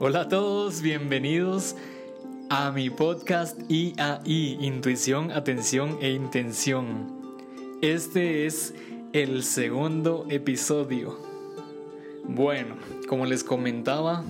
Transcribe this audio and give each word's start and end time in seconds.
Hola 0.00 0.22
a 0.22 0.28
todos, 0.28 0.82
bienvenidos 0.82 1.76
a 2.50 2.72
mi 2.72 2.90
podcast 2.90 3.56
IAI, 3.70 4.58
Intuición, 4.60 5.30
Atención 5.30 5.98
e 6.00 6.10
Intención. 6.10 7.38
Este 7.80 8.44
es 8.44 8.74
el 9.12 9.44
segundo 9.44 10.26
episodio. 10.30 11.16
Bueno, 12.24 12.74
como 13.08 13.24
les 13.24 13.44
comentaba 13.44 14.24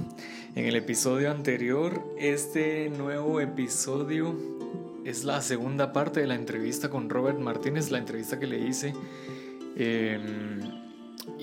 en 0.55 0.66
el 0.66 0.77
episodio 0.77 1.30
anterior, 1.30 2.05
este 2.19 2.91
nuevo 2.91 3.41
episodio 3.41 4.37
es 5.06 5.24
la 5.24 5.41
segunda 5.41 5.95
parte 5.95 6.20
de 6.20 6.27
la 6.27 6.34
entrevista 6.34 6.91
con 6.91 7.09
Robert 7.09 7.38
Martínez, 7.38 7.91
la 7.91 7.98
entrevista 7.98 8.38
que 8.38 8.46
le 8.46 8.59
hice. 8.59 8.92
Em, 9.77 10.84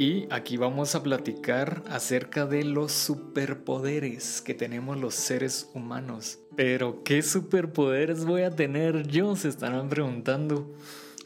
y 0.01 0.25
aquí 0.31 0.57
vamos 0.57 0.95
a 0.95 1.03
platicar 1.03 1.83
acerca 1.87 2.47
de 2.47 2.63
los 2.63 2.91
superpoderes 2.91 4.41
que 4.41 4.55
tenemos 4.55 4.97
los 4.97 5.13
seres 5.13 5.69
humanos. 5.75 6.39
Pero, 6.55 7.03
¿qué 7.03 7.21
superpoderes 7.21 8.25
voy 8.25 8.41
a 8.41 8.49
tener 8.49 9.05
yo? 9.05 9.35
Se 9.35 9.47
estarán 9.47 9.89
preguntando. 9.89 10.73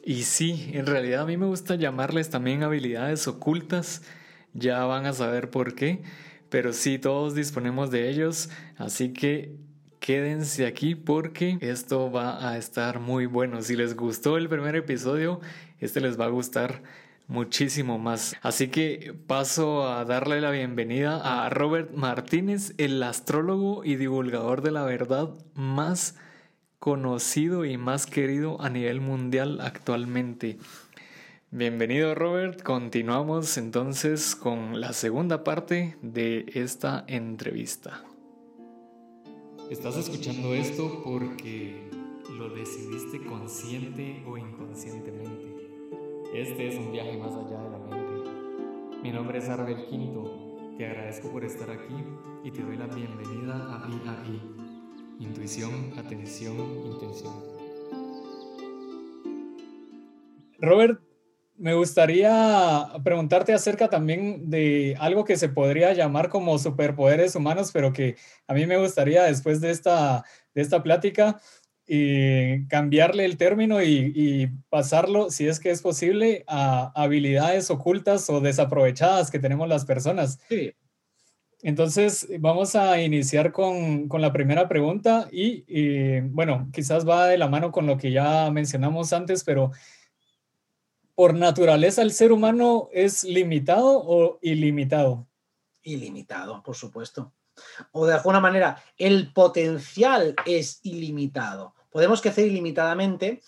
Y 0.04 0.24
sí, 0.24 0.72
en 0.74 0.88
realidad 0.88 1.22
a 1.22 1.26
mí 1.26 1.38
me 1.38 1.46
gusta 1.46 1.76
llamarles 1.76 2.30
también 2.30 2.64
habilidades 2.64 3.30
ocultas. 3.30 4.02
Ya 4.52 4.84
van 4.84 5.06
a 5.06 5.14
saber 5.14 5.50
por 5.50 5.74
qué. 5.74 6.02
Pero 6.50 6.74
sí, 6.74 7.00
todos 7.00 7.34
disponemos 7.34 7.92
de 7.92 8.10
ellos. 8.10 8.50
Así 8.76 9.14
que 9.14 9.56
quédense 10.02 10.66
aquí 10.66 10.96
porque 10.96 11.60
esto 11.62 12.12
va 12.12 12.50
a 12.50 12.58
estar 12.58 13.00
muy 13.00 13.26
bueno. 13.26 13.62
Si 13.62 13.78
les 13.78 13.96
gustó 13.96 14.36
el 14.36 14.50
primer 14.50 14.76
episodio, 14.76 15.40
este 15.80 16.02
les 16.02 16.20
va 16.20 16.26
a 16.26 16.28
gustar 16.28 16.84
muchísimo 17.28 18.00
más. 18.00 18.36
Así 18.42 18.68
que 18.68 19.16
paso 19.28 19.88
a 19.88 20.06
darle 20.06 20.42
la 20.42 20.52
bienvenida 20.52 21.46
a 21.46 21.50
Robert 21.50 21.92
Martínez, 21.94 22.74
el 22.78 23.02
astrólogo 23.04 23.84
y 23.84 23.96
divulgador 23.96 24.62
de 24.62 24.72
la 24.72 24.84
verdad 24.84 25.30
más 25.54 26.16
conocido 26.80 27.66
y 27.66 27.78
más 27.78 28.06
querido 28.06 28.62
a 28.62 28.70
nivel 28.70 29.02
mundial 29.02 29.60
actualmente. 29.62 30.58
Bienvenido 31.52 32.14
Robert, 32.16 32.62
continuamos 32.62 33.58
entonces 33.58 34.36
con 34.36 34.82
la 34.82 34.94
segunda 34.94 35.44
parte 35.44 35.96
de 36.02 36.46
esta 36.54 37.06
entrevista. 37.08 38.04
Estás 39.72 39.98
escuchando 39.98 40.54
esto 40.54 41.02
porque 41.04 41.90
lo 42.38 42.50
decidiste 42.50 43.24
consciente 43.26 44.22
o 44.28 44.38
inconscientemente. 44.38 45.55
Este 46.36 46.68
es 46.68 46.76
un 46.76 46.92
viaje 46.92 47.16
más 47.16 47.32
allá 47.32 47.58
de 47.58 47.70
la 47.70 47.78
mente. 47.78 48.30
Mi 49.02 49.10
nombre 49.10 49.38
es 49.38 49.48
Arbel 49.48 49.86
Quinto. 49.86 50.76
Te 50.78 50.86
agradezco 50.86 51.32
por 51.32 51.46
estar 51.46 51.72
aquí 51.72 51.96
y 52.44 52.52
te 52.52 52.62
doy 52.62 52.76
la 52.76 52.88
bienvenida 52.88 53.54
a 53.56 53.88
IAI. 53.90 54.42
Intuición, 55.22 55.94
atención, 55.98 56.58
intención. 56.88 57.34
Robert, 60.60 61.00
me 61.56 61.74
gustaría 61.74 62.86
preguntarte 63.02 63.54
acerca 63.54 63.88
también 63.88 64.50
de 64.50 64.98
algo 65.00 65.24
que 65.24 65.38
se 65.38 65.48
podría 65.48 65.94
llamar 65.94 66.28
como 66.28 66.60
superpoderes 66.60 67.38
humanos, 67.38 67.72
pero 67.72 67.94
que 67.94 68.18
a 68.46 68.54
mí 68.54 68.66
me 68.66 68.78
gustaría 68.78 69.24
después 69.24 69.62
de 69.62 69.72
esta, 69.72 70.26
de 70.54 70.62
esta 70.62 70.84
plática 70.84 71.40
y 71.88 72.66
cambiarle 72.68 73.26
el 73.26 73.38
término 73.38 73.82
y, 73.84 74.52
pasarlo, 74.70 75.30
si 75.30 75.48
es 75.48 75.60
que 75.60 75.70
es 75.70 75.82
posible, 75.82 76.44
a 76.48 76.92
habilidades 76.96 77.70
ocultas 77.70 78.30
o 78.30 78.42
desaprovechadas 78.42 79.30
que 79.30 79.40
tenemos 79.40 79.68
las 79.68 79.86
personas. 79.86 80.40
Sí. 80.50 80.74
Entonces, 81.62 82.28
vamos 82.40 82.76
a 82.76 83.02
iniciar 83.02 83.52
con, 83.52 84.08
la 84.10 84.32
primera 84.34 84.68
pregunta 84.68 85.28
y, 85.32 86.20
bueno, 86.22 86.70
quizás 86.74 87.08
va 87.08 87.28
de 87.28 87.38
la 87.38 87.48
mano 87.48 87.72
con 87.72 87.88
lo 87.88 87.98
que 87.98 88.12
ya 88.12 88.50
mencionamos 88.52 89.14
antes, 89.14 89.44
pero 89.44 89.72
por 91.16 91.34
naturaleza 91.34 92.02
el 92.02 92.12
ser 92.12 92.32
humano 92.32 92.90
es 92.92 93.24
limitado 93.24 94.04
o 94.06 94.38
ilimitado? 94.42 95.28
Ilimitado, 95.82 96.62
por 96.62 96.76
supuesto. 96.76 97.32
O 97.92 98.06
de 98.06 98.14
alguna 98.14 98.40
manera, 98.40 98.82
el 98.98 99.32
potencial 99.34 100.36
es 100.46 100.80
ilimitado 100.84 101.76
podemos 101.96 102.20
crecer 102.20 102.48
ilimitadamente 102.48 103.42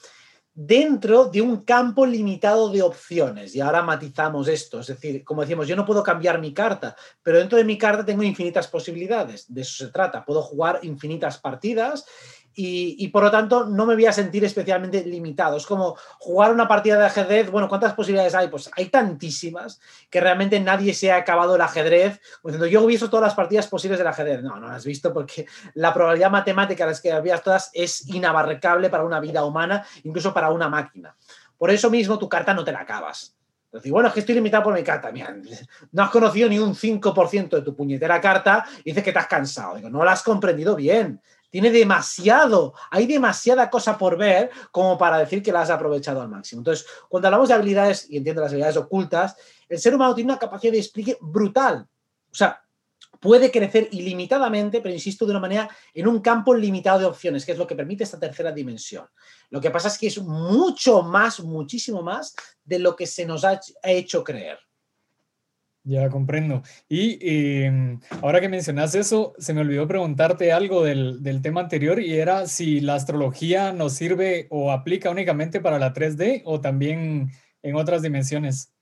dentro 0.53 1.25
de 1.25 1.41
un 1.41 1.65
campo 1.65 2.05
limitado 2.05 2.69
de 2.69 2.81
opciones. 2.81 3.53
Y 3.53 3.59
ahora 3.59 3.81
matizamos 3.81 4.47
esto. 4.47 4.79
Es 4.79 4.87
decir, 4.87 5.25
como 5.25 5.41
decimos, 5.41 5.67
yo 5.67 5.75
no 5.75 5.85
puedo 5.85 6.01
cambiar 6.01 6.39
mi 6.39 6.53
carta, 6.53 6.95
pero 7.21 7.39
dentro 7.39 7.57
de 7.57 7.65
mi 7.65 7.77
carta 7.77 8.05
tengo 8.05 8.23
infinitas 8.23 8.69
posibilidades. 8.69 9.53
De 9.53 9.63
eso 9.63 9.83
se 9.83 9.91
trata. 9.91 10.23
Puedo 10.23 10.41
jugar 10.41 10.79
infinitas 10.83 11.37
partidas 11.39 12.05
y, 12.59 13.07
por 13.09 13.23
lo 13.23 13.29
tanto 13.29 13.65
no 13.67 13.85
me 13.85 13.93
voy 13.93 14.07
a 14.07 14.11
sentir 14.11 14.43
especialmente 14.43 15.05
limitado. 15.05 15.57
Es 15.57 15.67
como 15.67 15.95
jugar 16.17 16.51
una 16.51 16.67
partida 16.67 16.97
de 16.97 17.05
ajedrez, 17.05 17.51
bueno, 17.51 17.69
¿cuántas 17.69 17.93
posibilidades 17.93 18.33
hay? 18.33 18.47
Pues 18.47 18.71
hay 18.75 18.87
tantísimas 18.87 19.79
que 20.09 20.19
realmente 20.19 20.59
nadie 20.59 20.95
se 20.95 21.11
ha 21.11 21.17
acabado 21.17 21.55
el 21.55 21.61
ajedrez 21.61 22.19
diciendo 22.43 22.65
yo 22.65 22.83
he 22.83 22.87
visto 22.87 23.11
todas 23.11 23.25
las 23.25 23.35
partidas 23.35 23.67
posibles 23.67 23.99
del 23.99 24.07
ajedrez. 24.07 24.41
No, 24.41 24.59
no 24.59 24.67
las 24.67 24.77
has 24.77 24.85
visto 24.85 25.13
porque 25.13 25.45
la 25.75 25.93
probabilidad 25.93 26.31
matemática 26.31 26.85
de 26.85 26.91
las 26.91 27.01
que 27.01 27.11
habías 27.11 27.43
todas 27.43 27.69
es 27.73 28.07
inabarcable 28.07 28.89
para 28.89 29.03
una 29.03 29.19
vida 29.19 29.45
humana, 29.45 29.85
incluso 30.03 30.33
para 30.33 30.49
una 30.49 30.67
máquina. 30.67 31.15
Por 31.59 31.69
eso 31.69 31.91
mismo 31.91 32.17
tu 32.17 32.27
carta 32.27 32.55
no 32.55 32.63
te 32.63 32.71
la 32.71 32.79
acabas. 32.79 33.35
Decir, 33.71 33.91
bueno, 33.91 34.07
es 34.07 34.13
que 34.13 34.21
estoy 34.21 34.33
limitado 34.33 34.63
por 34.63 34.73
mi 34.73 34.81
carta. 34.81 35.11
Mira, 35.11 35.35
no 35.91 36.03
has 36.03 36.09
conocido 36.09 36.49
ni 36.49 36.57
un 36.57 36.73
5% 36.73 37.49
de 37.49 37.61
tu 37.61 37.75
puñetera 37.75 38.19
carta 38.19 38.65
y 38.79 38.89
dices 38.89 39.03
que 39.03 39.11
te 39.11 39.19
has 39.19 39.27
cansado. 39.27 39.75
Digo, 39.75 39.89
no 39.89 40.03
la 40.03 40.13
has 40.13 40.23
comprendido 40.23 40.75
bien 40.75 41.21
tiene 41.59 41.71
demasiado, 41.71 42.75
hay 42.91 43.07
demasiada 43.07 43.67
cosa 43.67 43.97
por 43.97 44.15
ver 44.15 44.51
como 44.69 44.95
para 44.95 45.17
decir 45.17 45.41
que 45.41 45.51
la 45.51 45.61
has 45.61 45.71
aprovechado 45.71 46.21
al 46.21 46.29
máximo. 46.29 46.59
Entonces, 46.59 46.85
cuando 47.09 47.29
hablamos 47.29 47.49
de 47.49 47.55
habilidades, 47.55 48.05
y 48.11 48.17
entiendo 48.17 48.43
las 48.43 48.51
habilidades 48.51 48.77
ocultas, 48.77 49.35
el 49.67 49.79
ser 49.79 49.95
humano 49.95 50.13
tiene 50.13 50.31
una 50.33 50.39
capacidad 50.39 50.71
de 50.71 50.77
explique 50.77 51.17
brutal. 51.19 51.87
O 52.31 52.35
sea, 52.35 52.61
puede 53.19 53.49
crecer 53.49 53.89
ilimitadamente, 53.91 54.81
pero 54.81 54.93
insisto, 54.93 55.25
de 55.25 55.31
una 55.31 55.39
manera 55.39 55.67
en 55.95 56.07
un 56.07 56.19
campo 56.19 56.53
limitado 56.53 56.99
de 56.99 57.05
opciones, 57.05 57.43
que 57.43 57.53
es 57.53 57.57
lo 57.57 57.65
que 57.65 57.75
permite 57.75 58.03
esta 58.03 58.19
tercera 58.19 58.51
dimensión. 58.51 59.07
Lo 59.49 59.59
que 59.59 59.71
pasa 59.71 59.87
es 59.87 59.97
que 59.97 60.05
es 60.05 60.19
mucho 60.19 61.01
más, 61.01 61.39
muchísimo 61.39 62.03
más 62.03 62.35
de 62.63 62.77
lo 62.77 62.95
que 62.95 63.07
se 63.07 63.25
nos 63.25 63.43
ha 63.43 63.59
hecho 63.81 64.23
creer. 64.23 64.59
Ya 65.87 66.09
comprendo. 66.09 66.63
Y 66.89 67.17
em, 67.21 68.01
ahora 68.21 68.41
que 68.41 68.49
mencionas 68.49 68.93
eso, 68.93 69.33
se 69.37 69.53
me 69.53 69.61
olvidó 69.61 69.87
preguntarte 69.87 70.51
algo 70.51 70.83
del, 70.83 71.21
tema 71.41 71.61
anterior 71.61 72.01
y 72.01 72.17
era 72.17 72.45
si 72.45 72.81
la 72.81 72.95
astrología 72.95 73.71
nos 73.71 73.93
sirve 73.93 74.47
o 74.49 74.73
aplica 74.73 75.09
únicamente 75.09 75.61
para 75.61 75.79
la 75.79 75.93
3D 75.93 76.41
o 76.43 76.59
también 76.59 77.31
en 77.63 77.75
otras 77.77 78.01
dimensiones. 78.01 78.73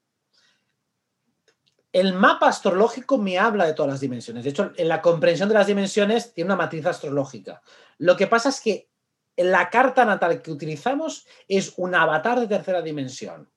El 1.93 2.13
mapa 2.13 2.47
astrológico 2.47 3.19
me 3.19 3.37
habla 3.37 3.67
de 3.67 3.73
todas 3.73 3.91
las 3.91 4.01
dimensiones. 4.01 4.43
De 4.43 4.49
hecho, 4.49 4.73
en 4.75 4.87
la 4.87 5.03
comprensión 5.03 5.47
de 5.47 5.55
las 5.55 5.67
dimensiones 5.67 6.33
tiene 6.33 6.47
una 6.47 6.55
matriz 6.55 6.87
astrológica. 6.87 7.61
Lo 7.99 8.17
que 8.17 8.25
pasa 8.25 8.49
es 8.49 8.59
que 8.59 8.89
la 9.37 9.69
carta 9.69 10.05
natal 10.05 10.41
que 10.41 10.49
utilizamos 10.49 11.27
es 11.47 11.73
un 11.77 11.93
avatar 11.93 12.39
de 12.39 12.47
tercera 12.47 12.81
dimensión. 12.81 13.47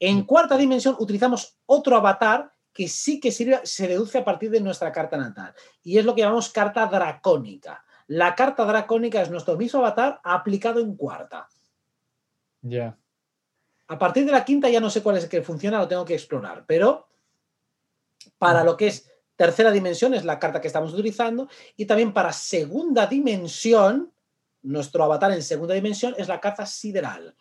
En 0.00 0.24
cuarta 0.24 0.56
dimensión 0.56 0.96
utilizamos 0.98 1.56
otro 1.66 1.96
avatar 1.96 2.53
que 2.74 2.88
sí 2.88 3.20
que 3.20 3.30
sirve, 3.30 3.60
se 3.62 3.86
deduce 3.86 4.18
a 4.18 4.24
partir 4.24 4.50
de 4.50 4.60
nuestra 4.60 4.90
carta 4.90 5.16
natal. 5.16 5.54
Y 5.82 5.96
es 5.96 6.04
lo 6.04 6.14
que 6.14 6.22
llamamos 6.22 6.50
carta 6.50 6.84
dracónica. 6.86 7.84
La 8.08 8.34
carta 8.34 8.64
dracónica 8.64 9.22
es 9.22 9.30
nuestro 9.30 9.56
mismo 9.56 9.78
avatar 9.78 10.20
aplicado 10.24 10.80
en 10.80 10.96
cuarta. 10.96 11.48
Ya. 12.60 12.98
A 13.86 13.98
partir 13.98 14.26
de 14.26 14.32
la 14.32 14.44
quinta 14.44 14.68
ya 14.68 14.80
no 14.80 14.90
sé 14.90 15.02
cuál 15.02 15.16
es 15.16 15.24
el 15.24 15.30
que 15.30 15.42
funciona, 15.42 15.78
lo 15.78 15.88
tengo 15.88 16.04
que 16.04 16.14
explorar. 16.14 16.64
Pero 16.66 17.08
para 18.38 18.64
lo 18.64 18.76
que 18.76 18.88
es 18.88 19.08
tercera 19.36 19.70
dimensión 19.70 20.12
es 20.14 20.24
la 20.24 20.38
carta 20.38 20.60
que 20.60 20.66
estamos 20.66 20.92
utilizando. 20.92 21.48
Y 21.76 21.86
también 21.86 22.12
para 22.12 22.32
segunda 22.32 23.06
dimensión, 23.06 24.12
nuestro 24.62 25.04
avatar 25.04 25.30
en 25.30 25.42
segunda 25.42 25.74
dimensión 25.74 26.14
es 26.18 26.26
la 26.26 26.40
carta 26.40 26.66
sideral. 26.66 27.36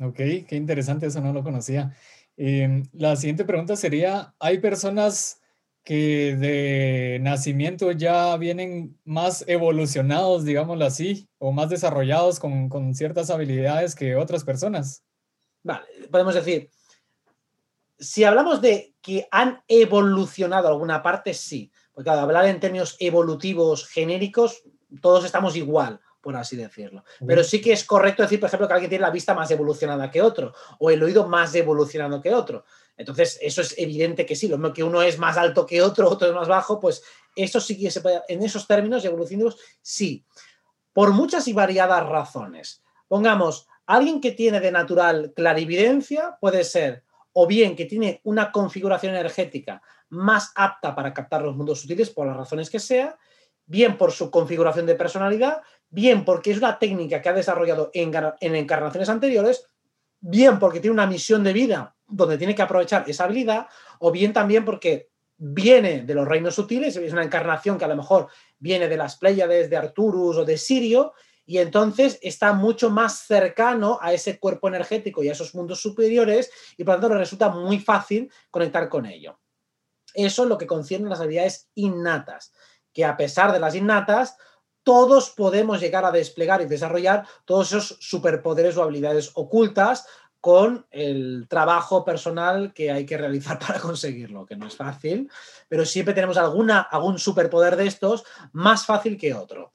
Ok, 0.00 0.16
qué 0.16 0.54
interesante, 0.54 1.06
eso 1.06 1.20
no 1.20 1.32
lo 1.32 1.42
conocía. 1.42 1.96
Em, 2.40 2.84
la 2.92 3.16
siguiente 3.16 3.44
pregunta 3.44 3.74
sería, 3.74 4.32
¿hay 4.38 4.58
personas 4.58 5.40
que 5.82 6.36
de 6.36 7.18
nacimiento 7.20 7.90
ya 7.90 8.36
vienen 8.36 8.96
más 9.04 9.44
evolucionados, 9.48 10.44
digámoslo 10.44 10.84
así, 10.84 11.28
o 11.38 11.50
más 11.50 11.68
desarrollados 11.68 12.38
con, 12.38 12.94
ciertas 12.94 13.30
habilidades 13.30 13.96
que 13.96 14.14
otras 14.14 14.44
personas? 14.44 15.02
Vale, 15.64 15.84
podemos 16.12 16.34
decir, 16.34 16.70
si 17.98 18.22
hablamos 18.22 18.60
de 18.60 18.94
que 19.02 19.26
han 19.32 19.60
evolucionado 19.66 20.68
alguna 20.68 21.02
parte, 21.02 21.34
sí, 21.34 21.72
porque 21.92 22.10
al 22.10 22.20
hablar 22.20 22.46
en 22.46 22.60
términos 22.60 22.96
evolutivos 23.00 23.88
genéricos, 23.88 24.62
todos 25.02 25.24
estamos 25.24 25.56
igual 25.56 25.98
por 26.28 26.36
así 26.36 26.56
decirlo. 26.56 27.04
Pero 27.26 27.42
sí 27.42 27.58
que 27.58 27.72
es 27.72 27.84
correcto 27.84 28.22
decir, 28.22 28.38
por 28.38 28.48
ejemplo, 28.48 28.68
que 28.68 28.74
alguien 28.74 28.90
tiene 28.90 29.00
la 29.00 29.10
vista 29.10 29.32
más 29.32 29.50
evolucionada 29.50 30.10
que 30.10 30.20
otro 30.20 30.52
o 30.78 30.90
el 30.90 31.02
oído 31.02 31.26
más 31.26 31.54
evolucionado 31.54 32.20
que 32.20 32.34
otro. 32.34 32.66
Entonces, 32.98 33.38
eso 33.40 33.62
es 33.62 33.74
evidente 33.78 34.26
que 34.26 34.36
sí, 34.36 34.46
lo 34.46 34.58
mismo 34.58 34.74
que 34.74 34.84
uno 34.84 35.00
es 35.00 35.18
más 35.18 35.38
alto 35.38 35.64
que 35.64 35.80
otro, 35.80 36.06
otro 36.06 36.28
es 36.28 36.34
más 36.34 36.46
bajo, 36.46 36.78
pues 36.78 37.02
eso 37.34 37.62
sí 37.62 37.80
que 37.80 37.90
se 37.90 38.02
puede, 38.02 38.20
en 38.28 38.42
esos 38.42 38.66
términos 38.66 39.06
evolutivos, 39.06 39.56
sí, 39.80 40.22
por 40.92 41.12
muchas 41.12 41.48
y 41.48 41.54
variadas 41.54 42.06
razones. 42.06 42.82
Pongamos, 43.08 43.66
alguien 43.86 44.20
que 44.20 44.32
tiene 44.32 44.60
de 44.60 44.70
natural 44.70 45.32
clarividencia 45.34 46.36
puede 46.38 46.62
ser 46.62 47.04
o 47.32 47.46
bien 47.46 47.74
que 47.74 47.86
tiene 47.86 48.20
una 48.24 48.52
configuración 48.52 49.14
energética 49.14 49.80
más 50.10 50.52
apta 50.54 50.94
para 50.94 51.14
captar 51.14 51.40
los 51.40 51.56
mundos 51.56 51.80
sutiles 51.80 52.10
por 52.10 52.26
las 52.26 52.36
razones 52.36 52.68
que 52.68 52.80
sea, 52.80 53.16
bien 53.68 53.98
por 53.98 54.12
su 54.12 54.30
configuración 54.30 54.86
de 54.86 54.94
personalidad, 54.94 55.62
bien 55.90 56.24
porque 56.24 56.50
es 56.50 56.58
una 56.58 56.78
técnica 56.78 57.22
que 57.22 57.28
ha 57.28 57.32
desarrollado 57.32 57.90
en, 57.94 58.12
en 58.40 58.54
encarnaciones 58.54 59.08
anteriores, 59.08 59.66
bien 60.20 60.58
porque 60.58 60.80
tiene 60.80 60.94
una 60.94 61.06
misión 61.06 61.44
de 61.44 61.52
vida 61.52 61.96
donde 62.06 62.38
tiene 62.38 62.54
que 62.54 62.62
aprovechar 62.62 63.04
esa 63.06 63.24
habilidad, 63.24 63.66
o 63.98 64.10
bien 64.10 64.32
también 64.32 64.64
porque 64.64 65.10
viene 65.36 66.02
de 66.02 66.14
los 66.14 66.26
reinos 66.26 66.54
sutiles, 66.54 66.96
es 66.96 67.12
una 67.12 67.22
encarnación 67.22 67.78
que 67.78 67.84
a 67.84 67.88
lo 67.88 67.96
mejor 67.96 68.28
viene 68.58 68.88
de 68.88 68.96
las 68.96 69.16
Pléyades, 69.16 69.70
de 69.70 69.76
Arturus 69.76 70.36
o 70.38 70.44
de 70.44 70.58
Sirio, 70.58 71.12
y 71.46 71.58
entonces 71.58 72.18
está 72.20 72.52
mucho 72.52 72.90
más 72.90 73.20
cercano 73.20 73.98
a 74.02 74.12
ese 74.12 74.38
cuerpo 74.38 74.68
energético 74.68 75.22
y 75.22 75.28
a 75.28 75.32
esos 75.32 75.54
mundos 75.54 75.80
superiores, 75.80 76.50
y 76.76 76.84
por 76.84 76.94
lo 76.94 77.00
tanto 77.00 77.14
le 77.14 77.20
resulta 77.20 77.48
muy 77.50 77.78
fácil 77.78 78.30
conectar 78.50 78.88
con 78.88 79.06
ello. 79.06 79.38
Eso 80.12 80.42
es 80.42 80.48
lo 80.48 80.58
que 80.58 80.66
concierne 80.66 81.08
las 81.08 81.20
habilidades 81.20 81.70
innatas, 81.74 82.52
que 82.92 83.04
a 83.04 83.16
pesar 83.16 83.52
de 83.52 83.60
las 83.60 83.74
innatas, 83.74 84.36
todos 84.82 85.30
podemos 85.30 85.80
llegar 85.80 86.04
a 86.04 86.10
desplegar 86.10 86.62
y 86.62 86.66
desarrollar 86.66 87.26
todos 87.44 87.68
esos 87.68 87.98
superpoderes 88.00 88.76
o 88.76 88.82
habilidades 88.82 89.30
ocultas 89.34 90.06
con 90.40 90.86
el 90.90 91.46
trabajo 91.48 92.04
personal 92.04 92.72
que 92.72 92.90
hay 92.90 93.04
que 93.04 93.18
realizar 93.18 93.58
para 93.66 93.80
conseguirlo, 93.80 94.46
que 94.46 94.56
no 94.56 94.66
es 94.66 94.76
fácil, 94.76 95.30
pero 95.68 95.84
siempre 95.84 96.14
tenemos 96.14 96.36
alguna, 96.36 96.80
algún 96.80 97.18
superpoder 97.18 97.76
de 97.76 97.86
estos 97.86 98.24
más 98.52 98.86
fácil 98.86 99.16
que 99.16 99.34
otro. 99.34 99.72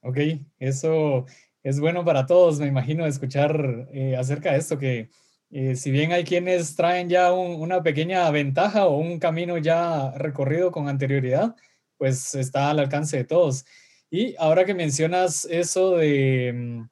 Ok, 0.00 0.18
eso 0.58 1.24
es 1.62 1.80
bueno 1.80 2.04
para 2.04 2.26
todos, 2.26 2.60
me 2.60 2.66
imagino, 2.66 3.06
escuchar 3.06 3.88
eh, 3.92 4.16
acerca 4.16 4.52
de 4.52 4.58
esto, 4.58 4.78
que 4.78 5.10
eh, 5.50 5.76
si 5.76 5.90
bien 5.90 6.12
hay 6.12 6.24
quienes 6.24 6.76
traen 6.76 7.08
ya 7.08 7.32
una 7.32 7.82
pequeña 7.82 8.30
ventaja 8.30 8.86
o 8.86 8.98
un 8.98 9.18
camino 9.18 9.56
ya 9.56 10.10
recorrido 10.16 10.70
con 10.70 10.88
anterioridad, 10.88 11.54
pues 11.96 12.34
está 12.34 12.70
al 12.70 12.80
alcance 12.80 13.16
de 13.18 13.24
todos. 13.24 13.64
Y 14.14 14.36
ahora 14.38 14.64
que 14.64 14.74
mencionas 14.74 15.44
eso 15.44 15.96
de 15.96 16.52
mm, 16.54 16.82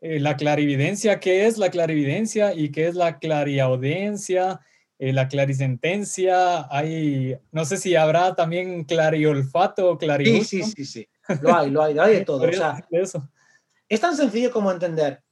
eh, 0.00 0.20
la 0.20 0.38
clarividencia, 0.38 1.20
¿qué 1.20 1.46
es 1.46 1.58
la 1.58 1.70
clarividencia 1.70 2.54
y 2.54 2.72
qué 2.72 2.88
es 2.88 2.94
la 2.94 3.18
clariaudiencia? 3.18 4.58
Eh, 4.98 5.12
la 5.12 5.28
clarisentencia, 5.28 6.66
hay, 6.74 7.36
no 7.50 7.66
sé 7.66 7.76
si 7.76 7.94
habrá 7.94 8.34
también 8.34 8.84
clariolfato 8.84 9.90
o 9.90 9.98
Sí, 10.00 10.44
sí, 10.44 10.62
sí, 10.62 10.84
sí, 10.86 11.08
lo 11.42 11.54
hay, 11.54 11.70
lo 11.70 11.82
hay, 11.82 11.92
lo 11.92 12.04
hay 12.04 12.14
de 12.14 12.24
todo. 12.24 12.48
es 12.48 14.00
tan 14.00 14.16
sencillo 14.16 14.50
como 14.50 14.72
entender, 14.72 15.22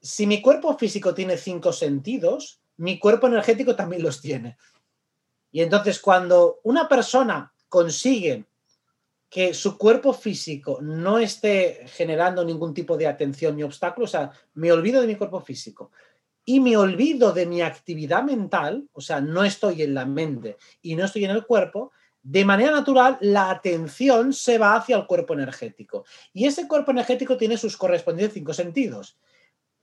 si 0.00 0.26
mi 0.26 0.42
cuerpo 0.42 0.76
físico 0.76 1.14
tiene 1.14 1.36
cinco 1.36 1.72
sentidos, 1.72 2.62
mi 2.78 2.98
cuerpo 2.98 3.28
energético 3.28 3.76
también 3.76 4.02
los 4.02 4.20
tiene. 4.20 4.56
Y 5.52 5.62
entonces 5.62 6.00
cuando 6.00 6.58
una 6.64 6.88
persona 6.88 7.54
consigue 7.68 8.49
que 9.30 9.54
su 9.54 9.78
cuerpo 9.78 10.12
físico 10.12 10.80
no 10.82 11.18
esté 11.20 11.86
generando 11.86 12.44
ningún 12.44 12.74
tipo 12.74 12.96
de 12.96 13.06
atención 13.06 13.56
ni 13.56 13.62
obstáculo, 13.62 14.04
o 14.04 14.08
sea, 14.08 14.32
me 14.54 14.72
olvido 14.72 15.00
de 15.00 15.06
mi 15.06 15.14
cuerpo 15.14 15.40
físico 15.40 15.92
y 16.44 16.58
me 16.58 16.76
olvido 16.76 17.32
de 17.32 17.46
mi 17.46 17.62
actividad 17.62 18.24
mental, 18.24 18.88
o 18.92 19.00
sea, 19.00 19.20
no 19.20 19.44
estoy 19.44 19.82
en 19.82 19.94
la 19.94 20.04
mente 20.04 20.56
y 20.82 20.96
no 20.96 21.04
estoy 21.04 21.24
en 21.26 21.30
el 21.30 21.46
cuerpo, 21.46 21.92
de 22.22 22.44
manera 22.44 22.72
natural 22.72 23.18
la 23.20 23.50
atención 23.50 24.32
se 24.32 24.58
va 24.58 24.74
hacia 24.74 24.96
el 24.96 25.06
cuerpo 25.06 25.34
energético. 25.34 26.04
Y 26.32 26.46
ese 26.46 26.66
cuerpo 26.66 26.90
energético 26.90 27.36
tiene 27.36 27.56
sus 27.56 27.76
correspondientes 27.76 28.34
cinco 28.34 28.52
sentidos. 28.52 29.16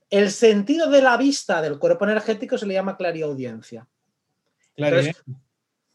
El 0.09 0.29
sentido 0.29 0.89
de 0.89 1.01
la 1.01 1.15
vista 1.15 1.61
del 1.61 1.79
cuerpo 1.79 2.03
energético 2.03 2.57
se 2.57 2.65
le 2.65 2.73
llama 2.73 2.97
clariaudiencia. 2.97 3.87
Entonces, 4.75 5.15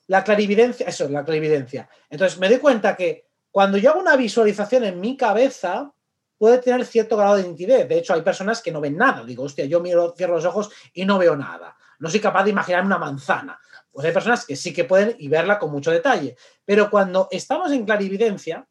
la 0.06 0.24
clarividencia, 0.24 0.86
eso 0.86 1.04
es 1.04 1.10
la 1.10 1.24
clarividencia. 1.24 1.88
Entonces 2.08 2.38
me 2.38 2.48
doy 2.48 2.58
cuenta 2.58 2.96
que 2.96 3.31
cuando 3.52 3.78
yo 3.78 3.90
hago 3.90 4.00
una 4.00 4.16
visualización 4.16 4.84
en 4.84 4.98
mi 4.98 5.16
cabeza, 5.16 5.92
puede 6.38 6.58
tener 6.58 6.84
cierto 6.86 7.16
grado 7.16 7.36
de 7.36 7.46
nitidez. 7.46 7.86
De 7.86 7.98
hecho, 7.98 8.14
hay 8.14 8.22
personas 8.22 8.62
que 8.62 8.72
no 8.72 8.80
ven 8.80 8.96
nada. 8.96 9.22
Digo, 9.24 9.44
hostia, 9.44 9.66
yo 9.66 9.78
miro, 9.78 10.14
cierro 10.16 10.34
los 10.34 10.44
ojos 10.46 10.70
y 10.92 11.04
no 11.04 11.18
veo 11.18 11.36
nada. 11.36 11.76
No 11.98 12.10
soy 12.10 12.18
capaz 12.18 12.44
de 12.44 12.50
imaginar 12.50 12.84
una 12.84 12.98
manzana. 12.98 13.60
Pues 13.92 14.06
hay 14.06 14.12
personas 14.12 14.46
que 14.46 14.56
sí 14.56 14.72
que 14.72 14.84
pueden 14.84 15.14
y 15.18 15.28
verla 15.28 15.58
con 15.58 15.70
mucho 15.70 15.90
detalle. 15.90 16.34
Pero 16.64 16.90
cuando 16.90 17.28
estamos 17.30 17.70
en 17.72 17.84
clarividencia, 17.84 18.66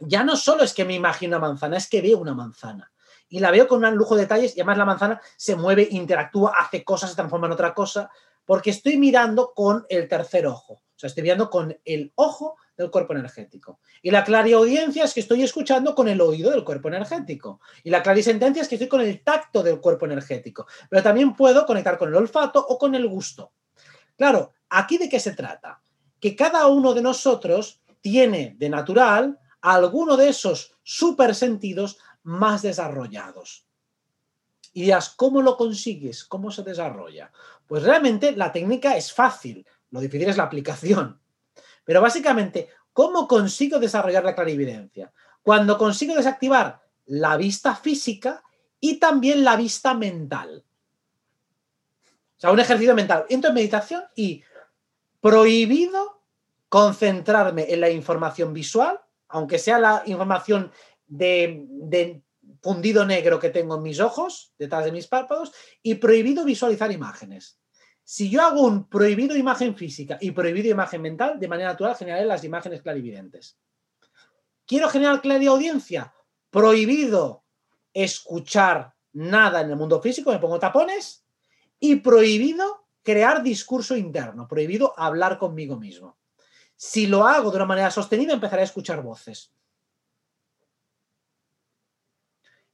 ya 0.00 0.24
no 0.24 0.36
solo 0.36 0.64
es 0.64 0.74
que 0.74 0.84
me 0.84 0.94
imagino 0.94 1.36
una 1.36 1.46
manzana, 1.46 1.76
es 1.76 1.88
que 1.88 2.02
veo 2.02 2.18
una 2.18 2.34
manzana. 2.34 2.92
Y 3.28 3.38
la 3.38 3.52
veo 3.52 3.68
con 3.68 3.84
un 3.84 3.94
lujo 3.94 4.16
de 4.16 4.22
detalles 4.22 4.56
y 4.56 4.60
además 4.60 4.78
la 4.78 4.84
manzana 4.84 5.20
se 5.36 5.54
mueve, 5.54 5.86
interactúa, 5.88 6.54
hace 6.58 6.82
cosas, 6.82 7.10
se 7.10 7.16
transforma 7.16 7.46
en 7.46 7.52
otra 7.52 7.72
cosa, 7.72 8.10
porque 8.44 8.70
estoy 8.70 8.98
mirando 8.98 9.52
con 9.54 9.86
el 9.88 10.08
tercer 10.08 10.48
ojo. 10.48 10.74
O 10.74 10.98
sea, 10.98 11.06
estoy 11.06 11.22
mirando 11.22 11.48
con 11.48 11.78
el 11.84 12.12
ojo 12.16 12.56
del 12.80 12.90
cuerpo 12.90 13.12
energético. 13.12 13.80
Y 14.02 14.10
la 14.10 14.24
clariaudiencia 14.24 15.04
es 15.04 15.14
que 15.14 15.20
estoy 15.20 15.42
escuchando 15.42 15.94
con 15.94 16.08
el 16.08 16.20
oído 16.20 16.50
del 16.50 16.64
cuerpo 16.64 16.88
energético. 16.88 17.60
Y 17.84 17.90
la 17.90 18.02
clarisentencia 18.02 18.62
es 18.62 18.68
que 18.68 18.76
estoy 18.76 18.88
con 18.88 19.00
el 19.00 19.22
tacto 19.22 19.62
del 19.62 19.80
cuerpo 19.80 20.06
energético. 20.06 20.66
Pero 20.88 21.02
también 21.02 21.34
puedo 21.34 21.66
conectar 21.66 21.98
con 21.98 22.08
el 22.08 22.16
olfato 22.16 22.64
o 22.66 22.78
con 22.78 22.94
el 22.94 23.06
gusto. 23.08 23.52
Claro, 24.16 24.52
¿aquí 24.68 24.98
de 24.98 25.08
qué 25.08 25.20
se 25.20 25.32
trata? 25.32 25.80
Que 26.18 26.34
cada 26.34 26.66
uno 26.66 26.94
de 26.94 27.02
nosotros 27.02 27.82
tiene 28.00 28.56
de 28.58 28.68
natural 28.68 29.38
alguno 29.60 30.16
de 30.16 30.28
esos 30.28 30.74
supersentidos 30.82 31.98
más 32.22 32.62
desarrollados. 32.62 33.66
Y 34.72 34.82
dirás, 34.82 35.10
¿cómo 35.10 35.42
lo 35.42 35.56
consigues? 35.56 36.24
¿Cómo 36.24 36.50
se 36.50 36.62
desarrolla? 36.62 37.32
Pues 37.66 37.82
realmente 37.82 38.32
la 38.32 38.52
técnica 38.52 38.96
es 38.96 39.12
fácil, 39.12 39.66
lo 39.90 40.00
difícil 40.00 40.28
es 40.28 40.36
la 40.36 40.44
aplicación. 40.44 41.20
Pero 41.90 42.02
básicamente, 42.02 42.68
¿cómo 42.92 43.26
consigo 43.26 43.80
desarrollar 43.80 44.22
la 44.24 44.36
clarividencia? 44.36 45.12
Cuando 45.42 45.76
consigo 45.76 46.14
desactivar 46.14 46.80
la 47.06 47.36
vista 47.36 47.74
física 47.74 48.44
y 48.78 49.00
también 49.00 49.42
la 49.42 49.56
vista 49.56 49.92
mental. 49.94 50.64
O 52.36 52.40
sea, 52.40 52.52
un 52.52 52.60
ejercicio 52.60 52.94
mental. 52.94 53.24
Entro 53.28 53.48
en 53.48 53.56
meditación 53.56 54.04
y 54.14 54.40
prohibido 55.20 56.22
concentrarme 56.68 57.66
en 57.68 57.80
la 57.80 57.90
información 57.90 58.52
visual, 58.52 59.00
aunque 59.26 59.58
sea 59.58 59.80
la 59.80 60.04
información 60.06 60.70
de, 61.08 61.64
de, 61.68 62.22
fundido 62.62 63.04
negro 63.04 63.40
que 63.40 63.50
tengo 63.50 63.74
en 63.74 63.82
mis 63.82 63.98
ojos, 63.98 64.54
detrás 64.56 64.84
de 64.84 64.92
mis 64.92 65.08
párpados, 65.08 65.52
y 65.82 65.96
prohibido 65.96 66.44
visualizar 66.44 66.92
imágenes. 66.92 67.58
Si 68.12 68.28
yo 68.28 68.42
hago 68.42 68.62
un 68.62 68.88
prohibido 68.88 69.36
imagen 69.36 69.76
física 69.76 70.18
y 70.20 70.32
prohibido 70.32 70.68
imagen 70.68 71.00
mental, 71.00 71.38
de 71.38 71.46
manera 71.46 71.68
natural 71.68 71.94
generaré 71.94 72.24
las 72.24 72.42
imágenes 72.42 72.82
clarividentes. 72.82 73.56
Quiero 74.66 74.88
generar 74.88 75.20
clariaudiencia. 75.20 76.12
Prohibido 76.50 77.44
escuchar 77.94 78.96
nada 79.12 79.60
en 79.60 79.70
el 79.70 79.76
mundo 79.76 80.02
físico, 80.02 80.32
me 80.32 80.40
pongo 80.40 80.58
tapones. 80.58 81.24
Y 81.78 82.00
prohibido 82.00 82.88
crear 83.04 83.44
discurso 83.44 83.96
interno, 83.96 84.48
prohibido 84.48 84.92
hablar 84.98 85.38
conmigo 85.38 85.76
mismo. 85.76 86.18
Si 86.74 87.06
lo 87.06 87.28
hago 87.28 87.52
de 87.52 87.58
una 87.58 87.66
manera 87.66 87.92
sostenida, 87.92 88.32
empezaré 88.32 88.62
a 88.62 88.64
escuchar 88.64 89.04
voces. 89.04 89.52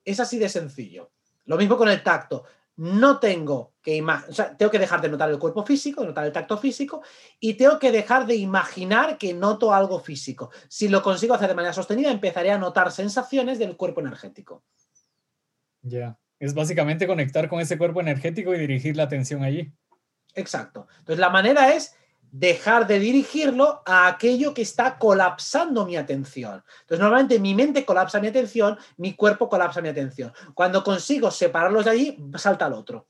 Es 0.03 0.19
así 0.19 0.39
de 0.39 0.49
sencillo. 0.49 1.11
Lo 1.45 1.59
mismo 1.59 1.77
con 1.77 1.91
el 1.91 2.03
tacto 2.03 2.47
no 2.77 3.19
tengo 3.19 3.75
que 3.83 4.03
o 4.03 4.33
sea, 4.33 4.57
tengo 4.57 4.71
que 4.71 4.79
dejar 4.79 5.01
de 5.01 5.09
notar 5.09 5.31
el 5.31 5.39
cuerpo 5.39 5.65
físico, 5.65 6.03
de 6.03 6.09
notar 6.09 6.27
el 6.27 6.33
tacto 6.33 6.59
físico 6.59 7.03
y 7.41 7.55
tengo 7.55 7.79
que 7.79 7.91
dejar 7.91 8.27
de 8.27 8.37
imaginar 8.37 9.17
que 9.17 9.33
noto 9.33 9.73
algo 9.73 10.01
físico. 10.01 10.51
Si 10.69 10.89
lo 10.89 11.03
consigo 11.03 11.35
hacer 11.35 11.49
de 11.49 11.55
manera 11.55 11.73
sostenida, 11.73 12.11
empezaré 12.11 12.51
a 12.51 12.59
notar 12.59 12.93
sensaciones 12.93 13.59
del 13.59 13.77
cuerpo 13.77 14.01
energético. 14.01 14.65
Ya, 15.83 16.19
es 16.39 16.53
básicamente 16.53 17.07
conectar 17.07 17.49
con 17.49 17.61
ese 17.61 17.79
cuerpo 17.79 18.01
energético 18.01 18.55
y 18.55 18.59
dirigir 18.59 18.97
la 18.97 19.05
atención 19.05 19.43
allí. 19.43 19.73
Exacto. 20.35 20.87
Entonces 20.99 21.19
la 21.19 21.31
manera 21.31 21.73
es 21.75 21.97
dejar 22.39 22.87
de 22.87 22.99
dirigirlo 22.99 23.83
a 23.87 24.09
aquello 24.09 24.53
que 24.53 24.61
está 24.61 24.99
colapsando 24.99 25.87
mi 25.87 25.97
atención. 25.97 26.63
Entonces, 26.83 27.01
normalmente 27.01 27.39
mi 27.39 27.55
mente 27.55 27.85
colapsa 27.87 28.21
mi 28.21 28.29
atención, 28.29 28.77
mi 28.99 29.15
cuerpo 29.15 29.49
colapsa 29.49 29.81
mi 29.81 29.89
atención. 29.89 30.33
Cuando 30.53 30.85
consigo 30.85 31.31
separarlos 31.31 31.87
de 31.87 31.91
allí, 31.91 32.19
salta 32.35 32.67
al 32.67 32.75
otro. 32.75 33.07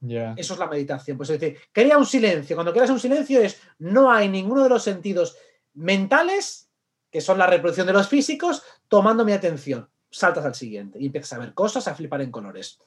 Eso 0.00 0.54
es 0.54 0.58
la 0.58 0.66
meditación. 0.66 1.18
Pues 1.18 1.28
es 1.28 1.38
decir, 1.40 1.58
crea 1.72 1.98
un 1.98 2.06
silencio. 2.06 2.56
Cuando 2.56 2.72
creas 2.72 2.88
un 2.88 3.00
silencio 3.00 3.40
es 3.40 3.60
no 3.78 4.10
hay 4.10 4.28
ninguno 4.28 4.62
de 4.62 4.70
los 4.70 4.82
sentidos 4.82 5.36
mentales, 5.74 6.70
que 7.10 7.20
son 7.20 7.36
la 7.38 7.46
reproducción 7.46 7.86
de 7.86 7.92
los 7.92 8.08
físicos, 8.08 8.62
tomando 8.88 9.26
mi 9.26 9.32
atención. 9.32 9.90
Saltas 10.10 10.46
al 10.46 10.54
siguiente 10.54 10.98
y 10.98 11.06
empiezas 11.06 11.34
a 11.34 11.38
ver 11.38 11.52
cosas, 11.52 11.86
a 11.86 11.94
flipar 11.94 12.22
en 12.22 12.30
colores. 12.30 12.78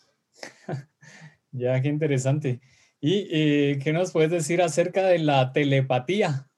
ya, 1.51 1.79
qué 1.81 1.87
interesante. 1.87 2.61
¿Y 3.01 3.27
eh, 3.31 3.79
qué 3.81 3.93
nos 3.93 4.11
puedes 4.11 4.31
decir 4.31 4.61
acerca 4.61 5.03
de 5.03 5.19
la 5.19 5.53
telepatía? 5.53 6.49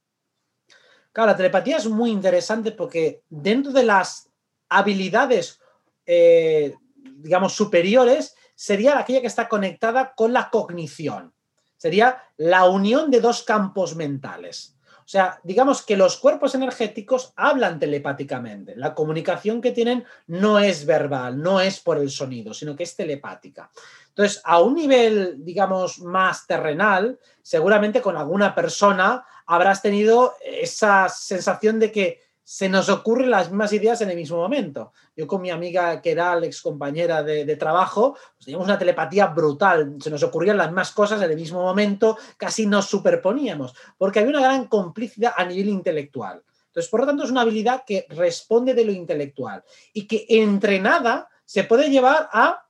Claro, 1.13 1.31
la 1.31 1.37
telepatía 1.37 1.77
es 1.77 1.87
muy 1.87 2.09
interesante 2.09 2.71
porque 2.71 3.21
dentro 3.29 3.71
de 3.71 3.83
las 3.83 4.29
habilidades, 4.69 5.59
eh, 6.05 6.73
digamos, 6.95 7.53
superiores, 7.53 8.35
sería 8.55 8.97
aquella 8.97 9.21
que 9.21 9.27
está 9.27 9.49
conectada 9.49 10.13
con 10.15 10.33
la 10.33 10.49
cognición. 10.49 11.33
Sería 11.77 12.23
la 12.37 12.65
unión 12.65 13.11
de 13.11 13.19
dos 13.19 13.43
campos 13.43 13.95
mentales. 13.95 14.77
O 14.99 15.09
sea, 15.11 15.41
digamos 15.43 15.81
que 15.81 15.97
los 15.97 16.15
cuerpos 16.15 16.55
energéticos 16.55 17.33
hablan 17.35 17.79
telepáticamente. 17.79 18.75
La 18.77 18.95
comunicación 18.95 19.59
que 19.59 19.71
tienen 19.71 20.05
no 20.27 20.57
es 20.59 20.85
verbal, 20.85 21.41
no 21.41 21.59
es 21.59 21.81
por 21.81 21.97
el 21.97 22.09
sonido, 22.09 22.53
sino 22.53 22.75
que 22.77 22.83
es 22.83 22.95
telepática. 22.95 23.69
Entonces, 24.11 24.41
a 24.43 24.59
un 24.59 24.75
nivel, 24.75 25.37
digamos, 25.39 25.99
más 25.99 26.45
terrenal, 26.45 27.17
seguramente 27.41 28.01
con 28.01 28.17
alguna 28.17 28.53
persona 28.53 29.25
habrás 29.45 29.81
tenido 29.81 30.35
esa 30.43 31.07
sensación 31.07 31.79
de 31.79 31.91
que 31.91 32.19
se 32.43 32.67
nos 32.67 32.89
ocurren 32.89 33.29
las 33.29 33.47
mismas 33.49 33.71
ideas 33.71 34.01
en 34.01 34.09
el 34.09 34.17
mismo 34.17 34.35
momento. 34.35 34.91
Yo 35.15 35.25
con 35.25 35.41
mi 35.41 35.49
amiga, 35.49 36.01
que 36.01 36.11
era 36.11 36.35
la 36.35 36.45
ex 36.45 36.61
compañera 36.61 37.23
de, 37.23 37.55
trabajo, 37.55 38.17
pues 38.35 38.45
teníamos 38.45 38.67
una 38.67 38.77
telepatía 38.77 39.27
brutal, 39.27 39.95
se 40.01 40.09
nos 40.09 40.23
ocurrían 40.23 40.57
las 40.57 40.67
mismas 40.67 40.91
cosas 40.91 41.21
en 41.21 41.29
el 41.29 41.37
mismo 41.37 41.61
momento, 41.61 42.17
casi 42.35 42.65
nos 42.65 42.87
superponíamos, 42.87 43.73
porque 43.97 44.19
había 44.19 44.31
una 44.31 44.41
gran 44.41 44.67
complicidad 44.67 45.33
a 45.37 45.45
nivel 45.45 45.69
intelectual. 45.69 46.43
Entonces, 46.67 46.89
por 46.89 46.99
lo 46.99 47.07
tanto, 47.07 47.23
es 47.23 47.31
una 47.31 47.41
habilidad 47.41 47.83
que 47.85 48.05
responde 48.09 48.73
de 48.73 48.83
lo 48.83 48.91
intelectual 48.91 49.63
y 49.93 50.05
que 50.05 50.25
entrenada 50.27 51.29
se 51.45 51.63
puede 51.63 51.89
llevar 51.89 52.29
a 52.33 52.65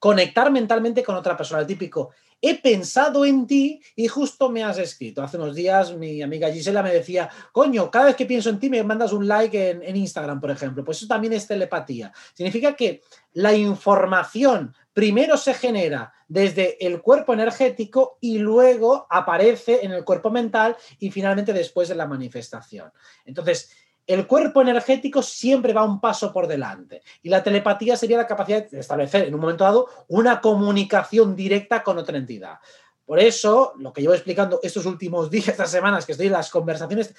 conectar 0.00 0.50
mentalmente 0.50 1.04
con 1.04 1.14
otra 1.14 1.36
persona. 1.36 1.60
El 1.60 1.66
típico, 1.68 2.10
he 2.40 2.58
pensado 2.58 3.24
en 3.24 3.46
ti 3.46 3.80
y 3.94 4.08
justo 4.08 4.48
me 4.50 4.64
has 4.64 4.78
escrito. 4.78 5.22
Hace 5.22 5.36
unos 5.36 5.54
días 5.54 5.94
mi 5.94 6.22
amiga 6.22 6.50
Gisela 6.50 6.82
me 6.82 6.92
decía, 6.92 7.28
coño, 7.52 7.90
cada 7.90 8.06
vez 8.06 8.16
que 8.16 8.26
pienso 8.26 8.48
en 8.48 8.58
ti 8.58 8.70
me 8.70 8.82
mandas 8.82 9.12
un 9.12 9.28
like 9.28 9.70
en, 9.70 9.96
Instagram, 9.96 10.40
por 10.40 10.50
ejemplo. 10.50 10.84
Pues 10.84 10.98
eso 10.98 11.06
también 11.06 11.34
es 11.34 11.46
telepatía. 11.46 12.12
Significa 12.34 12.74
que 12.74 13.02
la 13.34 13.54
información 13.54 14.74
primero 14.92 15.36
se 15.36 15.54
genera 15.54 16.12
desde 16.26 16.84
el 16.84 17.02
cuerpo 17.02 17.34
energético 17.34 18.16
y 18.20 18.38
luego 18.38 19.06
aparece 19.10 19.84
en 19.84 19.92
el 19.92 20.04
cuerpo 20.04 20.30
mental 20.30 20.76
y 20.98 21.10
finalmente 21.10 21.52
después 21.52 21.88
de 21.88 21.94
la 21.94 22.06
manifestación. 22.06 22.90
Entonces, 23.26 23.70
el 24.12 24.26
cuerpo 24.26 24.60
energético 24.60 25.22
siempre 25.22 25.72
va 25.72 25.84
un 25.84 26.00
paso 26.00 26.32
por 26.32 26.48
delante 26.48 27.00
y 27.22 27.28
la 27.28 27.44
telepatía 27.44 27.96
sería 27.96 28.16
la 28.16 28.26
capacidad 28.26 28.68
de 28.68 28.80
establecer 28.80 29.28
en 29.28 29.34
un 29.34 29.40
momento 29.40 29.62
dado 29.62 29.86
una 30.08 30.40
comunicación 30.40 31.36
directa 31.36 31.84
con 31.84 31.96
otra 31.96 32.18
entidad. 32.18 32.58
Por 33.04 33.20
eso, 33.20 33.72
lo 33.78 33.92
que 33.92 34.00
llevo 34.00 34.14
explicando 34.14 34.58
estos 34.64 34.84
últimos 34.86 35.30
días, 35.30 35.48
estas 35.48 35.70
semanas 35.70 36.04
que 36.06 36.12
estoy 36.12 36.26
en 36.26 36.32
las 36.32 36.50
conversaciones, 36.50 37.14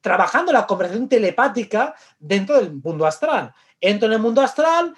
trabajando 0.00 0.52
la 0.52 0.66
conversación 0.66 1.06
telepática 1.06 1.94
dentro 2.18 2.56
del 2.56 2.72
mundo 2.72 3.06
astral. 3.06 3.52
Entro 3.78 4.08
en 4.08 4.14
el 4.14 4.18
mundo 4.18 4.40
astral, 4.40 4.94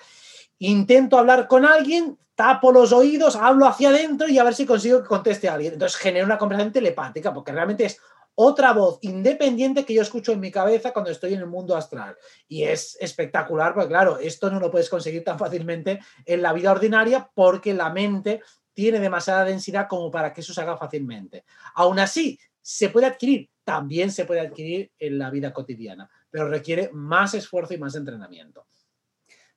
intento 0.60 1.18
hablar 1.18 1.48
con 1.48 1.64
alguien, 1.66 2.16
tapo 2.36 2.70
los 2.70 2.92
oídos, 2.92 3.34
hablo 3.34 3.66
hacia 3.66 3.88
adentro 3.88 4.28
y 4.28 4.38
a 4.38 4.44
ver 4.44 4.54
si 4.54 4.64
consigo 4.64 5.02
que 5.02 5.08
conteste 5.08 5.48
a 5.48 5.54
alguien. 5.54 5.72
Entonces 5.72 5.98
genero 5.98 6.26
una 6.26 6.38
conversación 6.38 6.72
telepática, 6.72 7.34
porque 7.34 7.50
realmente 7.50 7.86
es 7.86 8.00
otra 8.40 8.72
voz 8.72 9.00
independiente 9.02 9.84
que 9.84 9.94
yo 9.94 10.02
escucho 10.02 10.30
en 10.30 10.38
mi 10.38 10.52
cabeza 10.52 10.92
cuando 10.92 11.10
estoy 11.10 11.34
en 11.34 11.40
el 11.40 11.48
mundo 11.48 11.76
astral. 11.76 12.16
Y 12.46 12.62
es 12.62 12.96
espectacular, 13.00 13.74
porque 13.74 13.88
claro, 13.88 14.16
esto 14.18 14.48
no 14.48 14.60
lo 14.60 14.70
puedes 14.70 14.88
conseguir 14.88 15.24
tan 15.24 15.36
fácilmente 15.36 15.98
en 16.24 16.40
la 16.40 16.52
vida 16.52 16.70
ordinaria 16.70 17.28
porque 17.34 17.74
la 17.74 17.90
mente 17.90 18.40
tiene 18.72 19.00
demasiada 19.00 19.44
densidad 19.44 19.88
como 19.88 20.08
para 20.08 20.32
que 20.32 20.42
eso 20.42 20.54
se 20.54 20.60
haga 20.60 20.76
fácilmente. 20.76 21.44
Aún 21.74 21.98
así, 21.98 22.38
se 22.62 22.90
puede 22.90 23.06
adquirir, 23.06 23.50
también 23.64 24.12
se 24.12 24.24
puede 24.24 24.38
adquirir 24.38 24.92
en 25.00 25.18
la 25.18 25.30
vida 25.30 25.52
cotidiana, 25.52 26.08
pero 26.30 26.48
requiere 26.48 26.90
más 26.92 27.34
esfuerzo 27.34 27.74
y 27.74 27.78
más 27.78 27.96
entrenamiento. 27.96 28.68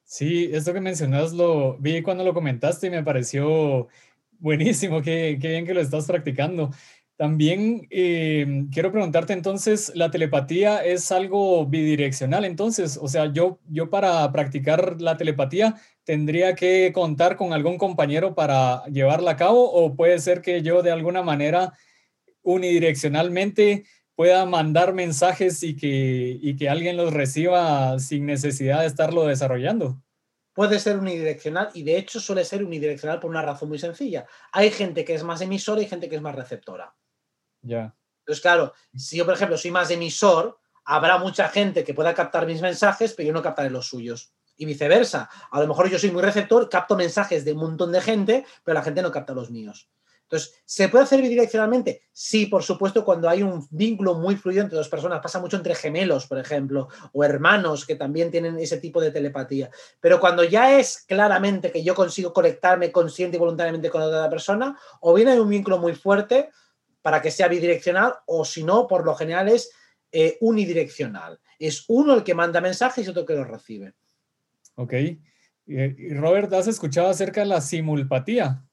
Sí, 0.04 0.50
esto 0.52 0.74
que 0.74 0.82
mencionas 0.82 1.34
lo 1.34 1.78
vi 1.78 2.02
cuando 2.02 2.24
lo 2.24 2.34
comentaste 2.34 2.88
y 2.88 2.90
me 2.90 3.04
pareció 3.04 3.90
buenísimo, 4.40 5.04
qué, 5.04 5.38
bien 5.40 5.68
que 5.68 5.74
lo 5.74 5.82
estás 5.82 6.08
practicando. 6.08 6.72
También 7.22 7.86
eh, 7.92 8.66
quiero 8.74 8.92
preguntarte 8.92 9.34
entonces, 9.34 9.92
¿la 9.94 10.10
telepatía 10.10 10.84
es 10.84 11.12
algo 11.12 11.68
bidireccional 11.68 12.46
entonces? 12.46 12.98
O 13.00 13.08
sea, 13.08 13.32
yo, 13.32 13.60
yo 13.70 13.92
para 13.92 14.32
practicar 14.32 15.00
la 15.00 15.18
telepatía 15.18 15.76
tendría 16.04 16.56
que 16.56 16.92
contar 16.92 17.38
con 17.38 17.54
algún 17.54 17.78
compañero 17.78 18.34
para 18.34 18.84
llevarla 18.86 19.30
a 19.30 19.38
cabo 19.38 19.72
o 19.72 19.96
puede 19.96 20.18
ser 20.18 20.42
que 20.42 20.64
yo 20.64 20.82
de 20.82 20.90
alguna 20.90 21.22
manera 21.22 21.74
unidireccionalmente 22.42 23.84
pueda 24.16 24.48
mandar 24.48 24.96
mensajes 24.96 25.62
y 25.62 25.76
que, 25.76 26.40
y 26.42 26.56
que 26.56 26.70
alguien 26.70 26.98
los 26.98 27.14
reciba 27.14 28.00
sin 28.00 28.26
necesidad 28.26 28.80
de 28.82 28.88
estarlo 28.88 29.28
desarrollando 29.28 30.02
puede 30.54 30.80
ser 30.80 30.98
unidireccional 30.98 31.70
y 31.74 31.84
de 31.84 31.98
hecho 31.98 32.20
suele 32.20 32.44
ser 32.44 32.64
unidireccional 32.64 33.20
por 33.20 33.30
una 33.30 33.42
razón 33.42 33.70
muy 33.70 33.80
sencilla. 33.80 34.26
Hay 34.52 34.72
gente 34.72 35.06
que 35.06 35.14
es 35.14 35.24
más 35.24 35.42
emisora 35.42 35.82
y 35.82 35.88
gente 35.88 36.10
que 36.10 36.16
es 36.16 36.22
más 36.22 36.36
receptora. 36.36 36.94
Ya. 37.62 37.96
Entonces, 38.20 38.42
claro, 38.42 38.74
si 38.96 39.18
yo, 39.18 39.26
por 39.26 39.34
ejemplo, 39.34 39.58
soy 39.58 39.72
más 39.72 39.90
emisor, 39.92 40.60
habrá 40.86 41.18
mucha 41.18 41.50
gente 41.50 41.84
que 41.84 41.94
pueda 41.94 42.14
captar 42.14 42.46
mis 42.46 42.62
mensajes, 42.62 43.14
pero 43.14 43.28
yo 43.28 43.34
no 43.34 43.42
captaré 43.42 43.70
los 43.70 43.88
suyos. 43.88 44.34
Y 44.58 44.66
viceversa. 44.66 45.30
A 45.50 45.60
lo 45.60 45.68
mejor 45.68 45.90
yo 45.90 45.98
soy 45.98 46.12
muy 46.12 46.22
receptor, 46.22 46.70
capto 46.70 46.96
mensajes 46.96 47.44
de 47.46 47.54
un 47.54 47.60
montón 47.60 47.92
de 47.92 48.02
gente, 48.02 48.46
pero 48.64 48.76
la 48.76 48.84
gente 48.84 49.02
no 49.02 49.12
capta 49.12 49.34
los 49.34 49.50
míos. 49.50 49.90
Entonces, 50.32 50.62
¿se 50.64 50.88
puede 50.88 51.04
hacer 51.04 51.22
bidireccionalmente? 51.22 52.04
Sí, 52.14 52.46
por 52.46 52.64
supuesto, 52.64 53.04
cuando 53.04 53.28
hay 53.28 53.44
un 53.44 53.68
vínculo 53.70 54.14
muy 54.14 54.38
fluido 54.38 54.62
entre 54.62 54.78
dos 54.78 54.88
personas. 54.88 55.20
Pasa 55.20 55.42
mucho 55.42 55.58
entre 55.58 55.76
gemelos, 55.76 56.26
por 56.26 56.40
ejemplo, 56.40 56.88
o 57.12 57.24
hermanos 57.26 57.86
que 57.86 57.96
también 57.96 58.32
tienen 58.32 58.58
ese 58.58 58.78
tipo 58.78 59.02
de 59.02 59.12
telepatía. 59.12 59.70
Pero 60.00 60.22
cuando 60.22 60.46
ya 60.46 60.80
es 60.80 61.04
claramente 61.06 61.70
que 61.70 61.84
yo 61.84 61.94
consigo 61.94 62.32
conectarme 62.32 62.94
consciente 62.94 63.36
y 63.36 63.40
voluntariamente 63.42 63.90
con 63.90 64.04
otra 64.04 64.30
persona, 64.30 64.80
o 65.02 65.14
bien 65.14 65.28
hay 65.28 65.38
un 65.38 65.50
vínculo 65.50 65.80
muy 65.80 65.96
fuerte, 65.96 66.50
para 67.02 67.22
que 67.22 67.32
sea 67.32 67.48
bidireccional 67.48 68.14
o 68.26 68.46
si 68.46 68.64
no, 68.64 68.88
por 68.88 69.06
lo 69.06 69.16
general 69.16 69.50
es 69.50 69.72
eh, 70.12 70.38
unidireccional. 70.42 71.40
Es 71.58 71.86
uno 71.88 72.16
el 72.16 72.24
que 72.24 72.34
manda 72.34 72.62
mensajes 72.62 73.06
y 73.06 73.10
otro 73.10 73.26
que 73.26 73.36
los 73.36 73.48
recibe. 73.48 73.94
Ok. 74.76 74.94
Y 75.66 76.14
Robert, 76.14 76.52
¿has 76.54 76.68
escuchado 76.68 77.10
acerca 77.10 77.42
de 77.42 77.48
la 77.48 77.62
simulpatía? 77.62 78.64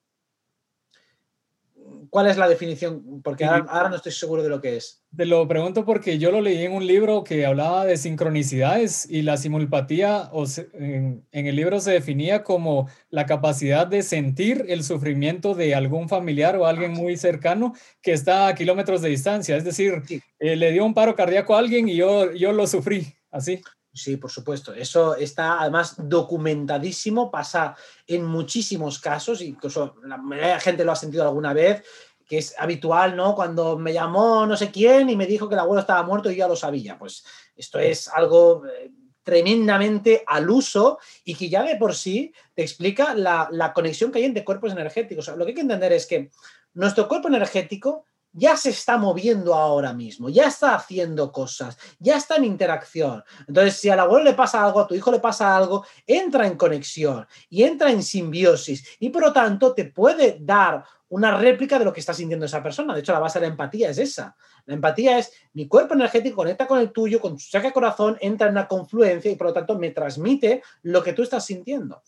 ¿Cuál 2.10 2.28
es 2.28 2.36
la 2.36 2.48
definición? 2.48 3.22
Porque 3.22 3.44
ahora, 3.44 3.88
no 3.88 3.96
estoy 3.96 4.12
seguro 4.12 4.42
de 4.42 4.48
lo 4.48 4.60
que 4.60 4.76
es. 4.76 5.02
Te 5.16 5.24
lo 5.24 5.46
pregunto 5.48 5.84
porque 5.84 6.18
yo 6.18 6.30
lo 6.30 6.40
leí 6.40 6.64
en 6.64 6.72
un 6.72 6.86
libro 6.86 7.24
que 7.24 7.46
hablaba 7.46 7.84
de 7.84 7.96
sincronicidades 7.96 9.08
y 9.10 9.22
la 9.22 9.36
simulpatía 9.36 10.30
en, 10.74 11.24
el 11.32 11.56
libro 11.56 11.80
se 11.80 11.92
definía 11.92 12.42
como 12.42 12.88
la 13.10 13.26
capacidad 13.26 13.86
de 13.86 14.02
sentir 14.02 14.64
el 14.68 14.84
sufrimiento 14.84 15.54
de 15.54 15.74
algún 15.74 16.08
familiar 16.08 16.56
o 16.56 16.66
alguien 16.66 16.92
muy 16.92 17.16
cercano 17.16 17.74
que 18.02 18.12
está 18.12 18.48
a 18.48 18.54
kilómetros 18.54 19.02
de 19.02 19.08
distancia. 19.08 19.56
Es 19.56 19.64
decir, 19.64 20.02
eh, 20.38 20.56
le 20.56 20.72
dio 20.72 20.84
un 20.84 20.94
paro 20.94 21.14
cardíaco 21.14 21.54
a 21.54 21.58
alguien 21.58 21.88
y 21.88 21.96
yo, 21.96 22.32
yo 22.32 22.52
lo 22.52 22.66
sufrí, 22.66 23.06
así. 23.30 23.62
Sí, 23.98 24.16
por 24.16 24.30
supuesto. 24.30 24.72
Eso 24.72 25.16
está 25.16 25.60
además 25.60 25.96
documentadísimo, 25.98 27.32
pasa 27.32 27.74
en 28.06 28.24
muchísimos 28.24 29.00
casos, 29.00 29.42
incluso 29.42 29.96
la 30.04 30.60
gente 30.60 30.84
lo 30.84 30.92
ha 30.92 30.96
sentido 30.96 31.24
alguna 31.24 31.52
vez, 31.52 31.82
que 32.24 32.38
es 32.38 32.54
habitual, 32.58 33.16
¿no? 33.16 33.34
Cuando 33.34 33.76
me 33.76 33.92
llamó 33.92 34.46
no 34.46 34.56
sé 34.56 34.70
quién 34.70 35.10
y 35.10 35.16
me 35.16 35.26
dijo 35.26 35.48
que 35.48 35.56
el 35.56 35.60
abuelo 35.60 35.80
estaba 35.80 36.04
muerto 36.04 36.30
y 36.30 36.36
ya 36.36 36.46
lo 36.46 36.54
sabía. 36.54 36.96
Pues 36.96 37.24
esto 37.56 37.80
es 37.80 38.06
algo 38.06 38.64
eh, 38.66 38.92
tremendamente 39.24 40.22
al 40.24 40.48
uso 40.48 41.00
y 41.24 41.34
que 41.34 41.48
ya 41.48 41.64
de 41.64 41.74
por 41.74 41.94
sí 41.94 42.32
te 42.54 42.62
explica 42.62 43.14
la 43.14 43.72
conexión 43.74 44.12
que 44.12 44.20
hay 44.20 44.26
entre 44.26 44.44
cuerpos 44.44 44.70
energéticos. 44.70 45.26
lo 45.28 45.44
que 45.44 45.50
hay 45.50 45.54
que 45.54 45.62
entender 45.62 45.92
es 45.92 46.06
que 46.06 46.30
nuestro 46.74 47.08
cuerpo 47.08 47.26
energético 47.26 48.04
ya 48.32 48.56
se 48.56 48.70
está 48.70 48.98
moviendo 48.98 49.54
ahora 49.54 49.92
mismo, 49.92 50.28
ya 50.28 50.46
está 50.46 50.74
haciendo 50.74 51.32
cosas, 51.32 51.76
ya 51.98 52.16
está 52.16 52.36
en 52.36 52.44
interacción. 52.44 53.24
Entonces, 53.46 53.76
si 53.76 53.88
al 53.88 54.00
abuelo 54.00 54.24
le 54.24 54.34
pasa 54.34 54.64
algo, 54.64 54.80
a 54.80 54.86
tu 54.86 54.94
hijo 54.94 55.10
le 55.10 55.20
pasa 55.20 55.56
algo, 55.56 55.84
entra 56.06 56.46
en 56.46 56.56
conexión 56.56 57.26
y 57.48 57.64
entra 57.64 57.90
en 57.90 58.02
simbiosis 58.02 58.96
y 59.00 59.10
por 59.10 59.22
lo 59.22 59.32
tanto 59.32 59.74
te 59.74 59.86
puede 59.86 60.38
dar 60.40 60.84
una 61.10 61.36
réplica 61.36 61.78
de 61.78 61.84
lo 61.84 61.92
que 61.92 62.00
está 62.00 62.12
sintiendo 62.12 62.46
esa 62.46 62.62
persona. 62.62 62.94
De 62.94 63.00
hecho, 63.00 63.12
la 63.12 63.18
base 63.18 63.40
de 63.40 63.46
la 63.46 63.52
empatía 63.52 63.90
es 63.90 63.98
esa. 63.98 64.36
La 64.66 64.74
empatía 64.74 65.18
es 65.18 65.32
mi 65.54 65.66
cuerpo 65.66 65.94
energético 65.94 66.36
conecta 66.36 66.66
con 66.66 66.78
el 66.78 66.92
tuyo, 66.92 67.20
con 67.20 67.38
saca 67.38 67.72
corazón, 67.72 68.18
entra 68.20 68.48
en 68.48 68.52
una 68.52 68.68
confluencia 68.68 69.30
y 69.30 69.36
por 69.36 69.48
lo 69.48 69.52
tanto 69.54 69.78
me 69.78 69.90
transmite 69.90 70.62
lo 70.82 71.02
que 71.02 71.14
tú 71.14 71.22
estás 71.22 71.46
sintiendo. 71.46 72.02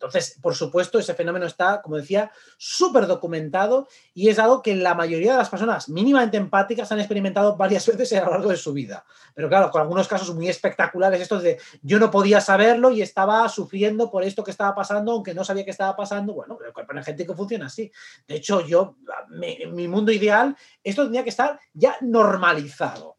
Entonces, 0.00 0.38
por 0.40 0.54
supuesto, 0.54 0.98
ese 0.98 1.12
fenómeno 1.12 1.44
está, 1.44 1.82
como 1.82 1.96
decía, 1.96 2.32
súper 2.56 3.06
documentado 3.06 3.86
y 4.14 4.30
es 4.30 4.38
algo 4.38 4.62
que 4.62 4.74
la 4.74 4.94
mayoría 4.94 5.32
de 5.32 5.38
las 5.38 5.50
personas 5.50 5.90
mínimamente 5.90 6.38
empáticas 6.38 6.90
han 6.90 7.00
experimentado 7.00 7.54
varias 7.54 7.86
veces 7.98 8.14
a 8.14 8.24
lo 8.24 8.30
largo 8.30 8.48
de 8.48 8.56
su 8.56 8.72
vida. 8.72 9.04
Pero 9.34 9.50
claro, 9.50 9.70
con 9.70 9.82
algunos 9.82 10.08
casos 10.08 10.34
muy 10.34 10.48
espectaculares, 10.48 11.20
estos 11.20 11.42
de 11.42 11.60
yo 11.82 11.98
no 11.98 12.10
podía 12.10 12.40
saberlo 12.40 12.90
y 12.90 13.02
estaba 13.02 13.46
sufriendo 13.50 14.10
por 14.10 14.24
esto 14.24 14.42
que 14.42 14.52
estaba 14.52 14.74
pasando, 14.74 15.12
aunque 15.12 15.34
no 15.34 15.44
sabía 15.44 15.66
que 15.66 15.70
estaba 15.70 15.94
pasando. 15.94 16.32
Bueno, 16.32 16.58
el 16.66 16.72
cuerpo 16.72 16.92
energético 16.92 17.36
funciona 17.36 17.66
así. 17.66 17.92
De 18.26 18.36
hecho, 18.36 18.66
yo, 18.66 18.96
mi 19.28 19.86
mundo 19.86 20.12
ideal, 20.12 20.56
esto 20.82 21.02
tendría 21.02 21.24
que 21.24 21.30
estar 21.30 21.60
ya 21.74 21.94
normalizado. 22.00 23.18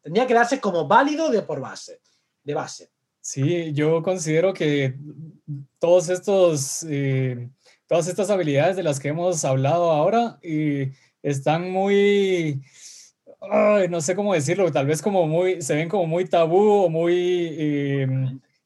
Tendría 0.00 0.26
que 0.26 0.32
darse 0.32 0.60
como 0.62 0.88
válido 0.88 1.28
de 1.28 1.42
por 1.42 1.60
base, 1.60 2.00
de 2.42 2.54
base. 2.54 2.93
Sí, 3.24 3.72
yo 3.72 4.02
considero 4.02 4.52
que 4.52 4.96
todos 5.78 6.10
estos, 6.10 6.84
eh, 6.86 7.48
todas 7.86 8.06
estas 8.06 8.28
habilidades 8.28 8.76
de 8.76 8.82
las 8.82 9.00
que 9.00 9.08
hemos 9.08 9.46
hablado 9.46 9.92
ahora 9.92 10.38
eh, 10.42 10.92
están 11.22 11.70
muy, 11.70 12.60
no 13.88 14.02
sé 14.02 14.14
cómo 14.14 14.34
decirlo, 14.34 14.70
tal 14.70 14.86
vez 14.86 15.00
como 15.00 15.26
muy, 15.26 15.62
se 15.62 15.74
ven 15.74 15.88
como 15.88 16.06
muy 16.06 16.26
tabú 16.26 16.84
o 16.84 16.90
muy 16.90 17.48
eh, 17.58 18.06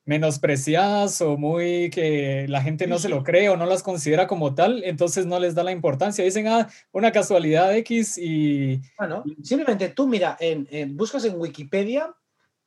menospreciadas 0.05 1.21
o 1.21 1.37
muy 1.37 1.88
que 1.91 2.47
la 2.49 2.61
gente 2.61 2.88
no 2.88 2.99
se 2.99 3.09
lo 3.09 3.23
cree 3.23 3.50
o 3.50 3.57
no 3.57 3.65
las 3.65 3.85
considera 3.85 4.27
como 4.27 4.57
tal, 4.57 4.83
entonces 4.83 5.25
no 5.25 5.38
les 5.38 5.55
da 5.55 5.62
la 5.62 5.71
importancia. 5.71 6.25
Dicen, 6.25 6.49
ah, 6.49 6.69
una 6.91 7.12
casualidad 7.12 7.77
X 7.77 8.19
y... 8.19 8.83
Bueno, 8.99 9.23
simplemente 9.41 9.88
tú 9.91 10.09
mira, 10.09 10.37
en, 10.41 10.97
buscas 10.97 11.25
en 11.27 11.38
Wikipedia 11.38 12.12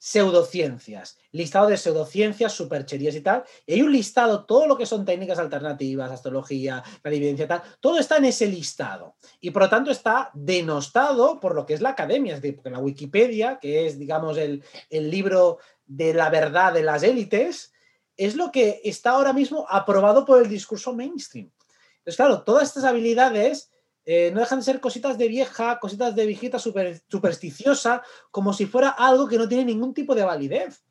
pseudociencias, 0.04 1.20
listado 1.32 1.68
de 1.68 1.78
pseudociencias, 1.78 2.54
supercherías 2.54 3.14
y 3.14 3.22
tal, 3.22 3.44
y 3.68 3.74
hay 3.74 3.84
un 3.84 3.92
listado, 3.92 4.46
todo 4.46 4.66
lo 4.66 4.76
que 4.76 4.88
son 4.88 5.06
técnicas 5.06 5.38
alternativas, 5.38 6.10
astrología, 6.10 6.84
la 7.04 7.12
evidencia 7.12 7.48
tal, 7.48 7.62
todo 7.80 8.00
está 8.00 8.18
en 8.18 8.26
ese 8.26 8.48
listado, 8.48 9.16
y 9.40 9.52
por 9.52 9.62
lo 9.62 9.70
tanto 9.70 9.92
está 9.92 10.32
denostado 10.34 11.40
por 11.40 11.54
lo 11.54 11.68
que 11.68 11.76
es 11.76 11.82
la 11.82 11.90
academia, 11.90 12.34
es 12.34 12.42
decir, 12.42 12.56
porque 12.56 12.72
la 12.72 12.80
Wikipedia, 12.80 13.60
que 13.60 13.86
es, 13.86 14.00
digamos, 14.00 14.40
el, 14.40 14.64
el 14.90 15.12
libro 15.12 15.60
de 15.86 16.16
la 16.16 16.32
verdad 16.32 16.74
de 16.74 16.82
las 16.82 17.04
élites, 17.04 17.72
es 18.18 18.36
lo 18.36 18.52
que 18.52 18.82
está 18.84 19.12
ahora 19.12 19.34
mismo 19.34 19.68
aprobado 19.70 20.26
por 20.26 20.42
el 20.42 20.50
discurso 20.50 20.94
mainstream. 20.94 21.52
Entonces, 22.00 22.16
claro, 22.16 22.42
todas 22.42 22.70
estas 22.70 22.86
habilidades 22.86 23.71
eh, 24.06 24.32
no 24.34 24.40
dejan 24.40 24.60
de 24.60 24.66
ser 24.66 24.80
cositas 24.80 25.18
de 25.18 25.28
vieja, 25.28 25.80
cositas 25.80 26.16
de 26.16 26.26
viejita 26.26 26.58
super, 26.58 27.02
supersticiosa, 27.08 28.02
como 28.32 28.54
si 28.54 28.66
fuera 28.66 28.90
algo 28.90 29.28
que 29.28 29.38
no 29.38 29.48
tiene 29.48 29.66
ningún 29.66 29.94
tipo 29.94 30.16
de 30.16 30.24
validez. 30.24 30.84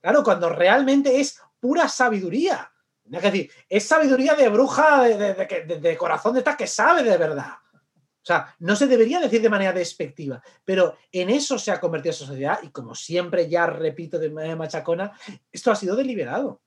Claro, 0.00 0.24
cuando 0.24 0.48
realmente 0.48 1.20
es 1.20 1.40
pura 1.60 1.88
sabiduría. 1.88 2.72
Es 3.10 3.22
decir, 3.22 3.50
es 3.68 3.84
sabiduría 3.84 4.34
de 4.34 4.48
bruja 4.48 5.02
de, 5.04 5.96
corazón 5.96 6.34
de 6.34 6.40
esta 6.40 6.56
que 6.56 6.66
sabe 6.66 7.02
de 7.02 7.16
verdad. 7.16 7.52
O 7.74 8.26
sea, 8.28 8.54
no 8.58 8.76
se 8.76 8.86
debería 8.86 9.20
decir 9.20 9.40
de 9.40 9.48
manera 9.48 9.72
despectiva, 9.72 10.42
pero 10.64 10.96
en 11.10 11.30
eso 11.30 11.58
se 11.58 11.70
ha 11.70 11.80
convertido 11.80 12.10
esa 12.10 12.26
sociedad 12.26 12.58
y 12.62 12.68
como 12.70 12.94
siempre 12.94 13.48
ya 13.48 13.66
repito 13.66 14.18
de 14.18 14.30
manera 14.30 14.56
machacona, 14.56 15.12
esto 15.50 15.70
ha 15.70 15.76
sido 15.76 15.96
deliberado. 15.96 16.60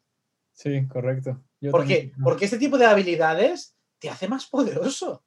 Sí, 0.53 0.88
correcto. 0.88 1.43
¿Por 1.69 1.86
qué? 1.86 2.12
Porque 2.24 2.45
este 2.45 2.57
tipo 2.57 2.79
de 2.79 2.88
habilidades 2.88 3.75
te 4.00 4.10
hace 4.10 4.27
más 4.27 4.48
poderoso 4.48 5.24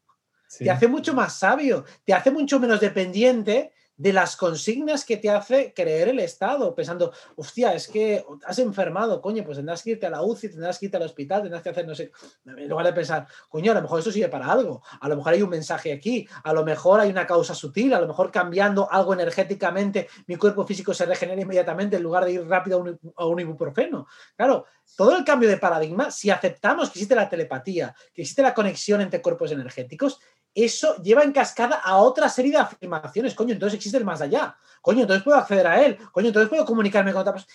te 0.58 0.70
hace 0.70 0.88
mucho 0.88 1.14
más 1.14 1.38
sabio, 1.38 1.84
te 2.04 2.14
hace 2.14 2.30
mucho 2.30 2.58
menos 2.60 2.80
dependiente 2.80 3.72
de 3.96 4.12
las 4.12 4.36
consignas 4.36 5.04
que 5.04 5.16
te 5.16 5.30
hace 5.30 5.72
creer 5.72 6.08
el 6.08 6.18
Estado, 6.18 6.74
pensando, 6.74 7.12
hostia, 7.36 7.74
es 7.74 7.86
que 7.86 8.24
has 8.44 8.58
enfermado, 8.58 9.20
coño, 9.20 9.44
pues 9.44 9.56
tendrás 9.56 9.82
que 9.82 9.90
irte 9.90 10.06
a 10.06 10.10
la 10.10 10.22
UCI, 10.22 10.48
tendrás 10.48 10.78
que 10.78 10.86
irte 10.86 10.96
al 10.96 11.04
hospital, 11.04 11.42
tendrás 11.42 11.62
que 11.62 11.68
hacer, 11.68 11.86
no 11.86 11.94
sé, 11.94 12.10
en 12.44 12.68
lugar 12.68 12.86
de 12.86 12.92
pensar, 12.92 13.26
coño, 13.48 13.70
a 13.70 13.74
lo 13.74 13.82
mejor 13.82 14.00
esto 14.00 14.10
sirve 14.10 14.28
para 14.28 14.50
algo, 14.50 14.82
a 15.00 15.08
lo 15.08 15.16
mejor 15.16 15.32
hay 15.32 15.42
un 15.42 15.50
mensaje 15.50 15.92
aquí, 15.92 16.26
a 16.42 16.52
lo 16.52 16.64
mejor 16.64 17.00
hay 17.00 17.10
una 17.10 17.26
causa 17.26 17.54
sutil, 17.54 17.94
a 17.94 18.00
lo 18.00 18.08
mejor 18.08 18.32
cambiando 18.32 18.90
algo 18.90 19.12
energéticamente, 19.12 20.08
mi 20.26 20.36
cuerpo 20.36 20.66
físico 20.66 20.92
se 20.92 21.06
regenera 21.06 21.40
inmediatamente 21.40 21.96
en 21.96 22.02
lugar 22.02 22.24
de 22.24 22.32
ir 22.32 22.48
rápido 22.48 22.78
a 22.78 22.80
un, 22.80 23.00
a 23.16 23.26
un 23.26 23.40
ibuprofeno. 23.40 24.08
Claro, 24.36 24.64
todo 24.96 25.16
el 25.16 25.24
cambio 25.24 25.48
de 25.48 25.58
paradigma, 25.58 26.10
si 26.10 26.30
aceptamos 26.30 26.90
que 26.90 26.98
existe 26.98 27.14
la 27.14 27.28
telepatía, 27.28 27.94
que 28.12 28.22
existe 28.22 28.42
la 28.42 28.54
conexión 28.54 29.00
entre 29.00 29.22
cuerpos 29.22 29.52
energéticos, 29.52 30.18
eso 30.54 30.96
lleva 31.02 31.22
en 31.22 31.32
cascada 31.32 31.76
a 31.76 31.96
otra 31.96 32.28
serie 32.28 32.52
de 32.52 32.58
afirmaciones. 32.58 33.34
Coño, 33.34 33.52
entonces 33.52 33.76
existe 33.76 33.98
el 33.98 34.04
más 34.04 34.20
allá. 34.20 34.56
Coño, 34.80 35.02
entonces 35.02 35.24
puedo 35.24 35.36
acceder 35.36 35.66
a 35.66 35.84
él. 35.84 35.98
Coño, 36.12 36.28
entonces 36.28 36.48
puedo 36.48 36.64
comunicarme 36.64 37.12
con 37.12 37.22
otra 37.22 37.32
persona. 37.32 37.52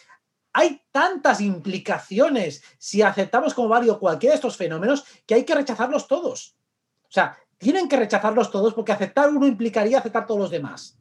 Hay 0.51 0.81
tantas 0.91 1.41
implicaciones 1.41 2.63
si 2.77 3.01
aceptamos 3.01 3.53
como 3.53 3.69
válido 3.69 3.99
cualquiera 3.99 4.33
de 4.33 4.37
estos 4.37 4.57
fenómenos 4.57 5.05
que 5.25 5.35
hay 5.35 5.45
que 5.45 5.55
rechazarlos 5.55 6.07
todos. 6.07 6.55
O 7.03 7.11
sea, 7.11 7.37
tienen 7.57 7.87
que 7.87 7.97
rechazarlos 7.97 8.51
todos 8.51 8.73
porque 8.73 8.91
aceptar 8.91 9.29
uno 9.29 9.47
implicaría 9.47 9.99
aceptar 9.99 10.25
todos 10.25 10.39
los 10.39 10.49
demás. 10.49 10.97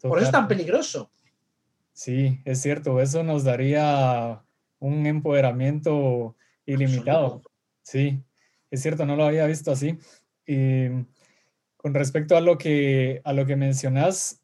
Por 0.00 0.18
eso 0.18 0.26
es 0.26 0.32
tan 0.32 0.48
peligroso. 0.48 1.10
Sí, 1.92 2.40
es 2.44 2.62
cierto. 2.62 3.00
Eso 3.00 3.22
nos 3.22 3.44
daría 3.44 4.42
un 4.78 5.06
empoderamiento 5.06 6.36
ilimitado. 6.64 7.42
Sí, 7.82 8.22
es 8.70 8.82
cierto, 8.82 9.04
no 9.04 9.16
lo 9.16 9.24
había 9.24 9.46
visto 9.46 9.72
así. 9.72 9.98
Em, 10.52 11.06
con 11.76 11.94
respecto 11.94 12.36
a 12.36 12.40
lo 12.40 12.58
que, 12.58 13.20
a 13.22 13.32
lo 13.32 13.46
que 13.46 13.54
mencionas, 13.54 14.42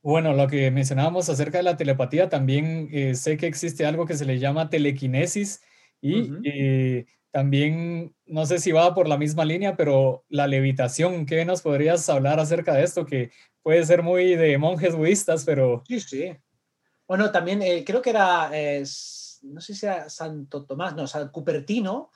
bueno, 0.00 0.32
lo 0.32 0.46
que 0.46 0.70
mencionábamos 0.70 1.28
acerca 1.28 1.58
de 1.58 1.64
la 1.64 1.76
telepatía, 1.76 2.28
también 2.28 2.88
eh, 2.92 3.16
sé 3.16 3.36
que 3.36 3.48
existe 3.48 3.84
algo 3.84 4.06
que 4.06 4.14
se 4.14 4.24
le 4.24 4.38
llama 4.38 4.70
telequinesis 4.70 5.60
y 6.00 6.30
eh, 6.44 7.06
también, 7.32 8.14
no 8.26 8.46
sé 8.46 8.60
si 8.60 8.70
va 8.70 8.94
por 8.94 9.08
la 9.08 9.18
misma 9.18 9.44
línea, 9.44 9.76
pero 9.76 10.24
la 10.28 10.46
levitación, 10.46 11.26
¿qué 11.26 11.44
nos 11.44 11.62
podrías 11.62 12.08
hablar 12.08 12.38
acerca 12.38 12.72
de 12.72 12.84
esto? 12.84 13.04
Que 13.04 13.32
puede 13.64 13.84
ser 13.84 14.04
muy 14.04 14.36
de 14.36 14.56
monjes 14.56 14.94
budistas, 14.94 15.44
pero... 15.44 15.82
Sí, 15.88 15.98
sí. 15.98 16.36
Bueno, 17.08 17.32
también 17.32 17.60
eh, 17.60 17.82
creo 17.84 18.00
que 18.00 18.10
era, 18.10 18.50
no 19.42 19.60
sé 19.60 19.74
si 19.74 19.84
era 19.84 20.08
Santo 20.08 20.64
Tomás, 20.64 20.94
no, 20.94 21.08
San 21.08 21.28
Cupertino, 21.30 22.12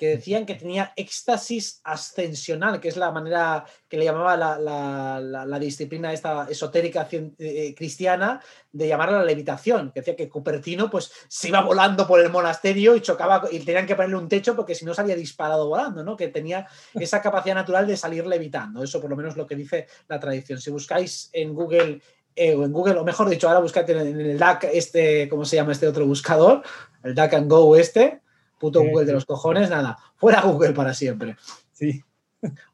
que 0.00 0.16
decían 0.16 0.46
que 0.46 0.54
tenía 0.54 0.94
éxtasis 0.96 1.82
ascensional, 1.84 2.80
que 2.80 2.88
es 2.88 2.96
la 2.96 3.10
manera 3.10 3.66
que 3.86 3.98
le 3.98 4.06
llamaba 4.06 4.34
la, 4.34 5.58
disciplina 5.58 6.10
esta 6.10 6.46
esotérica 6.48 7.06
eh, 7.10 7.74
cristiana 7.76 8.40
de 8.72 8.88
llamarla 8.88 9.18
la 9.18 9.24
levitación, 9.24 9.92
que 9.92 10.00
decía 10.00 10.16
que 10.16 10.30
Cupertino 10.30 10.88
pues 10.88 11.12
se 11.28 11.48
iba 11.48 11.60
volando 11.60 12.06
por 12.06 12.18
el 12.18 12.30
monasterio 12.30 12.96
y 12.96 13.02
chocaba 13.02 13.46
y 13.52 13.58
tenían 13.58 13.84
que 13.84 13.94
ponerle 13.94 14.16
un 14.16 14.30
techo 14.30 14.56
porque 14.56 14.74
si 14.74 14.86
no 14.86 14.94
salía 14.94 15.14
disparado 15.14 15.68
volando, 15.68 16.02
¿no? 16.02 16.16
que 16.16 16.28
tenía 16.28 16.66
esa 16.94 17.20
capacidad 17.20 17.56
natural 17.56 17.86
de 17.86 17.98
salir 17.98 18.26
levitando, 18.26 18.82
eso 18.82 19.02
por 19.02 19.10
lo 19.10 19.16
menos 19.16 19.36
lo 19.36 19.46
que 19.46 19.54
dice 19.54 19.86
la 20.08 20.18
tradición. 20.18 20.62
Si 20.62 20.70
buscáis 20.70 21.28
en 21.34 21.52
Google 21.52 22.00
eh, 22.36 22.54
o 22.54 22.64
en 22.64 22.72
Google, 22.72 23.00
o 23.00 23.04
mejor 23.04 23.28
dicho, 23.28 23.48
ahora 23.48 23.60
buscad 23.60 23.90
en 23.90 24.18
el 24.18 24.38
DAC, 24.38 24.64
este, 24.72 25.28
¿cómo 25.28 25.44
se 25.44 25.56
llama 25.56 25.72
este 25.72 25.86
otro 25.86 26.06
buscador? 26.06 26.62
El 27.04 27.14
DAC 27.14 27.34
and 27.34 27.50
Go 27.50 27.76
este, 27.76 28.22
Puto 28.60 28.82
Google 28.82 29.06
de 29.06 29.14
los 29.14 29.24
cojones, 29.24 29.70
nada. 29.70 29.98
Fuera 30.16 30.42
Google 30.42 30.72
para 30.72 30.92
siempre. 30.92 31.36
Sí. 31.72 32.04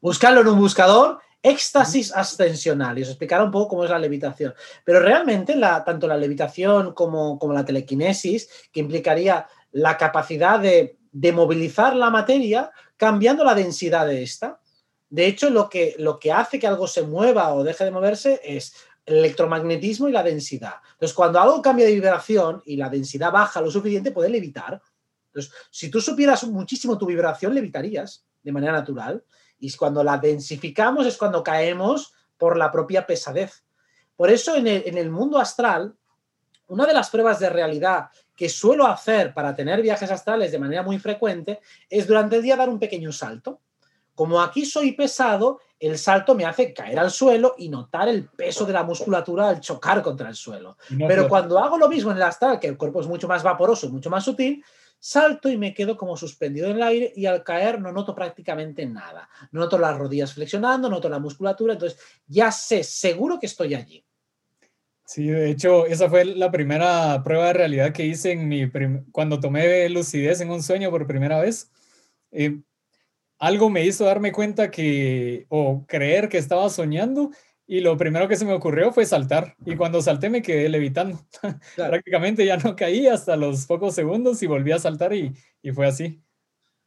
Buscarlo 0.01 0.41
en 0.41 0.47
un 0.49 0.59
buscador, 0.59 1.19
éxtasis 1.41 2.13
ascensional. 2.13 2.99
Y 2.99 3.03
os 3.03 3.07
explicará 3.07 3.45
un 3.45 3.51
poco 3.51 3.69
cómo 3.69 3.85
es 3.85 3.89
la 3.89 3.97
levitación. 3.97 4.53
Pero 4.83 4.99
realmente, 4.99 5.55
la, 5.55 5.85
tanto 5.85 6.05
la 6.05 6.17
levitación 6.17 6.93
como, 6.93 7.39
como 7.39 7.53
la 7.53 7.63
telequinesis, 7.63 8.49
que 8.73 8.81
implicaría 8.81 9.47
la 9.71 9.97
capacidad 9.97 10.59
de, 10.59 10.97
de, 11.13 11.31
movilizar 11.31 11.95
la 11.95 12.09
materia 12.09 12.69
cambiando 12.97 13.45
la 13.45 13.55
densidad 13.55 14.05
de 14.05 14.23
esta. 14.23 14.59
De 15.09 15.25
hecho, 15.25 15.49
lo 15.49 15.69
que, 15.69 15.95
lo 15.99 16.19
que 16.19 16.33
hace 16.33 16.59
que 16.59 16.67
algo 16.67 16.85
se 16.85 17.03
mueva 17.03 17.53
o 17.53 17.63
deje 17.63 17.85
de 17.85 17.91
moverse 17.91 18.41
es 18.43 18.75
el 19.05 19.19
electromagnetismo 19.19 20.09
y 20.09 20.11
la 20.11 20.21
densidad. 20.21 20.75
Entonces, 20.91 21.15
cuando 21.15 21.39
algo 21.39 21.61
cambia 21.61 21.85
de 21.85 21.93
vibración 21.93 22.61
y 22.65 22.75
la 22.75 22.89
densidad 22.89 23.31
baja 23.31 23.61
lo 23.61 23.71
suficiente, 23.71 24.11
puede 24.11 24.29
levitar. 24.29 24.81
Entonces, 25.37 25.53
si 25.69 25.89
tú 25.91 26.01
supieras 26.01 26.43
muchísimo 26.45 26.97
tu 26.97 27.05
vibración, 27.05 27.53
levitarías 27.53 28.25
de 28.41 28.51
manera 28.51 28.73
natural. 28.73 29.23
Y 29.59 29.71
cuando 29.73 30.03
la 30.03 30.17
densificamos 30.17 31.05
es 31.05 31.17
cuando 31.17 31.43
caemos 31.43 32.13
por 32.37 32.57
la 32.57 32.71
propia 32.71 33.05
pesadez. 33.05 33.63
Por 34.15 34.31
eso 34.31 34.55
en 34.55 34.67
el, 34.67 35.11
mundo 35.11 35.37
astral, 35.37 35.95
una 36.67 36.85
de 36.85 36.93
las 36.93 37.09
pruebas 37.09 37.39
de 37.39 37.49
realidad 37.49 38.09
que 38.35 38.49
suelo 38.49 38.87
hacer 38.87 39.33
para 39.33 39.55
tener 39.55 39.81
viajes 39.81 40.09
astrales 40.09 40.51
de 40.51 40.59
manera 40.59 40.81
muy 40.81 40.97
frecuente 40.97 41.59
es 41.89 42.07
durante 42.07 42.37
el 42.37 42.41
día 42.41 42.55
dar 42.55 42.69
un 42.69 42.79
pequeño 42.79 43.11
salto. 43.11 43.61
Como 44.15 44.41
aquí 44.41 44.65
soy 44.65 44.93
pesado, 44.93 45.59
el 45.79 45.99
salto 45.99 46.33
me 46.33 46.45
hace 46.45 46.73
caer 46.73 46.97
al 46.97 47.11
suelo 47.11 47.53
y 47.59 47.69
notar 47.69 48.09
el 48.09 48.27
peso 48.27 48.65
de 48.65 48.73
la 48.73 48.83
musculatura 48.83 49.49
al 49.49 49.59
chocar 49.59 50.01
contra 50.01 50.29
el 50.29 50.35
suelo. 50.35 50.77
Pero 51.07 51.29
cuando 51.29 51.59
hago 51.59 51.77
lo 51.77 51.87
mismo 51.87 52.09
en 52.09 52.17
el 52.17 52.23
astral, 52.23 52.59
que 52.59 52.67
el 52.67 52.77
cuerpo 52.77 53.01
es 53.01 53.07
mucho 53.07 53.27
más 53.27 53.43
vaporoso, 53.43 53.89
mucho 53.89 54.09
más 54.09 54.23
sutil, 54.23 54.63
salto 55.07 55.47
y 55.49 55.57
me 55.57 55.73
quedo 55.73 55.95
como 55.95 56.17
suspendido 56.17 56.69
en 56.69 56.75
el 56.75 56.83
aire 56.83 57.13
y 57.15 57.27
al 57.27 57.41
caer 57.41 57.79
no 57.79 57.93
noto 57.93 58.13
prácticamente 58.13 58.85
nada. 58.85 59.29
No 59.53 59.61
noto 59.61 59.79
las 59.79 59.97
rodillas 59.97 60.33
flexionando, 60.33 60.89
no 60.89 60.97
noto 60.97 61.07
la 61.07 61.17
musculatura, 61.17 61.73
entonces 61.73 61.97
ya 62.27 62.51
sé 62.51 62.83
seguro 62.83 63.39
que 63.39 63.45
estoy 63.45 63.73
allí. 63.73 64.03
Sí, 65.05 65.27
de 65.27 65.49
hecho, 65.49 65.85
esa 65.85 66.09
fue 66.09 66.25
la 66.25 66.51
primera 66.51 67.23
prueba 67.23 67.47
de 67.47 67.53
realidad 67.53 67.93
que 67.93 68.05
hice 68.05 68.33
en 68.33 68.49
mi 68.49 68.69
cuando 69.13 69.39
tomé 69.39 69.87
lucidez 69.87 70.41
en 70.41 70.51
un 70.51 70.61
sueño 70.61 70.89
por 70.91 71.07
primera 71.07 71.39
vez. 71.39 71.71
Eh, 72.31 72.59
algo 73.39 73.69
me 73.69 73.85
hizo 73.85 74.03
darme 74.03 74.33
cuenta 74.33 74.69
que, 74.69 75.45
o 75.47 75.85
creer 75.87 76.27
que 76.27 76.37
estaba 76.37 76.69
soñando, 76.69 77.31
y 77.67 77.81
lo 77.81 77.97
primero 77.97 78.29
que 78.29 78.37
se 78.37 78.45
me 78.45 78.53
ocurrió 78.53 78.93
fue 78.93 79.05
saltar. 79.05 79.55
Y 79.65 79.75
cuando 79.75 80.01
salté 80.01 80.29
me 80.29 80.41
quedé 80.41 80.69
levitando. 80.69 81.19
Prácticamente 81.75 82.45
ya 82.45 82.55
no 82.55 82.75
caí 82.75 83.07
hasta 83.07 83.35
los 83.35 83.65
pocos 83.65 83.93
segundos 83.93 84.41
y 84.41 84.47
volví 84.47 84.71
a 84.71 84.79
saltar 84.79 85.13
y, 85.13 85.35
y 85.61 85.71
fue 85.71 85.85
así. 85.85 86.23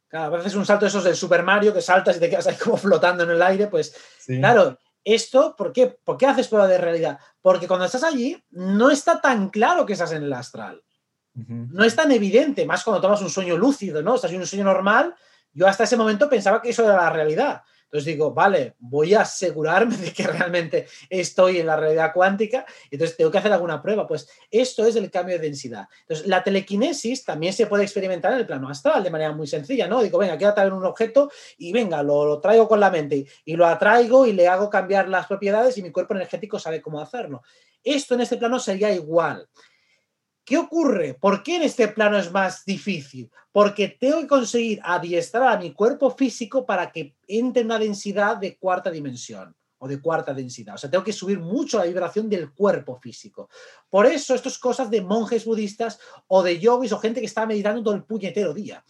Claro, 0.07 0.33
a 0.33 0.37
veces 0.39 0.55
un 0.55 0.65
salto 0.65 0.85
de 0.85 0.89
esos 0.89 1.03
del 1.03 1.15
Super 1.15 1.43
Mario 1.43 1.73
que 1.73 1.81
saltas 1.81 2.17
y 2.17 2.19
te 2.19 2.29
quedas 2.29 2.47
ahí 2.47 2.55
como 2.55 2.75
flotando 2.75 3.23
en 3.23 3.29
el 3.29 3.41
aire, 3.41 3.67
pues 3.67 3.95
claro, 4.25 4.77
esto, 5.03 5.55
¿por 5.55 5.71
qué? 5.71 5.87
¿Por 6.03 6.17
qué 6.17 6.25
haces 6.25 6.47
prueba 6.47 6.67
de 6.67 6.77
realidad? 6.77 7.19
Porque 7.41 7.67
cuando 7.67 7.85
estás 7.85 8.03
allí, 8.03 8.43
no 8.49 8.89
está 8.89 9.21
tan 9.21 9.49
claro 9.49 9.85
que 9.85 9.93
estás 9.93 10.11
en 10.11 10.23
el 10.23 10.33
astral. 10.33 10.83
No 11.33 11.85
es 11.85 11.95
tan 11.95 12.11
evidente, 12.11 12.65
más 12.65 12.83
cuando 12.83 12.99
tomas 12.99 13.21
un 13.21 13.29
sueño 13.29 13.55
lúcido, 13.55 14.01
¿no? 14.01 14.15
Estás 14.15 14.31
en 14.31 14.41
un 14.41 14.47
sueño 14.47 14.65
normal. 14.65 15.15
Yo 15.53 15.65
hasta 15.65 15.85
ese 15.85 15.95
momento 15.95 16.27
pensaba 16.27 16.61
que 16.61 16.71
eso 16.71 16.83
era 16.83 16.97
la 16.97 17.09
realidad. 17.09 17.61
Entonces 17.91 18.13
digo, 18.13 18.33
vale, 18.33 18.75
voy 18.79 19.13
a 19.13 19.21
asegurarme 19.21 19.97
de 19.97 20.13
que 20.13 20.25
realmente 20.25 20.87
estoy 21.09 21.57
en 21.59 21.65
la 21.65 21.75
realidad 21.75 22.13
cuántica, 22.13 22.65
entonces 22.89 23.17
tengo 23.17 23.29
que 23.29 23.37
hacer 23.37 23.51
alguna 23.51 23.81
prueba. 23.81 24.07
Pues 24.07 24.29
esto 24.49 24.85
es 24.85 24.95
el 24.95 25.11
cambio 25.11 25.35
de 25.35 25.41
densidad. 25.41 25.89
Entonces, 26.03 26.25
la 26.25 26.41
telequinesis 26.41 27.25
también 27.25 27.51
se 27.51 27.67
puede 27.67 27.83
experimentar 27.83 28.31
en 28.31 28.39
el 28.39 28.45
plano 28.45 28.69
astral 28.69 29.03
de 29.03 29.09
manera 29.09 29.33
muy 29.33 29.45
sencilla, 29.45 29.89
¿no? 29.89 30.01
Digo, 30.01 30.17
venga, 30.19 30.37
quiero 30.37 30.53
traer 30.53 30.71
un 30.71 30.85
objeto 30.85 31.29
y 31.57 31.73
venga, 31.73 32.01
lo, 32.01 32.39
traigo 32.39 32.65
con 32.65 32.79
la 32.79 32.89
mente 32.89 33.25
y 33.43 33.55
lo 33.57 33.67
atraigo 33.67 34.25
y 34.25 34.31
le 34.31 34.47
hago 34.47 34.69
cambiar 34.69 35.09
las 35.09 35.27
propiedades 35.27 35.77
y 35.77 35.83
mi 35.83 35.91
cuerpo 35.91 36.13
energético 36.13 36.59
sabe 36.59 36.81
cómo 36.81 37.01
hacerlo. 37.01 37.43
Esto 37.83 38.13
en 38.13 38.21
este 38.21 38.37
plano 38.37 38.57
sería 38.57 38.93
igual. 38.93 39.49
¿Qué 40.43 40.57
ocurre? 40.57 41.13
¿Por 41.13 41.43
qué 41.43 41.57
en 41.57 41.63
este 41.63 41.87
plano 41.87 42.17
es 42.17 42.31
más 42.31 42.65
difícil? 42.65 43.31
Porque 43.51 43.89
tengo 43.89 44.19
que 44.21 44.27
conseguir 44.27 44.79
adiestrar 44.83 45.43
a 45.43 45.59
mi 45.59 45.73
cuerpo 45.73 46.09
físico 46.11 46.65
para 46.65 46.91
que 46.91 47.15
entre 47.27 47.61
en 47.61 47.67
una 47.67 47.79
densidad 47.79 48.37
de 48.37 48.57
cuarta 48.57 48.89
dimensión 48.89 49.55
o 49.77 49.87
de 49.87 49.99
cuarta 49.99 50.33
densidad. 50.33 50.75
O 50.75 50.77
sea, 50.77 50.89
tengo 50.89 51.03
que 51.03 51.13
subir 51.13 51.39
mucho 51.39 51.77
la 51.77 51.85
vibración 51.85 52.29
del 52.29 52.53
cuerpo 52.53 52.99
físico. 52.99 53.49
Por 53.89 54.05
eso, 54.05 54.35
esto 54.35 54.49
es 54.49 54.59
cosas 54.59 54.89
de 54.89 55.01
monjes 55.01 55.45
budistas 55.45 55.99
o 56.27 56.43
de 56.43 56.59
yogis 56.59 56.91
o 56.91 56.99
gente 56.99 57.19
que 57.19 57.25
está 57.25 57.45
meditando 57.45 57.83
todo 57.83 57.95
el 57.95 58.03
puñetero 58.03 58.53
día. 58.53 58.83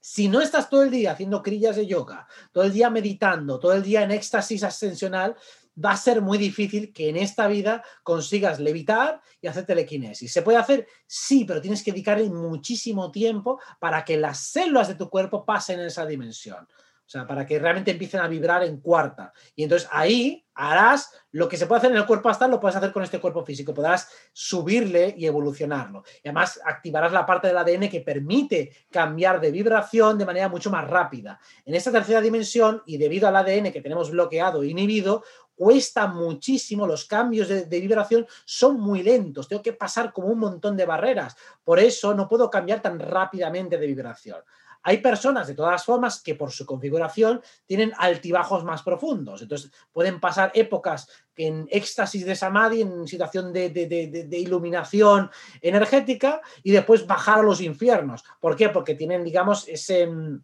Si 0.00 0.28
no 0.28 0.40
estás 0.40 0.70
todo 0.70 0.84
el 0.84 0.90
día 0.90 1.12
haciendo 1.12 1.42
crillas 1.42 1.76
de 1.76 1.86
yoga, 1.86 2.26
todo 2.52 2.64
el 2.64 2.72
día 2.72 2.90
meditando, 2.90 3.58
todo 3.58 3.72
el 3.72 3.82
día 3.82 4.02
en 4.02 4.12
éxtasis 4.12 4.62
ascensional, 4.62 5.36
va 5.82 5.92
a 5.92 5.96
ser 5.96 6.20
muy 6.20 6.38
difícil 6.38 6.92
que 6.92 7.08
en 7.08 7.16
esta 7.16 7.46
vida 7.46 7.82
consigas 8.02 8.58
levitar 8.58 9.20
y 9.40 9.46
hacer 9.46 9.66
telequinesis. 9.66 10.32
¿Se 10.32 10.42
puede 10.42 10.58
hacer? 10.58 10.86
Sí, 11.06 11.44
pero 11.44 11.60
tienes 11.60 11.82
que 11.82 11.92
dedicarle 11.92 12.28
muchísimo 12.28 13.10
tiempo 13.10 13.60
para 13.78 14.04
que 14.04 14.16
las 14.16 14.38
células 14.38 14.88
de 14.88 14.94
tu 14.94 15.08
cuerpo 15.08 15.44
pasen 15.44 15.80
en 15.80 15.86
esa 15.86 16.06
dimensión. 16.06 16.66
O 17.08 17.10
sea, 17.10 17.26
para 17.26 17.46
que 17.46 17.58
realmente 17.58 17.90
empiecen 17.90 18.20
a 18.20 18.28
vibrar 18.28 18.62
en 18.64 18.82
cuarta. 18.82 19.32
Y 19.56 19.62
entonces 19.62 19.88
ahí 19.90 20.46
harás 20.52 21.10
lo 21.30 21.48
que 21.48 21.56
se 21.56 21.66
puede 21.66 21.78
hacer 21.78 21.90
en 21.90 21.96
el 21.96 22.04
cuerpo 22.04 22.28
astral, 22.28 22.50
lo 22.50 22.60
puedes 22.60 22.76
hacer 22.76 22.92
con 22.92 23.02
este 23.02 23.18
cuerpo 23.18 23.46
físico. 23.46 23.72
Podrás 23.72 24.10
subirle 24.30 25.14
y 25.16 25.24
evolucionarlo. 25.24 26.02
Y 26.22 26.28
además 26.28 26.60
activarás 26.62 27.10
la 27.10 27.24
parte 27.24 27.48
del 27.48 27.56
ADN 27.56 27.88
que 27.88 28.02
permite 28.02 28.72
cambiar 28.90 29.40
de 29.40 29.50
vibración 29.50 30.18
de 30.18 30.26
manera 30.26 30.50
mucho 30.50 30.70
más 30.70 30.86
rápida. 30.86 31.40
En 31.64 31.74
esta 31.74 31.90
tercera 31.90 32.20
dimensión, 32.20 32.82
y 32.84 32.98
debido 32.98 33.26
al 33.26 33.36
ADN 33.36 33.72
que 33.72 33.80
tenemos 33.80 34.10
bloqueado 34.10 34.62
e 34.62 34.66
inhibido, 34.66 35.24
cuesta 35.58 36.06
muchísimo, 36.06 36.86
los 36.86 37.04
cambios 37.04 37.48
de, 37.48 37.80
vibración 37.80 38.24
son 38.44 38.80
muy 38.80 39.02
lentos, 39.02 39.48
tengo 39.48 39.60
que 39.60 39.72
pasar 39.72 40.12
como 40.12 40.28
un 40.28 40.38
montón 40.38 40.76
de 40.76 40.86
barreras, 40.86 41.36
por 41.64 41.80
eso 41.80 42.14
no 42.14 42.28
puedo 42.28 42.48
cambiar 42.48 42.80
tan 42.80 43.00
rápidamente 43.00 43.76
de 43.76 43.86
vibración. 43.88 44.38
Hay 44.84 44.98
personas 44.98 45.48
de 45.48 45.56
todas 45.56 45.84
formas 45.84 46.22
que 46.22 46.36
por 46.36 46.52
su 46.52 46.64
configuración 46.64 47.42
tienen 47.66 47.92
altibajos 47.98 48.62
más 48.62 48.84
profundos, 48.84 49.42
entonces 49.42 49.72
pueden 49.92 50.20
pasar 50.20 50.52
épocas 50.54 51.08
en 51.34 51.66
éxtasis 51.72 52.24
de 52.24 52.36
samadhi, 52.36 52.82
en 52.82 53.08
situación 53.08 53.52
de, 53.52 53.70
de 53.70 54.38
iluminación 54.38 55.28
energética 55.60 56.40
y 56.62 56.70
después 56.70 57.04
bajar 57.04 57.40
a 57.40 57.42
los 57.42 57.60
infiernos. 57.60 58.22
¿Por 58.40 58.54
qué? 58.54 58.68
Porque 58.68 58.94
tienen, 58.94 59.24
digamos, 59.24 59.66
ese 59.66 60.06
mm, 60.06 60.40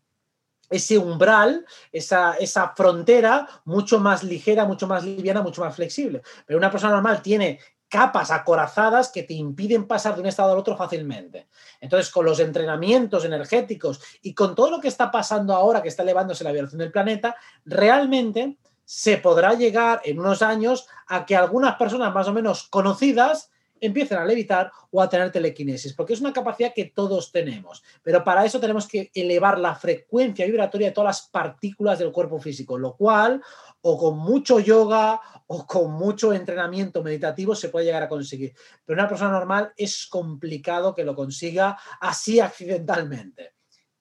ese 0.71 0.99
umbral, 0.99 1.65
esa, 1.93 2.35
esa, 2.35 2.73
frontera 2.77 3.49
mucho 3.65 4.01
más 4.01 4.25
ligera, 4.25 4.65
mucho 4.65 4.87
más 4.87 5.05
liviana, 5.05 5.43
mucho 5.43 5.63
más 5.63 5.75
flexible. 5.75 6.23
Pero 6.47 6.59
una 6.59 6.71
persona 6.71 6.95
normal 6.95 7.23
tiene 7.23 7.61
capas 7.89 8.31
acorazadas 8.33 9.11
que 9.11 9.23
te 9.23 9.35
impiden 9.35 9.87
pasar 9.87 10.15
de 10.15 10.21
un 10.21 10.27
estado 10.27 10.53
al 10.53 10.59
otro 10.59 10.77
fácilmente. 10.77 11.47
Entonces, 11.81 12.11
con 12.11 12.25
los 12.25 12.41
entrenamientos 12.41 13.25
energéticos 13.25 14.01
y 14.21 14.35
con 14.35 14.55
todo 14.55 14.71
lo 14.71 14.81
que 14.81 14.89
está 14.89 15.11
pasando 15.11 15.55
ahora, 15.55 15.81
que 15.81 15.91
está 15.91 16.03
elevándose 16.03 16.43
la 16.43 16.51
vibración 16.51 16.81
del 16.81 16.91
planeta, 16.91 17.37
realmente 17.65 18.59
se 18.85 19.19
podrá 19.19 19.55
llegar 19.55 20.01
en 20.05 20.19
unos 20.19 20.43
años 20.43 20.87
a 21.07 21.25
que 21.25 21.37
algunas 21.37 21.77
personas 21.77 22.13
más 22.13 22.27
o 22.27 22.33
menos 22.33 22.65
conocidas 22.65 23.51
empiecen 23.87 24.19
a 24.19 24.25
levitar 24.25 24.71
o 24.91 25.01
a 25.01 25.09
tener 25.09 25.31
telequinesis, 25.31 25.93
porque 25.93 26.13
es 26.13 26.21
una 26.21 26.33
capacidad 26.33 26.73
que 26.75 26.87
todos 26.87 27.33
tenemos. 27.33 27.83
Pero 28.03 28.23
para 28.23 28.45
eso 28.45 28.61
tenemos 28.61 28.87
que 28.87 29.11
elevar 29.15 29.59
la 29.59 29.75
frecuencia 29.75 30.47
vibratoria 30.47 30.89
de 30.89 30.93
todas 30.93 31.09
las 31.19 31.29
partículas 31.29 31.99
del 31.99 32.13
cuerpo 32.13 32.39
físico, 32.39 32.79
lo 32.79 32.97
cual 32.97 33.43
o 33.83 33.99
con 33.99 34.19
mucho 34.19 34.61
yoga 34.61 35.21
o 35.47 35.67
con 35.67 35.93
mucho 35.93 36.33
entrenamiento 36.33 37.03
meditativo 37.03 37.55
se 37.55 37.69
puede 37.69 37.87
llegar 37.87 38.03
a 38.03 38.09
conseguir. 38.09 38.55
Pero 38.85 38.99
una 38.99 39.09
persona 39.09 39.31
normal 39.31 39.73
es 39.77 40.07
complicado 40.07 40.95
que 40.95 41.05
lo 41.05 41.15
consiga 41.15 41.79
así 42.01 42.41
accidentalmente 42.41 43.54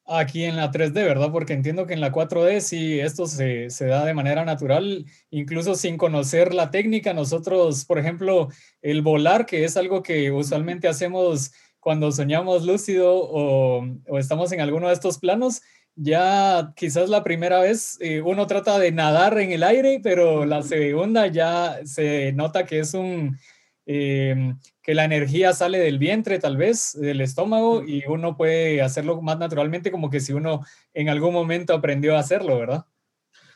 aquí 0.05 0.43
en 0.43 0.55
la 0.55 0.71
3D, 0.71 0.93
¿verdad? 0.93 1.31
Porque 1.31 1.53
entiendo 1.53 1.85
que 1.87 1.93
en 1.93 2.01
la 2.01 2.11
4D 2.11 2.59
sí 2.59 2.99
esto 2.99 3.25
se, 3.27 3.67
da 3.79 4.05
de 4.05 4.13
manera 4.13 4.45
natural, 4.45 5.05
incluso 5.29 5.75
sin 5.75 5.97
conocer 5.97 6.53
la 6.53 6.71
técnica. 6.71 7.13
Nosotros, 7.13 7.85
por 7.85 7.99
ejemplo, 7.99 8.49
el 8.81 9.01
volar, 9.01 9.45
que 9.45 9.63
es 9.63 9.77
algo 9.77 10.03
que 10.03 10.31
usualmente 10.31 10.87
hacemos 10.87 11.51
cuando 11.79 12.11
soñamos 12.11 12.65
lúcido 12.65 13.13
o, 13.15 13.85
estamos 14.17 14.51
en 14.51 14.61
alguno 14.61 14.87
de 14.87 14.93
estos 14.93 15.17
planos, 15.19 15.61
ya 15.95 16.73
quizás 16.75 17.09
la 17.09 17.23
primera 17.23 17.59
vez 17.59 17.97
eh, 18.01 18.21
uno 18.21 18.47
trata 18.47 18.79
de 18.79 18.91
nadar 18.91 19.37
en 19.39 19.51
el 19.51 19.63
aire, 19.63 19.99
pero 20.01 20.45
la 20.45 20.63
segunda 20.63 21.27
ya 21.27 21.79
se 21.85 22.31
nota 22.33 22.65
que 22.65 22.79
es 22.79 22.93
un, 22.93 23.37
Em, 23.85 24.57
que 24.81 24.93
la 24.93 25.03
energía 25.03 25.51
sale 25.51 25.77
del 25.77 25.99
vientre, 25.99 26.39
tal 26.39 26.55
vez, 26.55 26.93
del 26.93 27.19
estómago, 27.19 27.83
y 27.83 28.05
uno 28.07 28.37
puede 28.37 28.81
hacerlo 28.81 29.21
más 29.21 29.37
naturalmente 29.37 29.91
como 29.91 30.09
que 30.09 30.21
si 30.21 30.31
uno 30.31 30.65
en 30.93 31.09
algún 31.09 31.33
momento 31.33 31.73
aprendió 31.73 32.15
a 32.15 32.19
hacerlo, 32.19 32.57
¿verdad? 32.57 32.85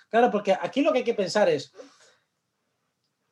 Claro, 0.10 0.30
porque 0.30 0.58
aquí 0.60 0.82
lo 0.82 0.92
que 0.92 1.00
hay 1.00 1.04
que 1.06 1.14
pensar 1.14 1.48
es, 1.48 1.74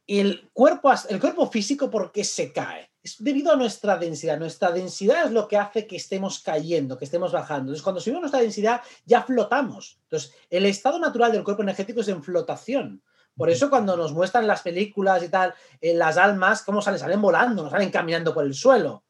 el 0.07 0.49
cuerpo, 0.53 0.91
el 1.09 1.19
cuerpo 1.19 1.49
físico, 1.49 1.89
¿por 1.89 2.11
qué 2.11 2.23
se 2.23 2.53
cae? 2.53 2.91
Es 3.01 3.17
debido 3.19 3.51
a 3.51 3.55
nuestra 3.55 3.97
densidad. 3.97 4.37
Nuestra 4.37 4.71
densidad 4.71 5.25
es 5.25 5.31
lo 5.31 5.47
que 5.47 5.57
hace 5.57 5.87
que 5.87 5.95
estemos 5.95 6.39
cayendo, 6.39 6.97
que 6.97 7.05
estemos 7.05 7.31
bajando. 7.31 7.71
Entonces, 7.71 7.83
cuando 7.83 8.01
subimos 8.01 8.21
nuestra 8.21 8.41
densidad, 8.41 8.81
ya 9.05 9.23
flotamos. 9.23 9.99
Entonces, 10.03 10.33
el 10.49 10.65
estado 10.65 10.99
natural 10.99 11.31
del 11.31 11.43
cuerpo 11.43 11.63
energético 11.63 12.01
es 12.01 12.07
en 12.07 12.23
flotación. 12.23 13.03
Por 13.35 13.49
eso 13.49 13.69
cuando 13.69 13.97
nos 13.97 14.13
muestran 14.13 14.47
las 14.47 14.61
películas 14.61 15.21
y 15.23 15.29
tal, 15.29 15.53
en 15.81 15.99
las 15.99 16.17
almas, 16.17 16.61
¿cómo 16.63 16.81
salen? 16.81 16.99
Salen 16.99 17.21
volando, 17.21 17.63
no 17.63 17.69
salen 17.69 17.91
caminando 17.91 18.33
por 18.33 18.45
el 18.45 18.53
suelo. 18.53 19.03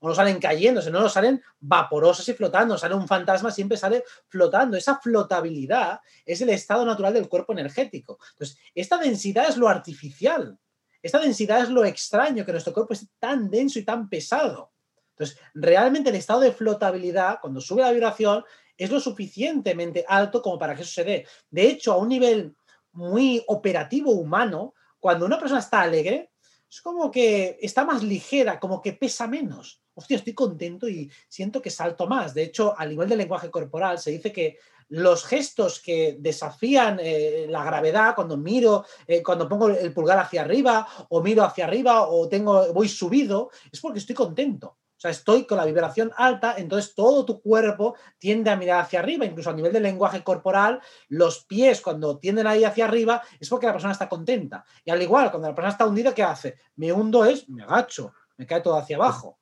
O 0.00 0.08
no 0.08 0.14
salen 0.14 0.40
cayéndose, 0.40 0.90
no, 0.90 1.08
salen 1.08 1.40
vaporosas 1.60 2.28
y 2.28 2.34
flotando. 2.34 2.76
Sale 2.76 2.94
un 2.94 3.06
fantasma, 3.06 3.50
siempre 3.50 3.78
sale 3.78 4.04
flotando. 4.28 4.76
Esa 4.76 4.98
flotabilidad 4.98 6.00
es 6.26 6.40
el 6.40 6.50
estado 6.50 6.84
natural 6.84 7.14
del 7.14 7.28
cuerpo 7.28 7.52
energético. 7.52 8.18
Entonces, 8.32 8.58
esta 8.74 8.98
densidad 8.98 9.48
es 9.48 9.56
lo 9.56 9.68
artificial. 9.68 10.58
Esta 11.00 11.18
densidad 11.18 11.62
es 11.62 11.68
lo 11.68 11.84
extraño, 11.84 12.44
que 12.44 12.52
nuestro 12.52 12.72
cuerpo 12.72 12.92
es 12.92 13.06
tan 13.18 13.48
denso 13.48 13.78
y 13.78 13.84
tan 13.84 14.08
pesado. 14.08 14.72
Entonces, 15.10 15.38
realmente 15.54 16.10
el 16.10 16.16
estado 16.16 16.40
de 16.40 16.52
flotabilidad, 16.52 17.38
cuando 17.40 17.60
sube 17.60 17.82
la 17.82 17.92
vibración, 17.92 18.44
es 18.76 18.90
lo 18.90 18.98
suficientemente 19.00 20.04
alto 20.08 20.42
como 20.42 20.58
para 20.58 20.74
que 20.74 20.82
eso 20.82 20.92
se 20.92 21.04
dé. 21.04 21.26
De 21.50 21.68
hecho, 21.68 21.92
a 21.92 21.98
un 21.98 22.08
nivel 22.08 22.56
muy 22.92 23.42
operativo 23.46 24.12
humano, 24.12 24.74
cuando 25.00 25.26
una 25.26 25.38
persona 25.38 25.60
está 25.60 25.80
alegre, 25.80 26.30
es 26.70 26.80
como 26.80 27.10
que 27.10 27.58
está 27.60 27.84
más 27.84 28.02
ligera, 28.02 28.58
como 28.58 28.80
que 28.80 28.94
pesa 28.94 29.26
menos. 29.26 29.82
Hostia, 29.94 30.16
estoy 30.16 30.32
contento 30.32 30.88
y 30.88 31.10
siento 31.28 31.60
que 31.60 31.68
salto 31.68 32.06
más. 32.06 32.32
De 32.32 32.44
hecho, 32.44 32.74
a 32.78 32.86
nivel 32.86 33.08
del 33.08 33.18
lenguaje 33.18 33.50
corporal 33.50 33.98
se 33.98 34.10
dice 34.10 34.32
que 34.32 34.56
los 34.88 35.24
gestos 35.24 35.80
que 35.80 36.16
desafían 36.18 36.98
eh, 37.00 37.46
la 37.48 37.64
gravedad, 37.64 38.14
cuando 38.14 38.36
miro, 38.36 38.84
eh, 39.06 39.22
cuando 39.22 39.48
pongo 39.48 39.68
el 39.68 39.92
pulgar 39.92 40.18
hacia 40.18 40.42
arriba 40.42 40.86
o 41.08 41.22
miro 41.22 41.44
hacia 41.44 41.64
arriba 41.64 42.08
o 42.08 42.28
tengo, 42.28 42.72
voy 42.72 42.88
subido, 42.88 43.50
es 43.70 43.80
porque 43.80 43.98
estoy 43.98 44.14
contento. 44.14 44.76
O 45.02 45.08
sea, 45.08 45.10
estoy 45.10 45.46
con 45.46 45.58
la 45.58 45.64
vibración 45.64 46.12
alta, 46.16 46.54
entonces 46.56 46.94
todo 46.94 47.24
tu 47.24 47.42
cuerpo 47.42 47.96
tiende 48.18 48.50
a 48.50 48.56
mirar 48.56 48.82
hacia 48.82 49.00
arriba, 49.00 49.24
incluso 49.24 49.50
a 49.50 49.52
nivel 49.52 49.72
de 49.72 49.80
lenguaje 49.80 50.22
corporal, 50.22 50.80
los 51.08 51.44
pies 51.44 51.80
cuando 51.80 52.18
tienden 52.20 52.46
ahí 52.46 52.62
hacia 52.62 52.84
arriba 52.84 53.20
es 53.40 53.48
porque 53.48 53.66
la 53.66 53.72
persona 53.72 53.94
está 53.94 54.08
contenta. 54.08 54.64
Y 54.84 54.92
al 54.92 55.02
igual, 55.02 55.32
cuando 55.32 55.48
la 55.48 55.56
persona 55.56 55.72
está 55.72 55.86
hundida, 55.86 56.14
¿qué 56.14 56.22
hace? 56.22 56.56
Me 56.76 56.92
hundo 56.92 57.24
es, 57.24 57.48
me 57.48 57.64
agacho, 57.64 58.14
me 58.36 58.46
cae 58.46 58.60
todo 58.60 58.76
hacia 58.76 58.94
abajo. 58.94 59.40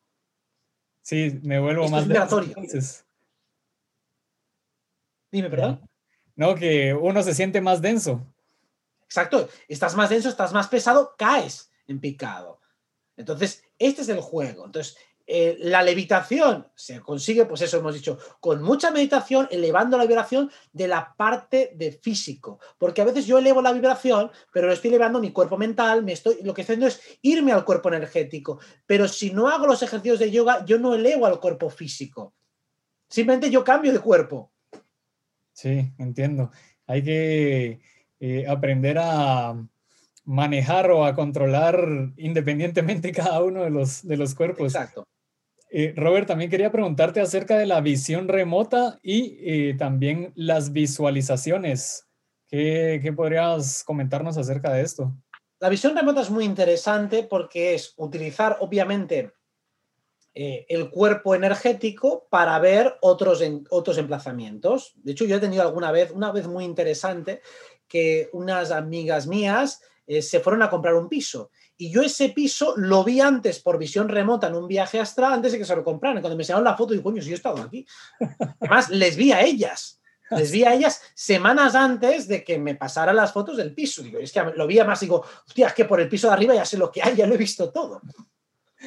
Sí, 1.03 1.39
me 1.43 1.61
vuelvo 1.61 1.91
más 1.91 2.09
denso. 2.09 2.41
Dime, 5.31 5.51
perdón. 5.51 5.87
No, 6.37 6.55
que 6.55 6.95
uno 6.95 7.23
se 7.23 7.35
siente 7.35 7.61
más 7.61 7.83
denso. 7.83 8.27
Exacto, 9.03 9.47
estás 9.69 9.95
más 9.95 10.09
denso, 10.09 10.31
estás 10.31 10.55
más 10.55 10.69
pesado, 10.69 11.15
caes 11.19 11.71
en 11.87 12.01
picado. 12.01 12.63
Entonces, 13.19 13.63
este 13.79 14.01
es 14.01 14.09
el 14.09 14.23
juego. 14.23 14.65
Entonces, 14.65 14.97
eh, 15.33 15.57
la 15.61 15.81
levitación 15.85 16.67
se 16.75 16.99
consigue, 16.99 17.45
pues 17.45 17.63
eso 17.63 17.79
hemos 17.79 17.95
dicho, 17.95 18.19
con 18.41 18.61
mucha 18.65 18.91
meditación, 18.91 19.47
elevando 19.53 19.97
la 19.97 20.05
vibración 20.05 20.51
de 20.73 20.89
la 20.89 21.15
parte 21.17 21.71
de 21.77 21.93
físico. 21.93 22.59
Porque 22.79 23.01
a 23.01 23.05
veces 23.05 23.27
yo 23.27 23.39
elevo 23.39 23.63
la 23.63 23.73
vibración, 23.73 24.29
pero 24.53 24.67
lo 24.67 24.73
estoy 24.73 24.89
elevando 24.89 25.21
mi 25.21 25.31
cuerpo 25.31 25.57
mental, 25.57 26.03
me 26.03 26.15
estoy, 26.15 26.39
lo 26.43 26.53
que 26.53 26.63
estoy 26.63 26.75
haciendo 26.75 26.89
es 26.89 27.01
irme 27.23 27.53
al 27.53 27.65
cuerpo 27.65 27.91
energético. 27.91 28.59
Pero 28.87 29.07
si 29.07 29.31
no 29.31 29.49
hago 29.49 29.69
los 29.69 29.85
ejercicios 29.85 30.19
de 30.19 30.33
yoga, 30.33 30.65
yo 30.65 30.81
no 30.81 30.97
elevo 30.97 31.27
al 31.27 31.39
cuerpo 31.39 31.71
físico. 31.71 32.35
Simplemente 33.09 33.51
yo 33.51 33.63
cambio 33.63 33.93
de 33.93 34.01
cuerpo. 34.01 34.51
Sí, 35.53 35.93
entiendo. 35.97 36.51
Hay 36.89 37.05
que 37.05 37.81
eh, 38.19 38.47
aprender 38.49 38.99
a 38.99 39.55
manejar 40.25 40.91
o 40.91 41.05
a 41.05 41.15
controlar 41.15 41.87
independientemente 42.17 43.13
cada 43.13 43.45
uno 43.45 43.63
de 43.63 43.71
los, 43.71 44.05
de 44.05 44.17
los 44.17 44.35
cuerpos. 44.35 44.75
Exacto. 44.75 45.07
Eh, 45.73 45.95
Robert, 45.97 46.27
también 46.27 46.51
quería 46.51 46.73
preguntarte 46.73 47.21
acerca 47.21 47.57
de 47.57 47.67
la 47.67 47.81
visión 47.81 48.27
remota 48.27 48.99
y 49.03 49.39
eh, 49.41 49.77
también 49.79 50.33
las 50.35 50.73
visualizaciones. 50.73 52.09
¿Qué, 52.49 53.13
podrías 53.15 53.85
comentarnos 53.85 54.37
acerca 54.37 54.73
de 54.73 54.83
esto? 54.83 55.15
La 55.61 55.69
visión 55.69 55.95
remota 55.97 56.23
es 56.23 56.31
muy 56.31 56.45
interesante 56.45 57.23
porque 57.23 57.75
es 57.75 57.95
utilizar, 57.97 58.57
obviamente, 58.59 59.33
eh, 60.35 60.67
el 60.69 60.91
cuerpo 60.91 61.37
energético 61.37 62.27
para 62.29 62.59
ver 62.59 62.97
otros, 63.03 63.41
otros 63.71 63.99
emplazamientos. 63.99 64.93
De 64.97 65.13
hecho, 65.13 65.25
yo 65.25 65.37
he 65.37 65.41
tenido 65.41 65.63
alguna 65.63 65.93
vez, 65.93 66.11
una 66.11 66.33
vez 66.33 66.49
muy 66.49 66.65
interesante, 66.65 67.43
que 67.87 68.29
unas 68.33 68.73
amigas 68.73 69.29
mías 69.29 69.81
se 70.21 70.41
fueron 70.41 70.63
a 70.63 70.71
comprar 70.71 70.95
un 70.95 71.09
piso 71.09 71.51
y 71.81 71.91
yo 71.91 72.03
ese 72.03 72.29
piso 72.29 72.75
lo 72.77 73.03
vi 73.05 73.21
antes 73.21 73.59
por 73.59 73.79
visión 73.79 74.11
remota 74.11 74.49
en 74.49 74.55
un 74.55 74.69
viaje 74.69 75.01
astral 75.01 75.33
antes 75.33 75.53
de 75.53 75.59
que 75.59 75.65
se 75.65 75.75
lo 75.75 75.83
compraran. 75.83 76.21
Cuando 76.21 76.37
me 76.37 76.43
enseñaron 76.43 76.63
la 76.63 76.77
foto, 76.77 76.93
digo, 76.93 77.05
coño, 77.05 77.23
si 77.23 77.29
yo 77.29 77.33
he 77.33 77.37
estado 77.37 77.63
aquí. 77.63 77.87
Además, 78.61 78.91
les 78.91 79.17
vi 79.17 79.33
a 79.33 79.41
ellas. 79.41 79.99
Les 80.31 80.53
vi 80.53 80.63
a 80.65 80.75
ellas 80.75 81.01
semanas 81.15 81.75
antes 81.75 82.29
de 82.29 82.45
que 82.45 82.59
me 82.59 82.75
pasaran 82.75 83.17
las 83.17 83.33
fotos 83.33 83.57
del 83.57 83.73
piso. 83.73 84.03
Digo, 84.03 84.19
es 84.19 84.31
que 84.31 84.43
lo 84.55 84.67
vi 84.67 84.79
más 84.81 85.01
digo, 85.01 85.25
hostia, 85.49 85.69
es 85.69 85.73
que 85.73 85.87
por 85.87 86.03
el 86.03 86.11
piso 86.11 86.27
de 86.27 86.35
arriba 86.35 86.55
ya 86.55 86.67
sé 86.67 86.77
lo 86.77 86.93
que 86.93 87.03
hay, 87.03 87.17
ya 87.17 87.27
lo 87.27 87.33
he 87.33 87.39
visto 87.39 87.73
todo. 87.73 88.03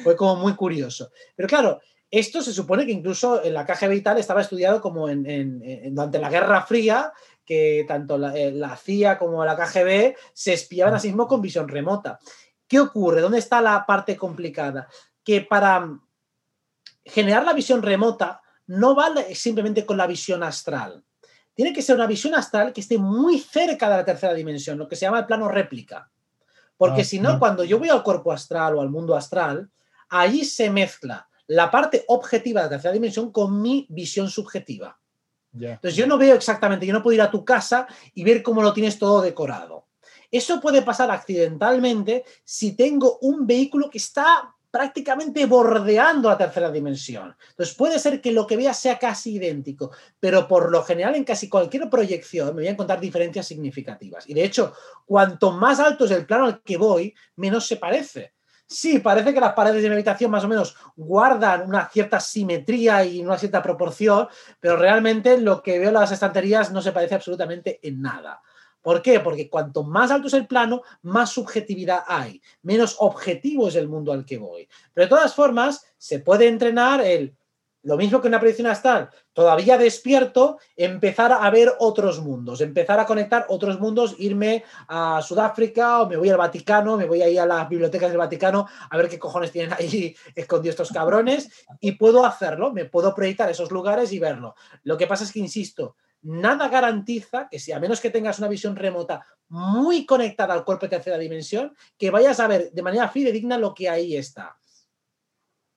Fue 0.04 0.14
como 0.14 0.36
muy 0.36 0.54
curioso. 0.54 1.10
Pero 1.34 1.48
claro, 1.48 1.80
esto 2.08 2.42
se 2.42 2.52
supone 2.52 2.86
que 2.86 2.92
incluso 2.92 3.42
en 3.42 3.54
la 3.54 3.66
caja 3.66 3.88
vital 3.88 4.18
estaba 4.18 4.40
estudiado 4.40 4.80
como 4.80 5.08
en, 5.08 5.92
durante 5.92 6.20
la 6.20 6.30
Guerra 6.30 6.62
Fría, 6.62 7.12
que 7.44 7.84
tanto 7.88 8.16
la, 8.16 8.36
eh, 8.36 8.52
la, 8.52 8.76
CIA 8.76 9.18
como 9.18 9.44
la 9.44 9.56
KGB 9.56 10.14
se 10.32 10.52
espiaban 10.52 10.94
a 10.94 11.00
sí 11.00 11.08
mismos 11.08 11.26
con 11.26 11.42
visión 11.42 11.68
remota. 11.68 12.20
¿Qué 12.68 12.80
ocurre? 12.80 13.20
¿Dónde 13.20 13.38
está 13.38 13.60
la 13.60 13.84
parte 13.86 14.16
complicada? 14.16 14.88
Que 15.22 15.40
para 15.40 15.98
generar 17.04 17.44
la 17.44 17.52
visión 17.52 17.82
remota 17.82 18.40
no 18.66 18.94
vale 18.94 19.34
simplemente 19.34 19.84
con 19.84 19.96
la 19.96 20.06
visión 20.06 20.42
astral. 20.42 21.04
Tiene 21.54 21.72
que 21.72 21.82
ser 21.82 21.96
una 21.96 22.06
visión 22.06 22.34
astral 22.34 22.72
que 22.72 22.80
esté 22.80 22.98
muy 22.98 23.38
cerca 23.38 23.88
de 23.88 23.96
la 23.96 24.04
tercera 24.04 24.34
dimensión, 24.34 24.78
lo 24.78 24.88
que 24.88 24.96
se 24.96 25.02
llama 25.02 25.20
el 25.20 25.26
plano 25.26 25.48
réplica. 25.48 26.10
Porque 26.76 27.02
ah, 27.02 27.04
si 27.04 27.20
no, 27.20 27.38
cuando 27.38 27.62
yo 27.62 27.78
voy 27.78 27.88
al 27.88 28.02
cuerpo 28.02 28.32
astral 28.32 28.74
o 28.74 28.80
al 28.80 28.90
mundo 28.90 29.14
astral, 29.14 29.70
allí 30.08 30.44
se 30.44 30.70
mezcla 30.70 31.28
la 31.46 31.70
parte 31.70 32.04
objetiva 32.08 32.62
de 32.62 32.66
la 32.66 32.70
tercera 32.70 32.92
dimensión 32.92 33.30
con 33.30 33.60
mi 33.60 33.86
visión 33.90 34.28
subjetiva. 34.28 34.98
Entonces 35.52 35.94
yo 35.94 36.06
no 36.08 36.18
veo 36.18 36.34
exactamente, 36.34 36.84
yo 36.84 36.92
no 36.92 37.02
puedo 37.02 37.14
ir 37.14 37.22
a 37.22 37.30
tu 37.30 37.44
casa 37.44 37.86
y 38.12 38.24
ver 38.24 38.42
cómo 38.42 38.60
lo 38.60 38.72
tienes 38.72 38.98
todo 38.98 39.20
decorado. 39.20 39.83
Eso 40.34 40.60
puede 40.60 40.82
pasar 40.82 41.12
accidentalmente 41.12 42.24
si 42.42 42.74
tengo 42.74 43.18
un 43.20 43.46
vehículo 43.46 43.88
que 43.88 43.98
está 43.98 44.52
prácticamente 44.68 45.46
bordeando 45.46 46.28
la 46.28 46.36
tercera 46.36 46.72
dimensión. 46.72 47.36
Entonces 47.50 47.76
puede 47.76 48.00
ser 48.00 48.20
que 48.20 48.32
lo 48.32 48.44
que 48.44 48.56
vea 48.56 48.74
sea 48.74 48.98
casi 48.98 49.36
idéntico, 49.36 49.92
pero 50.18 50.48
por 50.48 50.72
lo 50.72 50.82
general 50.82 51.14
en 51.14 51.22
casi 51.22 51.48
cualquier 51.48 51.88
proyección 51.88 52.48
me 52.48 52.62
voy 52.62 52.66
a 52.66 52.72
encontrar 52.72 52.98
diferencias 52.98 53.46
significativas. 53.46 54.28
Y 54.28 54.34
de 54.34 54.42
hecho, 54.42 54.72
cuanto 55.06 55.52
más 55.52 55.78
alto 55.78 56.04
es 56.04 56.10
el 56.10 56.26
plano 56.26 56.46
al 56.46 56.62
que 56.62 56.78
voy, 56.78 57.14
menos 57.36 57.68
se 57.68 57.76
parece. 57.76 58.32
Sí, 58.66 58.98
parece 58.98 59.32
que 59.32 59.40
las 59.40 59.52
paredes 59.52 59.84
de 59.84 59.88
mi 59.88 59.94
habitación 59.94 60.32
más 60.32 60.42
o 60.42 60.48
menos 60.48 60.74
guardan 60.96 61.68
una 61.68 61.88
cierta 61.88 62.18
simetría 62.18 63.04
y 63.04 63.22
una 63.22 63.38
cierta 63.38 63.62
proporción, 63.62 64.26
pero 64.58 64.76
realmente 64.76 65.38
lo 65.38 65.62
que 65.62 65.78
veo 65.78 65.90
en 65.90 65.94
las 65.94 66.10
estanterías 66.10 66.72
no 66.72 66.82
se 66.82 66.90
parece 66.90 67.14
absolutamente 67.14 67.78
en 67.84 68.02
nada. 68.02 68.42
¿Por 68.84 69.00
qué? 69.00 69.18
Porque 69.18 69.48
cuanto 69.48 69.82
más 69.82 70.10
alto 70.10 70.28
es 70.28 70.34
el 70.34 70.46
plano, 70.46 70.82
más 71.00 71.30
subjetividad 71.30 72.04
hay, 72.06 72.42
menos 72.60 72.96
objetivo 72.98 73.68
es 73.68 73.76
el 73.76 73.88
mundo 73.88 74.12
al 74.12 74.26
que 74.26 74.36
voy. 74.36 74.68
Pero 74.92 75.06
de 75.06 75.08
todas 75.08 75.34
formas, 75.34 75.86
se 75.96 76.18
puede 76.18 76.48
entrenar 76.48 77.00
el, 77.00 77.34
lo 77.80 77.96
mismo 77.96 78.20
que 78.20 78.28
una 78.28 78.38
predicción 78.38 78.66
astral, 78.66 79.08
todavía 79.32 79.78
despierto, 79.78 80.58
empezar 80.76 81.32
a 81.32 81.48
ver 81.48 81.72
otros 81.78 82.20
mundos, 82.20 82.60
empezar 82.60 83.00
a 83.00 83.06
conectar 83.06 83.46
otros 83.48 83.80
mundos, 83.80 84.16
irme 84.18 84.64
a 84.86 85.22
Sudáfrica 85.22 86.02
o 86.02 86.06
me 86.06 86.18
voy 86.18 86.28
al 86.28 86.36
Vaticano, 86.36 86.98
me 86.98 87.06
voy 87.06 87.22
ahí 87.22 87.38
a 87.38 87.46
las 87.46 87.66
bibliotecas 87.66 88.10
del 88.10 88.18
Vaticano 88.18 88.66
a 88.90 88.96
ver 88.98 89.08
qué 89.08 89.18
cojones 89.18 89.50
tienen 89.50 89.72
ahí 89.72 90.14
escondidos 90.34 90.74
estos 90.74 90.92
cabrones 90.92 91.50
y 91.80 91.92
puedo 91.92 92.26
hacerlo, 92.26 92.70
me 92.70 92.84
puedo 92.84 93.14
proyectar 93.14 93.48
esos 93.48 93.70
lugares 93.70 94.12
y 94.12 94.18
verlo. 94.18 94.54
Lo 94.82 94.98
que 94.98 95.06
pasa 95.06 95.24
es 95.24 95.32
que, 95.32 95.38
insisto, 95.38 95.96
nada 96.24 96.68
garantiza 96.68 97.48
que 97.48 97.58
si 97.58 97.70
a 97.70 97.78
menos 97.78 98.00
que 98.00 98.10
tengas 98.10 98.38
una 98.38 98.48
visión 98.48 98.74
remota 98.74 99.24
muy 99.48 100.06
conectada 100.06 100.54
al 100.54 100.64
cuerpo 100.64 100.86
de 100.86 100.90
tercera 100.90 101.18
dimensión, 101.18 101.74
que 101.96 102.10
vayas 102.10 102.40
a 102.40 102.48
ver 102.48 102.72
de 102.72 102.82
manera 102.82 103.08
fidedigna 103.08 103.58
lo 103.58 103.74
que 103.74 103.88
ahí 103.88 104.16
está. 104.16 104.56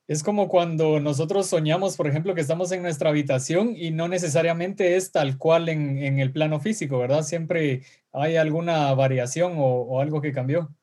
Es 0.07 0.23
como 0.23 0.47
cuando 0.47 1.01
nosotros 1.01 1.47
soñamos, 1.47 1.97
por 1.97 2.07
ejemplo, 2.07 2.33
que 2.33 2.39
estamos 2.39 2.71
en 2.71 2.81
nuestra 2.81 3.09
habitación 3.09 3.75
y 3.75 3.91
no 3.91 4.07
necesariamente 4.07 4.95
es 4.95 5.11
tal 5.11 5.37
cual 5.37 5.67
en, 5.67 6.19
el 6.19 6.31
plano 6.31 6.61
físico, 6.61 6.97
¿verdad? 6.97 7.23
Siempre 7.23 7.83
hay 8.13 8.37
alguna 8.37 8.93
variación 8.93 9.55
o, 9.57 9.99
algo 9.99 10.21
que 10.21 10.31
cambió. 10.31 10.73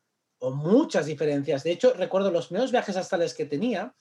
O 0.40 0.50
muchas 0.50 1.07
diferencias. 1.07 1.64
De 1.64 1.72
hecho, 1.72 1.94
recuerdo 1.94 2.31
los 2.31 2.48
primeros 2.48 2.70
viajes 2.70 2.98
astrales 2.98 3.33
que 3.33 3.46
tenía, 3.46 3.94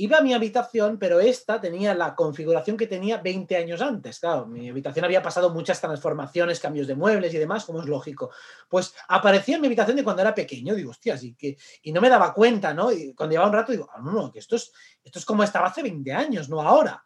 Iba 0.00 0.16
a 0.16 0.22
mi 0.22 0.32
habitación, 0.32 0.98
pero 0.98 1.20
esta 1.20 1.60
tenía 1.60 1.92
la 1.92 2.14
configuración 2.14 2.78
que 2.78 2.86
tenía 2.86 3.18
20 3.18 3.54
años 3.54 3.82
antes. 3.82 4.18
Claro, 4.18 4.46
mi 4.46 4.70
habitación 4.70 5.04
había 5.04 5.20
pasado 5.20 5.50
muchas 5.50 5.78
transformaciones, 5.78 6.58
cambios 6.58 6.86
de 6.86 6.94
muebles 6.94 7.34
y 7.34 7.36
demás, 7.36 7.66
como 7.66 7.82
es 7.82 7.86
lógico. 7.86 8.30
Pues 8.66 8.94
aparecía 9.08 9.56
en 9.56 9.60
mi 9.60 9.66
habitación 9.66 9.98
de 9.98 10.02
cuando 10.02 10.22
era 10.22 10.34
pequeño, 10.34 10.74
digo, 10.74 10.92
hostias, 10.92 11.22
y, 11.22 11.34
que, 11.34 11.58
y 11.82 11.92
no 11.92 12.00
me 12.00 12.08
daba 12.08 12.32
cuenta, 12.32 12.72
¿no? 12.72 12.90
Y 12.90 13.12
cuando 13.12 13.32
llevaba 13.34 13.50
un 13.50 13.56
rato, 13.56 13.72
digo, 13.72 13.90
ah, 13.92 14.00
no, 14.02 14.10
no, 14.10 14.32
que 14.32 14.38
esto 14.38 14.56
es, 14.56 14.72
esto 15.04 15.18
es 15.18 15.24
como 15.26 15.42
estaba 15.42 15.66
hace 15.66 15.82
20 15.82 16.10
años, 16.14 16.48
no 16.48 16.62
ahora. 16.62 17.04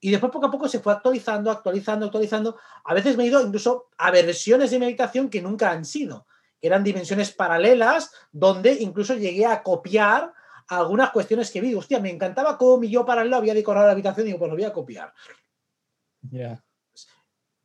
Y 0.00 0.10
después 0.10 0.32
poco 0.32 0.46
a 0.46 0.50
poco 0.50 0.68
se 0.68 0.80
fue 0.80 0.94
actualizando, 0.94 1.50
actualizando, 1.50 2.06
actualizando. 2.06 2.56
A 2.84 2.94
veces 2.94 3.14
me 3.18 3.24
he 3.24 3.26
ido 3.26 3.46
incluso 3.46 3.90
a 3.98 4.10
versiones 4.10 4.70
de 4.70 4.78
mi 4.78 4.86
habitación 4.86 5.28
que 5.28 5.42
nunca 5.42 5.70
han 5.70 5.84
sido, 5.84 6.26
que 6.58 6.68
eran 6.68 6.82
dimensiones 6.82 7.30
paralelas, 7.32 8.10
donde 8.30 8.72
incluso 8.80 9.12
llegué 9.16 9.44
a 9.44 9.62
copiar 9.62 10.32
algunas 10.68 11.10
cuestiones 11.10 11.50
que 11.50 11.60
vi. 11.60 11.74
Hostia, 11.74 12.00
me 12.00 12.10
encantaba 12.10 12.56
cómo 12.58 12.78
mi 12.78 12.88
yo 12.88 13.04
paralelo 13.04 13.36
había 13.36 13.54
decorado 13.54 13.86
la 13.86 13.92
habitación 13.92 14.26
y 14.26 14.28
digo, 14.28 14.38
pues 14.38 14.50
lo 14.50 14.56
voy 14.56 14.64
a 14.64 14.72
copiar. 14.72 15.12
Ya. 16.30 16.62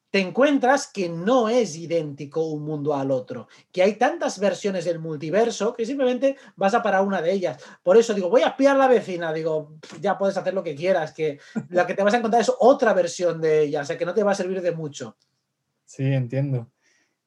Te 0.10 0.21
encuentras 0.21 0.88
que 0.88 1.10
no 1.10 1.49
es 1.49 1.75
idéntico 1.75 2.47
un 2.47 2.63
mundo 2.63 2.95
al 2.95 3.12
otro, 3.12 3.49
que 3.71 3.83
hay 3.83 3.95
tantas 3.95 4.39
versiones 4.39 4.86
del 4.86 4.99
multiverso 4.99 5.73
que 5.73 5.86
simplemente 5.86 6.38
vas 6.55 6.73
a 6.73 6.81
parar 6.81 7.03
una 7.03 7.21
de 7.21 7.33
ellas. 7.33 7.62
Por 7.83 7.97
eso 7.97 8.13
digo, 8.13 8.29
voy 8.29 8.41
a 8.41 8.47
espiar 8.47 8.77
a 8.77 8.79
la 8.79 8.88
vecina, 8.88 9.33
digo, 9.33 9.73
ya 9.99 10.17
puedes 10.17 10.38
hacer 10.38 10.53
lo 10.53 10.63
que 10.63 10.75
quieras, 10.75 11.12
que 11.12 11.39
la 11.69 11.86
que 11.86 11.93
te 11.93 12.03
vas 12.03 12.13
a 12.13 12.17
encontrar 12.17 12.41
es 12.41 12.51
otra 12.60 12.93
versión 12.93 13.41
de 13.41 13.63
ella, 13.63 13.81
o 13.81 13.86
sea 13.86 13.97
que 13.97 14.05
no 14.05 14.13
te 14.13 14.23
va 14.23 14.31
a 14.31 14.36
servir 14.36 14.62
de 14.62 14.71
mucho. 14.71 15.17
Sí, 15.86 16.03
entiendo. 16.03 16.71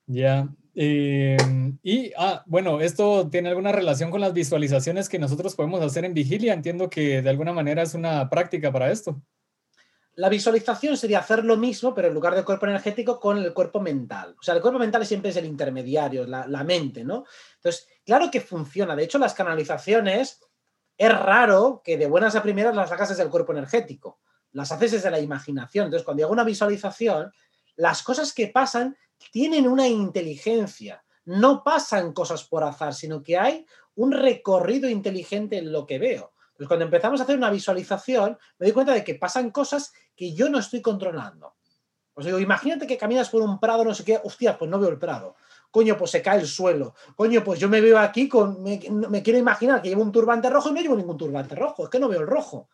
Ya. 0.06 0.48
Em, 0.74 1.78
y, 1.82 2.12
ah, 2.16 2.42
bueno, 2.46 2.80
esto 2.80 3.28
tiene 3.28 3.48
alguna 3.48 3.72
relación 3.72 4.10
con 4.10 4.20
las 4.20 4.32
visualizaciones 4.32 5.08
que 5.08 5.18
nosotros 5.18 5.54
podemos 5.54 5.82
hacer 5.82 6.04
en 6.04 6.14
vigilia. 6.14 6.54
Entiendo 6.54 6.88
que 6.88 7.22
de 7.22 7.30
alguna 7.30 7.52
manera 7.52 7.82
es 7.82 7.94
una 7.94 8.28
práctica 8.28 8.72
para 8.72 8.90
esto. 8.90 9.20
La 10.14 10.28
visualización 10.28 10.96
sería 10.96 11.20
hacer 11.20 11.44
lo 11.44 11.56
mismo, 11.56 11.94
pero 11.94 12.08
en 12.08 12.14
lugar 12.14 12.34
del 12.34 12.44
cuerpo 12.44 12.66
energético, 12.66 13.18
con 13.18 13.38
el 13.38 13.54
cuerpo 13.54 13.80
mental. 13.80 14.36
O 14.38 14.42
sea, 14.42 14.54
el 14.54 14.60
cuerpo 14.60 14.78
mental 14.78 15.06
siempre 15.06 15.30
es 15.30 15.36
el 15.36 15.46
intermediario, 15.46 16.26
la, 16.26 16.46
la 16.46 16.64
mente, 16.64 17.04
¿no? 17.04 17.24
Entonces, 17.56 17.88
claro 18.04 18.30
que 18.30 18.40
funciona. 18.40 18.94
De 18.94 19.04
hecho, 19.04 19.18
las 19.18 19.34
canalizaciones 19.34 20.40
es 20.98 21.18
raro 21.18 21.80
que 21.82 21.96
de 21.96 22.06
buenas 22.06 22.36
a 22.36 22.42
primeras 22.42 22.74
las 22.74 22.92
hagas 22.92 23.08
desde 23.08 23.22
el 23.22 23.30
cuerpo 23.30 23.52
energético, 23.52 24.20
las 24.52 24.70
haces 24.72 24.92
desde 24.92 25.10
la 25.10 25.20
imaginación. 25.20 25.86
Entonces, 25.86 26.04
cuando 26.04 26.24
hago 26.24 26.32
una 26.32 26.44
visualización, 26.44 27.32
las 27.76 28.02
cosas 28.02 28.34
que 28.34 28.48
pasan 28.48 28.96
tienen 29.30 29.68
una 29.68 29.86
inteligencia, 29.86 31.04
no 31.24 31.62
pasan 31.62 32.12
cosas 32.12 32.44
por 32.44 32.64
azar, 32.64 32.94
sino 32.94 33.22
que 33.22 33.38
hay 33.38 33.66
un 33.94 34.12
recorrido 34.12 34.88
inteligente 34.88 35.58
en 35.58 35.72
lo 35.72 35.86
que 35.86 35.98
veo. 35.98 36.32
Entonces, 36.48 36.68
cuando 36.68 36.84
empezamos 36.84 37.20
a 37.20 37.24
hacer 37.24 37.36
una 37.36 37.50
visualización, 37.50 38.38
me 38.58 38.66
doy 38.66 38.72
cuenta 38.72 38.92
de 38.92 39.04
que 39.04 39.14
pasan 39.14 39.50
cosas 39.50 39.92
que 40.14 40.34
yo 40.34 40.48
no 40.48 40.58
estoy 40.58 40.82
controlando. 40.82 41.54
Os 42.14 42.24
digo, 42.24 42.38
imagínate 42.38 42.86
que 42.86 42.98
caminas 42.98 43.30
por 43.30 43.42
un 43.42 43.58
prado, 43.58 43.84
no 43.84 43.94
sé 43.94 44.04
qué, 44.04 44.20
hostia, 44.22 44.58
pues 44.58 44.70
no 44.70 44.78
veo 44.78 44.90
el 44.90 44.98
prado. 44.98 45.36
Coño, 45.70 45.96
pues 45.96 46.10
se 46.10 46.20
cae 46.20 46.40
el 46.40 46.46
suelo. 46.46 46.94
Coño, 47.16 47.44
pues 47.44 47.60
yo 47.60 47.68
me 47.68 47.80
veo 47.80 47.98
aquí 47.98 48.28
con. 48.28 48.62
Me, 48.62 48.80
me 48.90 49.22
quiero 49.22 49.38
imaginar 49.38 49.80
que 49.80 49.88
llevo 49.88 50.02
un 50.02 50.12
turbante 50.12 50.50
rojo 50.50 50.68
y 50.68 50.72
no 50.72 50.80
llevo 50.80 50.96
ningún 50.96 51.16
turbante 51.16 51.54
rojo. 51.54 51.84
Es 51.84 51.90
que 51.90 52.00
no 52.00 52.08
veo 52.08 52.20
el 52.20 52.26
rojo. 52.26 52.68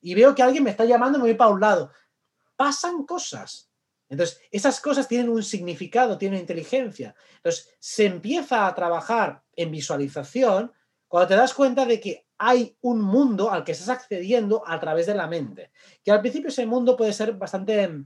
Y 0.00 0.14
veo 0.14 0.34
que 0.34 0.42
alguien 0.42 0.62
me 0.62 0.70
está 0.70 0.84
llamando 0.84 1.18
y 1.18 1.22
me 1.22 1.28
voy 1.28 1.36
para 1.36 1.50
un 1.50 1.60
lado. 1.60 1.90
Pasan 2.56 3.04
cosas. 3.04 3.67
Entonces, 4.08 4.40
esas 4.50 4.80
cosas 4.80 5.06
tienen 5.06 5.28
un 5.28 5.42
significado, 5.42 6.18
tienen 6.18 6.40
inteligencia. 6.40 7.14
Entonces, 7.36 7.76
se 7.78 8.06
empieza 8.06 8.66
a 8.66 8.74
trabajar 8.74 9.42
en 9.54 9.70
visualización 9.70 10.72
cuando 11.06 11.28
te 11.28 11.36
das 11.36 11.54
cuenta 11.54 11.84
de 11.84 12.00
que 12.00 12.26
hay 12.38 12.76
un 12.80 13.00
mundo 13.00 13.50
al 13.50 13.64
que 13.64 13.72
estás 13.72 13.88
accediendo 13.88 14.62
a 14.66 14.78
través 14.78 15.06
de 15.06 15.14
la 15.14 15.26
mente. 15.26 15.72
Que 16.04 16.12
al 16.12 16.20
principio 16.20 16.48
ese 16.48 16.66
mundo 16.66 16.96
puede 16.96 17.12
ser 17.12 17.32
bastante 17.32 18.04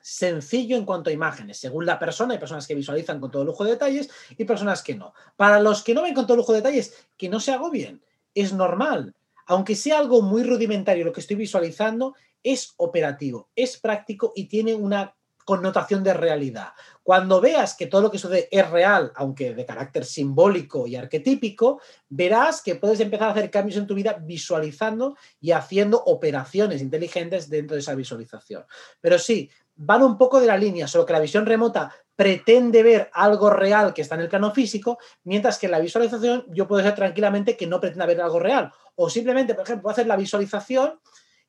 sencillo 0.00 0.76
en 0.76 0.84
cuanto 0.84 1.10
a 1.10 1.12
imágenes. 1.12 1.58
Según 1.58 1.84
la 1.84 1.98
persona, 1.98 2.34
hay 2.34 2.40
personas 2.40 2.66
que 2.66 2.74
visualizan 2.74 3.20
con 3.20 3.30
todo 3.30 3.44
lujo 3.44 3.64
de 3.64 3.72
detalles 3.72 4.08
y 4.36 4.44
personas 4.44 4.82
que 4.82 4.94
no. 4.94 5.12
Para 5.36 5.60
los 5.60 5.82
que 5.82 5.94
no 5.94 6.02
ven 6.02 6.14
con 6.14 6.26
todo 6.26 6.36
lujo 6.36 6.52
de 6.52 6.58
detalles, 6.60 7.06
que 7.16 7.28
no 7.28 7.40
se 7.40 7.52
agobien. 7.52 8.02
Es 8.34 8.52
normal. 8.52 9.14
Aunque 9.46 9.74
sea 9.74 9.98
algo 9.98 10.22
muy 10.22 10.44
rudimentario 10.44 11.04
lo 11.04 11.12
que 11.12 11.20
estoy 11.20 11.36
visualizando, 11.36 12.14
es 12.42 12.74
operativo, 12.76 13.50
es 13.54 13.78
práctico 13.78 14.32
y 14.34 14.46
tiene 14.46 14.74
una 14.74 15.14
connotación 15.44 16.04
de 16.04 16.14
realidad. 16.14 16.68
Cuando 17.02 17.40
veas 17.40 17.74
que 17.74 17.86
todo 17.86 18.02
lo 18.02 18.10
que 18.10 18.18
sucede 18.18 18.48
es 18.52 18.70
real, 18.70 19.10
aunque 19.16 19.52
de 19.54 19.66
carácter 19.66 20.04
simbólico 20.04 20.86
y 20.86 20.94
arquetípico, 20.94 21.80
verás 22.08 22.62
que 22.62 22.76
puedes 22.76 23.00
empezar 23.00 23.28
a 23.28 23.32
hacer 23.32 23.50
cambios 23.50 23.76
en 23.78 23.86
tu 23.86 23.94
vida 23.94 24.16
visualizando 24.20 25.16
y 25.40 25.50
haciendo 25.50 26.00
operaciones 26.04 26.80
inteligentes 26.80 27.48
dentro 27.50 27.74
de 27.74 27.80
esa 27.80 27.96
visualización. 27.96 28.64
Pero 29.00 29.18
sí, 29.18 29.50
van 29.74 30.02
un 30.02 30.18
poco 30.18 30.40
de 30.40 30.46
la 30.46 30.56
línea, 30.56 30.86
solo 30.86 31.06
que 31.06 31.14
la 31.14 31.20
visión 31.20 31.46
remota 31.46 31.92
pretende 32.14 32.82
ver 32.82 33.10
algo 33.14 33.48
real 33.50 33.94
que 33.94 34.02
está 34.02 34.14
en 34.14 34.20
el 34.20 34.28
plano 34.28 34.52
físico, 34.52 34.98
mientras 35.24 35.58
que 35.58 35.66
en 35.66 35.72
la 35.72 35.80
visualización 35.80 36.44
yo 36.50 36.68
puedo 36.68 36.82
ser 36.82 36.94
tranquilamente 36.94 37.56
que 37.56 37.66
no 37.66 37.80
pretenda 37.80 38.04
ver 38.04 38.20
algo 38.20 38.38
real. 38.38 38.70
O 38.94 39.08
simplemente, 39.08 39.54
por 39.54 39.64
ejemplo, 39.64 39.88
hacer 39.88 40.06
la 40.06 40.16
visualización, 40.16 41.00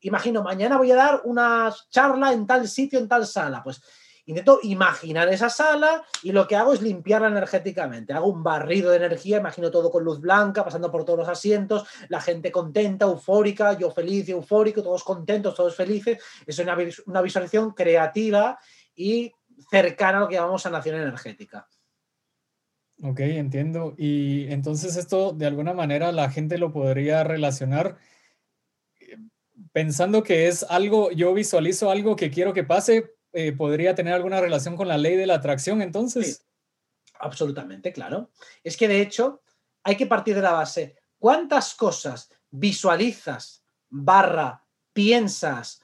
imagino, 0.01 0.43
mañana 0.43 0.77
voy 0.77 0.91
a 0.91 0.95
dar 0.95 1.21
una 1.25 1.73
charla 1.89 2.33
en 2.33 2.45
tal 2.45 2.67
sitio, 2.67 2.99
en 2.99 3.07
tal 3.07 3.25
sala. 3.25 3.63
Pues 3.63 3.81
Intento 4.25 4.59
imaginar 4.63 5.27
esa 5.29 5.49
sala 5.49 6.03
y 6.21 6.31
lo 6.31 6.47
que 6.47 6.55
hago 6.55 6.73
es 6.73 6.81
limpiarla 6.81 7.27
energéticamente. 7.27 8.13
Hago 8.13 8.27
un 8.27 8.43
barrido 8.43 8.91
de 8.91 8.97
energía, 8.97 9.39
imagino 9.39 9.71
todo 9.71 9.89
con 9.89 10.03
luz 10.03 10.21
blanca, 10.21 10.63
pasando 10.63 10.91
por 10.91 11.03
todos 11.05 11.19
los 11.19 11.27
asientos, 11.27 11.87
la 12.07 12.21
gente 12.21 12.51
contenta, 12.51 13.05
eufórica, 13.05 13.77
yo 13.77 13.89
feliz 13.91 14.29
y 14.29 14.31
eufórico, 14.31 14.83
todos 14.83 15.03
contentos, 15.03 15.55
todos 15.55 15.75
felices. 15.75 16.19
Es 16.45 16.59
una, 16.59 16.77
una 17.07 17.21
visualización 17.21 17.71
creativa 17.71 18.59
y 18.95 19.31
cercana 19.69 20.19
a 20.19 20.21
lo 20.21 20.27
que 20.27 20.35
llamamos 20.35 20.61
sanación 20.61 20.95
energética. 20.97 21.67
Ok, 23.03 23.19
entiendo. 23.21 23.95
Y 23.97 24.51
entonces 24.51 24.95
esto 24.97 25.33
de 25.33 25.47
alguna 25.47 25.73
manera 25.73 26.11
la 26.11 26.29
gente 26.29 26.59
lo 26.59 26.71
podría 26.71 27.23
relacionar 27.23 27.97
pensando 29.71 30.23
que 30.23 30.47
es 30.47 30.63
algo, 30.63 31.11
yo 31.11 31.33
visualizo 31.33 31.89
algo 31.89 32.15
que 32.15 32.31
quiero 32.31 32.53
que 32.53 32.63
pase, 32.63 33.15
eh, 33.33 33.51
podría 33.53 33.95
tener 33.95 34.13
alguna 34.13 34.41
relación 34.41 34.75
con 34.75 34.87
la 34.87 34.97
ley 34.97 35.15
de 35.15 35.27
la 35.27 35.35
atracción 35.35 35.81
entonces. 35.81 36.45
absolutamente, 37.19 37.93
claro. 37.93 38.31
Es 38.63 38.75
que 38.75 38.87
de 38.87 39.01
hecho 39.01 39.41
hay 39.83 39.95
que 39.95 40.07
partir 40.07 40.35
de 40.35 40.41
la 40.41 40.53
base. 40.53 40.97
¿Cuántas 41.19 41.75
cosas 41.75 42.31
visualizas, 42.49 43.63
barra, 43.89 44.65
piensas 44.91 45.81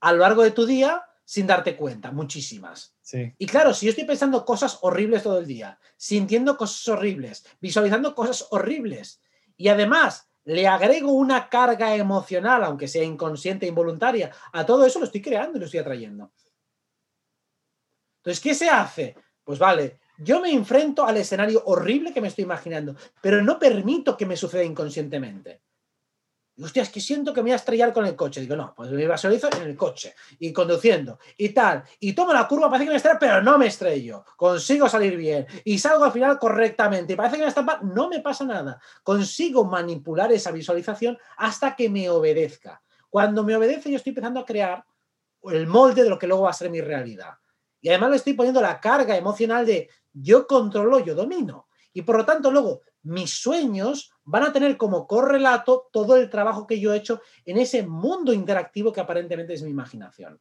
a 0.00 0.12
lo 0.12 0.18
largo 0.18 0.42
de 0.42 0.52
tu 0.52 0.64
día 0.64 1.02
sin 1.24 1.46
darte 1.46 1.76
cuenta? 1.76 2.12
Muchísimas. 2.12 2.94
Sí. 3.02 3.34
Y 3.36 3.46
claro, 3.46 3.74
si 3.74 3.86
yo 3.86 3.90
estoy 3.90 4.04
pensando 4.04 4.44
cosas 4.44 4.78
horribles 4.82 5.24
todo 5.24 5.38
el 5.38 5.46
día, 5.46 5.78
sintiendo 5.96 6.56
cosas 6.56 6.86
horribles, 6.88 7.44
visualizando 7.60 8.14
cosas 8.14 8.46
horribles, 8.50 9.20
y 9.56 9.68
además 9.68 10.28
le 10.46 10.66
agrego 10.66 11.12
una 11.12 11.48
carga 11.48 11.94
emocional, 11.94 12.62
aunque 12.64 12.88
sea 12.88 13.04
inconsciente 13.04 13.66
e 13.66 13.68
involuntaria, 13.68 14.30
a 14.52 14.64
todo 14.64 14.86
eso 14.86 14.98
lo 15.00 15.04
estoy 15.04 15.20
creando 15.20 15.56
y 15.56 15.60
lo 15.60 15.66
estoy 15.66 15.80
atrayendo. 15.80 16.32
Entonces, 18.20 18.42
¿qué 18.42 18.54
se 18.54 18.68
hace? 18.68 19.16
Pues 19.42 19.58
vale, 19.58 19.98
yo 20.18 20.40
me 20.40 20.52
enfrento 20.52 21.04
al 21.04 21.16
escenario 21.16 21.62
horrible 21.66 22.12
que 22.12 22.20
me 22.20 22.28
estoy 22.28 22.44
imaginando, 22.44 22.96
pero 23.20 23.42
no 23.42 23.58
permito 23.58 24.16
que 24.16 24.26
me 24.26 24.36
suceda 24.36 24.64
inconscientemente. 24.64 25.62
Hostia, 26.58 26.82
es 26.82 26.88
que 26.88 27.00
siento 27.00 27.34
que 27.34 27.40
me 27.40 27.48
voy 27.48 27.52
a 27.52 27.56
estrellar 27.56 27.92
con 27.92 28.06
el 28.06 28.16
coche. 28.16 28.40
Digo, 28.40 28.56
no, 28.56 28.72
pues 28.74 28.90
me 28.90 29.06
visualizo 29.06 29.48
en 29.54 29.62
el 29.62 29.76
coche 29.76 30.14
y 30.38 30.52
conduciendo 30.52 31.18
y 31.36 31.50
tal. 31.50 31.84
Y 32.00 32.14
tomo 32.14 32.32
la 32.32 32.48
curva, 32.48 32.70
parece 32.70 32.86
que 32.86 32.90
me 32.90 32.96
estrello, 32.96 33.18
pero 33.20 33.42
no 33.42 33.58
me 33.58 33.66
estrello. 33.66 34.24
Consigo 34.36 34.88
salir 34.88 35.16
bien 35.16 35.46
y 35.64 35.78
salgo 35.78 36.04
al 36.04 36.12
final 36.12 36.38
correctamente. 36.38 37.12
Y 37.12 37.16
parece 37.16 37.36
que 37.36 37.42
me 37.42 37.48
estampa, 37.48 37.80
no 37.82 38.08
me 38.08 38.20
pasa 38.20 38.44
nada. 38.44 38.80
Consigo 39.02 39.64
manipular 39.64 40.32
esa 40.32 40.50
visualización 40.50 41.18
hasta 41.36 41.76
que 41.76 41.90
me 41.90 42.08
obedezca. 42.08 42.80
Cuando 43.10 43.44
me 43.44 43.54
obedece, 43.54 43.90
yo 43.90 43.96
estoy 43.96 44.10
empezando 44.10 44.40
a 44.40 44.46
crear 44.46 44.84
el 45.44 45.66
molde 45.66 46.04
de 46.04 46.10
lo 46.10 46.18
que 46.18 46.26
luego 46.26 46.44
va 46.44 46.50
a 46.50 46.54
ser 46.54 46.70
mi 46.70 46.80
realidad. 46.80 47.34
Y 47.80 47.90
además 47.90 48.10
le 48.10 48.16
estoy 48.16 48.32
poniendo 48.32 48.60
la 48.62 48.80
carga 48.80 49.16
emocional 49.16 49.66
de 49.66 49.90
yo 50.12 50.46
controlo, 50.46 51.00
yo 51.00 51.14
domino. 51.14 51.68
Y 51.92 52.02
por 52.02 52.16
lo 52.16 52.24
tanto, 52.24 52.50
luego, 52.50 52.82
mis 53.06 53.30
sueños 53.30 54.12
van 54.24 54.42
a 54.42 54.52
tener 54.52 54.76
como 54.76 55.06
correlato 55.06 55.88
todo 55.92 56.16
el 56.16 56.28
trabajo 56.28 56.66
que 56.66 56.80
yo 56.80 56.92
he 56.92 56.98
hecho 56.98 57.20
en 57.44 57.58
ese 57.58 57.86
mundo 57.86 58.32
interactivo 58.32 58.92
que 58.92 59.00
aparentemente 59.00 59.54
es 59.54 59.62
mi 59.62 59.70
imaginación. 59.70 60.40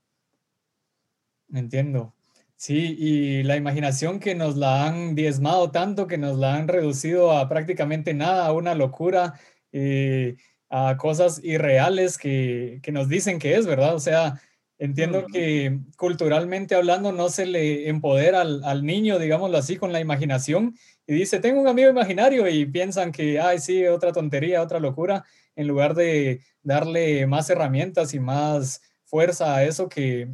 Entiendo. 1.54 2.14
Sí, 2.56 2.96
y 2.98 3.44
la 3.44 3.58
imaginación 3.58 4.20
que 4.20 4.34
nos 4.34 4.56
la 4.56 4.88
han 4.88 5.14
diezmado 5.14 5.72
tanto, 5.72 6.08
que 6.08 6.18
nos 6.18 6.38
la 6.38 6.56
han 6.56 6.68
reducido 6.68 7.32
a 7.32 7.48
prácticamente 7.50 8.14
nada, 8.14 8.48
a 8.48 8.54
una 8.54 8.74
locura, 8.74 9.40
eh, 9.72 10.38
a 10.70 10.98
cosas 10.98 11.44
irreales 11.44 12.18
que, 12.18 12.80
que, 12.82 12.92
nos 12.92 13.10
dicen 13.10 13.40
que 13.40 13.56
es, 13.56 13.68
¿verdad? 13.68 13.94
O 13.94 14.00
sea, 14.00 14.42
Entiendo 14.78 15.26
que 15.32 15.80
culturalmente 15.96 16.76
hablando 16.76 17.14
no 17.14 17.30
se 17.30 17.46
le 17.46 17.88
empodera 17.88 18.42
al, 18.42 18.86
niño, 18.86 19.20
digámoslo 19.20 19.58
así, 19.58 19.78
con 19.78 19.94
la 19.94 20.02
imaginación 20.02 20.76
y 21.08 21.14
dice, 21.14 21.40
tengo 21.40 21.62
un 21.62 21.68
amigo 21.68 21.90
imaginario 21.90 22.48
y 22.48 22.66
piensan 22.66 23.12
que, 23.12 23.40
ay, 23.40 23.60
sí, 23.60 23.86
otra 23.86 24.12
tontería, 24.12 24.62
otra 24.62 24.80
locura, 24.80 25.24
en 25.56 25.68
lugar 25.68 25.94
de 25.94 26.42
darle 26.64 27.28
más 27.28 27.50
herramientas 27.50 28.14
y 28.14 28.20
más 28.20 28.82
fuerza 29.04 29.56
a 29.56 29.64
eso 29.64 29.88
que, 29.88 30.30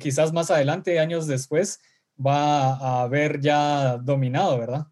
quizás 0.00 0.32
más 0.32 0.50
adelante, 0.50 1.00
años 1.00 1.26
después, 1.26 1.80
va 2.24 2.74
a 2.74 3.02
haber 3.02 3.40
ya 3.40 3.96
dominado, 3.96 4.58
¿verdad? 4.58 4.86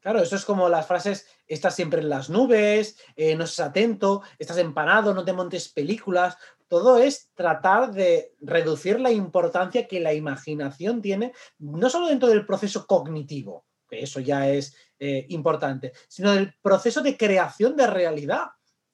Claro, 0.00 0.20
eso 0.20 0.36
es 0.36 0.44
como 0.44 0.68
las 0.68 0.86
frases, 0.86 1.26
estás 1.46 1.74
siempre 1.74 2.00
en 2.00 2.08
las 2.08 2.30
nubes, 2.30 2.96
eh, 3.16 3.34
no 3.34 3.44
estás 3.44 3.66
atento, 3.66 4.22
estás 4.38 4.56
empanado, 4.58 5.12
no 5.12 5.24
te 5.24 5.32
montes 5.32 5.68
películas, 5.68 6.36
todo 6.68 6.98
es 6.98 7.30
tratar 7.34 7.92
de 7.92 8.32
reducir 8.40 9.00
la 9.00 9.10
importancia 9.10 9.86
que 9.86 10.00
la 10.00 10.14
imaginación 10.14 11.02
tiene, 11.02 11.32
no 11.58 11.90
solo 11.90 12.08
dentro 12.08 12.28
del 12.28 12.46
proceso 12.46 12.86
cognitivo, 12.86 13.66
que 13.96 14.04
eso 14.04 14.20
ya 14.20 14.48
es 14.48 14.74
eh, 14.98 15.26
importante, 15.30 15.92
sino 16.08 16.32
del 16.32 16.54
proceso 16.60 17.02
de 17.02 17.16
creación 17.16 17.76
de 17.76 17.86
realidad. 17.86 18.46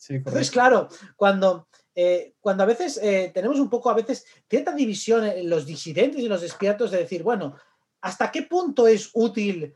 Entonces, 0.08 0.50
claro, 0.50 0.88
cuando, 1.16 1.68
eh, 1.94 2.34
cuando 2.40 2.64
a 2.64 2.66
veces 2.66 2.98
eh, 3.02 3.30
tenemos 3.32 3.60
un 3.60 3.70
poco, 3.70 3.90
a 3.90 3.94
veces, 3.94 4.26
cierta 4.48 4.72
división 4.72 5.24
en 5.24 5.48
los 5.48 5.64
disidentes 5.64 6.20
y 6.20 6.28
los 6.28 6.40
despiertos 6.40 6.90
de 6.90 6.98
decir, 6.98 7.22
bueno, 7.22 7.56
¿hasta 8.00 8.30
qué 8.32 8.42
punto 8.42 8.88
es 8.88 9.10
útil 9.12 9.74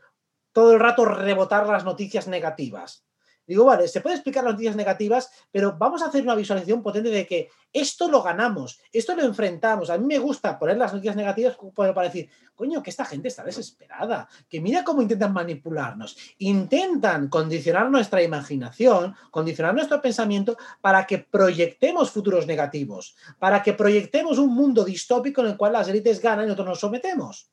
todo 0.51 0.73
el 0.73 0.79
rato 0.79 1.05
rebotar 1.05 1.67
las 1.67 1.85
noticias 1.85 2.27
negativas? 2.27 3.06
Digo, 3.47 3.63
vale, 3.63 3.87
se 3.87 4.01
puede 4.01 4.15
explicar 4.15 4.43
las 4.43 4.53
noticias 4.53 4.75
negativas, 4.75 5.31
pero 5.49 5.77
vamos 5.77 6.01
a 6.01 6.07
hacer 6.07 6.21
una 6.21 6.35
visualización 6.35 6.83
potente 6.83 7.09
de 7.09 7.25
que 7.25 7.49
esto 7.71 8.09
lo 8.09 8.21
ganamos, 8.21 8.81
esto 8.91 9.15
lo 9.15 9.23
enfrentamos. 9.23 9.89
A 9.89 9.97
mí 9.97 10.05
me 10.05 10.19
gusta 10.19 10.59
poner 10.59 10.77
las 10.77 10.93
noticias 10.93 11.15
negativas 11.15 11.57
para 11.73 12.01
decir, 12.01 12.29
coño, 12.53 12.83
que 12.83 12.89
esta 12.89 13.05
gente 13.05 13.29
está 13.29 13.45
desesperada, 13.45 14.27
que 14.49 14.59
mira 14.59 14.83
cómo 14.83 15.01
intentan 15.01 15.31
manipularnos, 15.31 16.17
intentan 16.39 17.29
condicionar 17.29 17.89
nuestra 17.89 18.21
imaginación, 18.21 19.15
condicionar 19.31 19.73
nuestro 19.73 20.01
pensamiento 20.01 20.57
para 20.81 21.07
que 21.07 21.19
proyectemos 21.19 22.11
futuros 22.11 22.47
negativos, 22.47 23.15
para 23.39 23.63
que 23.63 23.71
proyectemos 23.71 24.39
un 24.39 24.53
mundo 24.53 24.83
distópico 24.83 25.39
en 25.39 25.47
el 25.47 25.57
cual 25.57 25.71
las 25.73 25.87
élites 25.87 26.21
ganan 26.21 26.45
y 26.45 26.47
nosotros 26.47 26.67
nos 26.67 26.79
sometemos. 26.81 27.49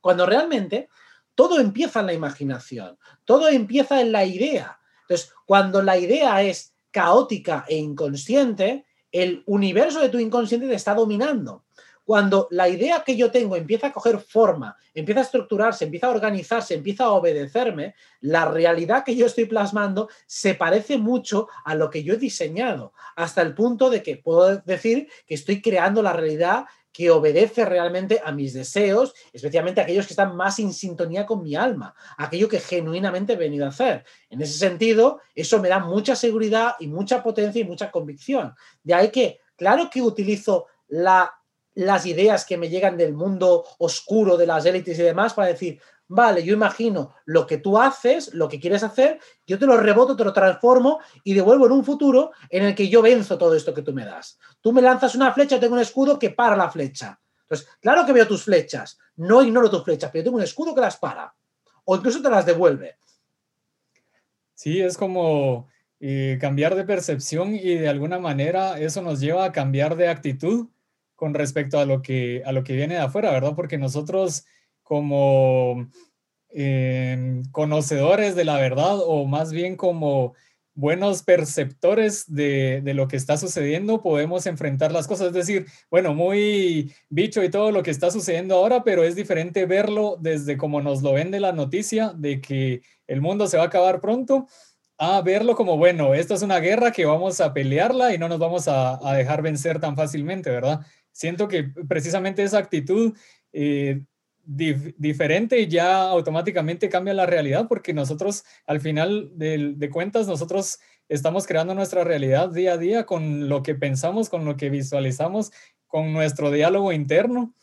Cuando 0.00 0.26
realmente 0.26 0.88
todo 1.34 1.58
empieza 1.58 2.00
en 2.00 2.06
la 2.06 2.12
imaginación, 2.12 2.98
todo 3.24 3.48
empieza 3.48 4.00
en 4.00 4.12
la 4.12 4.24
idea. 4.24 4.78
Entonces, 5.08 5.32
cuando 5.46 5.82
la 5.82 5.96
idea 5.96 6.42
es 6.42 6.74
caótica 6.90 7.64
e 7.66 7.76
inconsciente, 7.76 8.84
el 9.10 9.42
universo 9.46 10.00
de 10.00 10.10
tu 10.10 10.18
inconsciente 10.18 10.68
te 10.68 10.74
está 10.74 10.94
dominando. 10.94 11.64
Cuando 12.04 12.48
la 12.50 12.68
idea 12.68 13.04
que 13.04 13.16
yo 13.16 13.30
tengo 13.30 13.56
empieza 13.56 13.88
a 13.88 13.92
coger 13.92 14.18
forma, 14.18 14.76
empieza 14.94 15.20
a 15.20 15.24
estructurarse, 15.24 15.84
empieza 15.84 16.06
a 16.06 16.10
organizarse, 16.10 16.74
empieza 16.74 17.04
a 17.04 17.12
obedecerme, 17.12 17.94
la 18.20 18.46
realidad 18.46 19.04
que 19.04 19.14
yo 19.14 19.26
estoy 19.26 19.44
plasmando 19.44 20.08
se 20.26 20.54
parece 20.54 20.96
mucho 20.96 21.48
a 21.64 21.74
lo 21.74 21.90
que 21.90 22.02
yo 22.02 22.14
he 22.14 22.18
diseñado, 22.18 22.94
hasta 23.14 23.42
el 23.42 23.54
punto 23.54 23.90
de 23.90 24.02
que 24.02 24.16
puedo 24.16 24.56
decir 24.58 25.08
que 25.26 25.34
estoy 25.34 25.60
creando 25.60 26.02
la 26.02 26.14
realidad 26.14 26.64
que 26.98 27.12
obedece 27.12 27.64
realmente 27.64 28.20
a 28.24 28.32
mis 28.32 28.54
deseos, 28.54 29.14
especialmente 29.32 29.80
aquellos 29.80 30.04
que 30.04 30.14
están 30.14 30.34
más 30.34 30.58
en 30.58 30.72
sintonía 30.72 31.26
con 31.26 31.44
mi 31.44 31.54
alma, 31.54 31.94
aquello 32.16 32.48
que 32.48 32.58
genuinamente 32.58 33.34
he 33.34 33.36
venido 33.36 33.66
a 33.66 33.68
hacer. 33.68 34.04
En 34.28 34.42
ese 34.42 34.58
sentido, 34.58 35.20
eso 35.32 35.60
me 35.60 35.68
da 35.68 35.78
mucha 35.78 36.16
seguridad 36.16 36.74
y 36.80 36.88
mucha 36.88 37.22
potencia 37.22 37.60
y 37.60 37.64
mucha 37.64 37.92
convicción. 37.92 38.52
De 38.82 38.94
ahí 38.94 39.12
que, 39.12 39.38
claro 39.54 39.88
que 39.88 40.02
utilizo 40.02 40.66
la, 40.88 41.32
las 41.74 42.04
ideas 42.04 42.44
que 42.44 42.56
me 42.56 42.68
llegan 42.68 42.96
del 42.96 43.12
mundo 43.12 43.64
oscuro 43.78 44.36
de 44.36 44.48
las 44.48 44.66
élites 44.66 44.98
y 44.98 45.02
demás 45.02 45.34
para 45.34 45.46
decir, 45.46 45.80
vale, 46.08 46.42
yo 46.42 46.54
imagino 46.54 47.14
lo 47.26 47.46
que 47.46 47.58
tú 47.58 47.78
haces, 47.78 48.34
lo 48.34 48.48
que 48.48 48.58
quieres 48.58 48.82
hacer, 48.82 49.20
yo 49.46 49.58
te 49.58 49.66
lo 49.66 49.76
reboto, 49.76 50.16
te 50.16 50.24
lo 50.24 50.32
transformo 50.32 51.00
y 51.22 51.34
devuelvo 51.34 51.66
en 51.66 51.72
un 51.72 51.84
futuro 51.84 52.32
en 52.50 52.64
el 52.64 52.74
que 52.74 52.88
yo 52.88 53.02
venzo 53.02 53.38
todo 53.38 53.54
esto 53.54 53.74
que 53.74 53.82
tú 53.82 53.92
me 53.92 54.04
das. 54.04 54.38
Tú 54.60 54.72
me 54.72 54.82
lanzas 54.82 55.14
una 55.14 55.32
flecha, 55.32 55.60
tengo 55.60 55.74
un 55.74 55.80
escudo 55.80 56.18
que 56.18 56.30
para 56.30 56.56
la 56.56 56.70
flecha. 56.70 57.20
Entonces, 57.42 57.68
claro 57.80 58.04
que 58.04 58.12
veo 58.12 58.26
tus 58.26 58.44
flechas, 58.44 58.98
no 59.16 59.42
ignoro 59.42 59.70
tus 59.70 59.84
flechas, 59.84 60.10
pero 60.10 60.22
yo 60.22 60.24
tengo 60.24 60.36
un 60.38 60.42
escudo 60.42 60.74
que 60.74 60.80
las 60.80 60.96
para 60.96 61.34
o 61.84 61.96
incluso 61.96 62.20
te 62.20 62.28
las 62.28 62.44
devuelve. 62.44 62.98
Sí, 64.54 64.80
es 64.80 64.98
como 64.98 65.68
eh, 66.00 66.36
cambiar 66.40 66.74
de 66.74 66.84
percepción 66.84 67.54
y 67.54 67.76
de 67.76 67.88
alguna 67.88 68.18
manera 68.18 68.78
eso 68.78 69.00
nos 69.00 69.20
lleva 69.20 69.44
a 69.44 69.52
cambiar 69.52 69.96
de 69.96 70.08
actitud 70.08 70.68
con 71.14 71.32
respecto 71.32 71.78
a 71.78 71.86
lo 71.86 72.02
que, 72.02 72.42
a 72.44 72.52
lo 72.52 72.62
que 72.62 72.76
viene 72.76 72.94
de 72.94 73.00
afuera, 73.00 73.30
¿verdad? 73.30 73.54
Porque 73.56 73.78
nosotros 73.78 74.44
como 74.88 75.86
em, 76.48 77.42
conocedores 77.52 78.34
de 78.34 78.46
la 78.46 78.56
verdad 78.56 79.00
o 79.04 79.26
más 79.26 79.52
bien 79.52 79.76
como 79.76 80.34
buenos 80.74 81.22
perceptores 81.24 82.32
de, 82.32 82.80
de, 82.82 82.94
lo 82.94 83.06
que 83.06 83.16
está 83.16 83.36
sucediendo, 83.36 84.00
podemos 84.00 84.46
enfrentar 84.46 84.92
las 84.92 85.06
cosas. 85.06 85.28
Es 85.28 85.32
decir, 85.34 85.66
bueno, 85.90 86.14
muy 86.14 86.94
bicho 87.10 87.42
y 87.42 87.50
todo 87.50 87.70
lo 87.70 87.82
que 87.82 87.90
está 87.90 88.10
sucediendo 88.10 88.54
ahora, 88.54 88.82
pero 88.82 89.04
es 89.04 89.14
diferente 89.14 89.66
verlo 89.66 90.16
desde 90.20 90.56
como 90.56 90.80
nos 90.80 91.02
lo 91.02 91.12
vende 91.12 91.40
la 91.40 91.52
noticia 91.52 92.14
de 92.16 92.40
que 92.40 92.80
el 93.08 93.20
mundo 93.20 93.46
se 93.46 93.58
va 93.58 93.64
a 93.64 93.66
acabar 93.66 94.00
pronto, 94.00 94.46
a 94.96 95.20
verlo 95.20 95.54
como, 95.54 95.76
bueno, 95.76 96.14
esto 96.14 96.34
es 96.34 96.42
una 96.42 96.60
guerra 96.60 96.92
que 96.92 97.04
vamos 97.04 97.40
a 97.40 97.52
pelearla 97.52 98.14
y 98.14 98.18
no 98.18 98.28
nos 98.28 98.38
vamos 98.38 98.68
a, 98.68 99.06
a 99.06 99.14
dejar 99.14 99.42
vencer 99.42 99.80
tan 99.80 99.96
fácilmente, 99.96 100.48
¿verdad? 100.48 100.80
Siento 101.12 101.48
que 101.48 101.64
precisamente 101.88 102.42
esa 102.44 102.58
actitud 102.58 103.14
eh, 103.52 104.02
diferente 104.50 105.60
y 105.60 105.68
ya 105.68 106.08
automáticamente 106.08 106.88
cambia 106.88 107.12
la 107.12 107.26
realidad 107.26 107.66
porque 107.68 107.92
nosotros 107.92 108.44
al 108.66 108.80
final 108.80 109.30
de, 109.34 109.90
cuentas 109.92 110.26
nosotros 110.26 110.78
estamos 111.10 111.46
creando 111.46 111.74
nuestra 111.74 112.02
realidad 112.02 112.48
día 112.48 112.72
a 112.72 112.78
día 112.78 113.04
con 113.04 113.50
lo 113.50 113.62
que 113.62 113.74
pensamos, 113.74 114.30
con 114.30 114.46
lo 114.46 114.56
que 114.56 114.70
visualizamos, 114.70 115.52
con 115.86 116.14
nuestro 116.14 116.50
diálogo 116.50 116.92
interno 116.92 117.54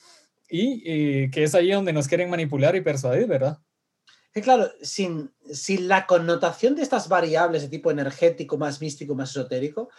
y 0.48 1.32
que 1.32 1.44
es 1.44 1.56
ahí 1.56 1.72
donde 1.72 1.92
nos 1.92 2.08
quieren 2.08 2.30
manipular 2.30 2.76
y 2.76 2.82
persuadir, 2.82 3.26
¿verdad? 3.26 3.58
Claro, 4.32 4.70
sin, 4.82 5.32
sin 5.50 5.88
la 5.88 6.06
connotación 6.06 6.76
de 6.76 6.84
estas 6.84 7.10
variables 7.10 7.64
de 7.64 7.70
tipo 7.70 7.90
energético, 7.90 8.58
más 8.58 8.80
místico, 8.82 9.16
más 9.16 9.32
esotérico, 9.32 9.90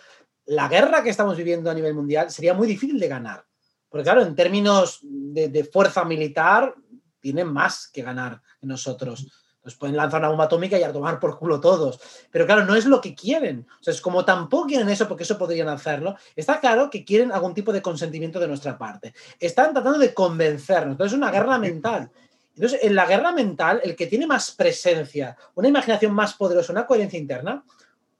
la 0.45 0.68
guerra 0.68 1.03
que 1.03 1.11
estamos 1.11 1.37
viviendo 1.37 1.70
a 1.70 1.74
nivel 1.74 1.95
mundial 1.95 2.30
sería 2.30 2.55
muy 2.55 2.68
difícil 2.68 3.01
de 3.01 3.09
ganar. 3.09 3.45
Porque 3.89 4.05
claro, 4.05 4.22
en 4.22 4.34
términos 4.34 5.01
de, 5.03 5.64
fuerza 5.64 6.05
militar, 6.05 6.74
tienen 7.20 7.53
más 7.53 7.89
que 7.89 8.03
ganar 8.03 8.43
que 8.61 8.66
nosotros. 8.66 9.26
Nos 9.64 9.74
pueden 9.74 9.97
lanzar 9.97 10.20
una 10.20 10.28
bomba 10.28 10.45
atómica 10.45 10.78
y 10.78 10.84
a 10.84 10.93
por 10.93 11.39
culo 11.39 11.61
todos. 11.61 11.99
Pero 12.30 12.47
claro, 12.47 12.64
no 12.64 12.76
es 12.76 12.87
lo 12.87 13.01
que 13.01 13.14
quieren. 13.14 13.66
O 13.80 13.82
sea, 13.82 13.93
es 13.93 14.01
como 14.01 14.24
tampoco 14.24 14.66
quieren 14.66 14.89
eso, 14.89 15.09
porque 15.09 15.24
eso 15.24 15.37
podrían 15.37 15.68
hacerlo, 15.68 16.16
está 16.37 16.61
claro 16.61 16.89
que 16.89 17.05
quieren 17.05 17.32
algún 17.32 17.53
tipo 17.53 17.72
de 17.72 17.82
consentimiento 17.82 18.39
de 18.39 18.47
nuestra 18.49 18.78
parte. 18.78 19.12
Están 19.41 19.72
tratando 19.72 19.99
de 19.99 20.14
convencernos. 20.14 20.93
Entonces 20.93 21.14
es 21.14 21.18
una 21.18 21.32
guerra 21.32 21.59
mental. 21.59 22.11
Entonces, 22.55 22.80
en 22.82 22.95
la 22.95 23.07
guerra 23.07 23.32
mental, 23.32 23.80
el 23.84 23.95
que 23.95 24.07
tiene 24.07 24.26
más 24.26 24.51
presencia, 24.53 25.37
una 25.55 25.68
imaginación 25.68 26.14
más 26.14 26.32
poderosa, 26.34 26.72
una 26.72 26.87
coherencia 26.87 27.18
interna, 27.18 27.62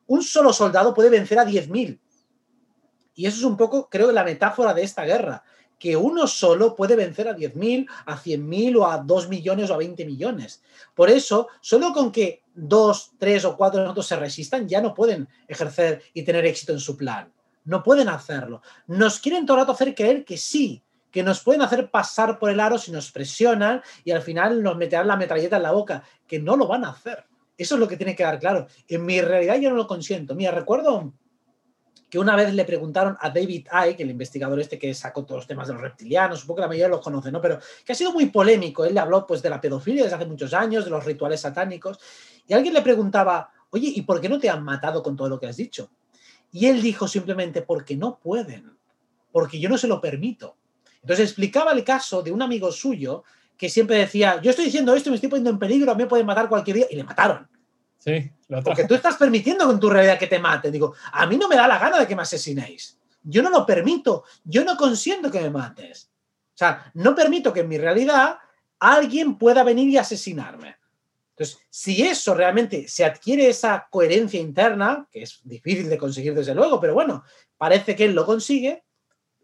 un 0.09 0.23
solo 0.23 0.53
soldado 0.53 0.93
puede 0.93 1.09
vencer 1.09 1.39
a 1.39 1.47
10.000. 1.47 1.99
Y 3.14 3.27
eso 3.27 3.39
es 3.39 3.45
un 3.45 3.57
poco, 3.57 3.89
creo, 3.89 4.12
la 4.12 4.25
metáfora 4.25 4.75
de 4.75 4.83
esta 4.83 5.05
guerra 5.05 5.43
que 5.79 5.97
uno 5.97 6.27
solo 6.27 6.74
puede 6.74 6.97
vencer 6.97 7.29
a 7.29 7.37
10.000, 7.37 7.89
a 8.07 8.16
100.000 8.16 8.77
o 8.79 8.87
a 8.87 8.99
2 8.99 9.29
millones 9.29 9.70
o 9.70 9.74
a 9.74 9.79
20 9.79 10.05
millones. 10.05 10.62
Por 10.95 11.11
eso, 11.11 11.49
solo 11.61 11.93
con 11.93 12.11
que 12.11 12.43
dos, 12.55 13.12
tres 13.18 13.45
o 13.45 13.57
cuatro 13.57 13.83
nosotros 13.83 14.07
se 14.07 14.16
resistan, 14.16 14.68
ya 14.68 14.81
no 14.81 14.95
pueden 14.95 15.29
ejercer 15.47 16.03
y 16.14 16.22
tener 16.22 16.47
éxito 16.47 16.72
en 16.72 16.81
su 16.81 16.97
plan. 16.97 17.31
No 17.64 17.83
pueden 17.83 18.09
hacerlo. 18.09 18.62
Nos 18.87 19.18
quieren 19.18 19.45
todo 19.45 19.57
el 19.57 19.62
rato 19.62 19.72
hacer 19.72 19.95
creer 19.95 20.24
que 20.24 20.39
sí, 20.39 20.83
que 21.11 21.22
nos 21.22 21.41
pueden 21.41 21.62
hacer 21.62 21.91
pasar 21.91 22.39
por 22.39 22.51
el 22.51 22.61
aro 22.61 22.79
si 22.79 22.91
nos 22.91 23.11
presionan 23.11 23.83
y 24.05 24.12
al 24.12 24.22
final 24.22 24.62
nos 24.62 24.77
meterán 24.77 25.09
la 25.09 25.16
metralleta 25.16 25.57
en 25.57 25.62
la 25.62 25.72
boca, 25.72 26.03
que 26.27 26.39
no 26.39 26.57
lo 26.57 26.66
van 26.66 26.85
a 26.85 26.91
hacer. 26.91 27.24
Eso 27.59 27.74
es 27.74 27.81
lo 27.81 27.89
que 27.89 27.97
tiene 27.97 28.14
que 28.14 28.22
dar 28.22 28.39
claro. 28.39 28.66
En 28.89 29.05
mi 29.05 29.20
realidad 29.20 29.57
yo 29.57 29.70
no 29.70 29.77
lo 29.77 29.87
consiento. 29.87 30.35
Mira, 30.35 30.53
recuerdo 30.53 31.12
que 32.09 32.19
una 32.19 32.37
vez 32.37 32.55
le 32.55 32.65
preguntaron 32.65 33.17
a 33.21 33.31
David 33.31 33.67
Icke, 33.89 34.01
el 34.01 34.11
investigador 34.11 34.61
este 34.61 34.79
que 34.79 34.95
sacó 34.95 35.25
todos 35.25 35.41
los 35.41 35.47
temas 35.47 35.67
de 35.67 35.75
los 35.75 35.83
reptilianos, 35.83 36.41
supongo 36.41 36.57
que 36.57 36.63
la 36.63 36.69
mayoría 36.69 36.89
los 36.89 37.01
conoce, 37.01 37.33
¿no? 37.33 37.41
Pero 37.41 37.59
que 37.85 37.93
ha 37.93 37.95
sido 37.97 38.13
muy 38.13 38.27
polémico. 38.27 38.85
Él 38.85 38.95
le 38.95 39.01
habló 39.01 39.27
pues 39.27 39.43
de 39.43 39.51
la 39.51 39.61
pedofilia 39.61 40.05
desde 40.05 40.17
hace 40.17 40.27
muchos 40.27 40.55
años, 40.55 40.85
de 40.85 40.91
los 40.91 41.05
rituales 41.05 41.41
satánicos, 41.41 41.99
y 42.47 42.55
alguien 42.55 42.75
le 42.75 42.83
preguntaba, 42.83 43.51
oye, 43.71 43.93
¿y 43.95 44.03
por 44.03 44.21
qué 44.21 44.29
no 44.29 44.39
te 44.39 44.49
han 44.49 44.63
matado 44.63 45.03
con 45.03 45.17
todo 45.17 45.29
lo 45.29 45.41
que 45.41 45.47
has 45.47 45.57
dicho? 45.57 45.91
Y 46.53 46.67
él 46.67 46.81
dijo 46.81 47.09
simplemente, 47.09 47.63
porque 47.63 47.97
no 47.97 48.19
pueden, 48.19 48.77
porque 49.33 49.59
yo 49.59 49.69
no 49.69 49.77
se 49.77 49.89
lo 49.89 50.01
permito. 50.01 50.57
Entonces 51.03 51.27
explicaba 51.27 51.73
el 51.73 51.83
caso 51.85 52.23
de 52.23 52.31
un 52.31 52.41
amigo 52.41 52.71
suyo 52.71 53.25
que 53.57 53.69
siempre 53.69 53.97
decía, 53.97 54.41
yo 54.41 54.51
estoy 54.51 54.67
diciendo 54.67 54.95
esto, 54.95 55.11
me 55.11 55.17
estoy 55.17 55.29
poniendo 55.31 55.51
en 55.51 55.59
peligro, 55.59 55.95
me 55.97 56.07
pueden 56.07 56.27
matar 56.27 56.49
cualquier 56.49 56.77
día, 56.77 56.87
y 56.91 56.97
le 56.97 57.05
mataron. 57.05 57.49
Sí, 57.99 58.31
Porque 58.65 58.85
tú 58.85 58.95
estás 58.95 59.17
permitiendo 59.17 59.67
con 59.67 59.81
tu 59.81 59.91
realidad 59.91 60.19
que 60.19 60.29
te 60.29 60.39
maten. 60.39 60.73
Digo, 60.73 60.95
a 61.13 61.27
mí 61.27 61.37
no 61.37 61.49
me 61.49 61.57
da 61.57 61.67
la 61.67 61.79
gana 61.79 61.99
de 61.99 62.07
que 62.07 62.15
me 62.15 62.23
asesinéis. 62.23 62.99
Yo 63.23 63.43
no 63.43 63.51
lo 63.51 63.67
permito. 63.67 64.25
Yo 64.45 64.65
no 64.65 64.77
consiento 64.77 65.31
que 65.31 65.41
me 65.41 65.51
mates. 65.51 66.11
O 66.55 66.59
sea, 66.59 66.91
no 66.95 67.15
permito 67.15 67.53
que 67.53 67.61
en 67.61 67.69
mi 67.69 67.77
realidad 67.77 68.39
alguien 68.79 69.37
pueda 69.37 69.65
venir 69.65 69.89
y 69.89 69.99
asesinarme. 69.99 70.77
Entonces, 71.31 71.59
si 71.69 72.03
eso 72.03 72.35
realmente 72.35 72.89
se 72.89 73.05
adquiere 73.05 73.49
esa 73.49 73.89
coherencia 73.91 74.41
interna, 74.41 75.07
que 75.11 75.23
es 75.23 75.41
difícil 75.45 75.91
de 75.91 75.99
conseguir 75.99 76.35
desde 76.35 76.55
luego, 76.55 76.81
pero 76.81 76.95
bueno, 76.95 77.25
parece 77.59 77.95
que 77.95 78.05
él 78.05 78.15
lo 78.15 78.25
consigue, 78.25 78.85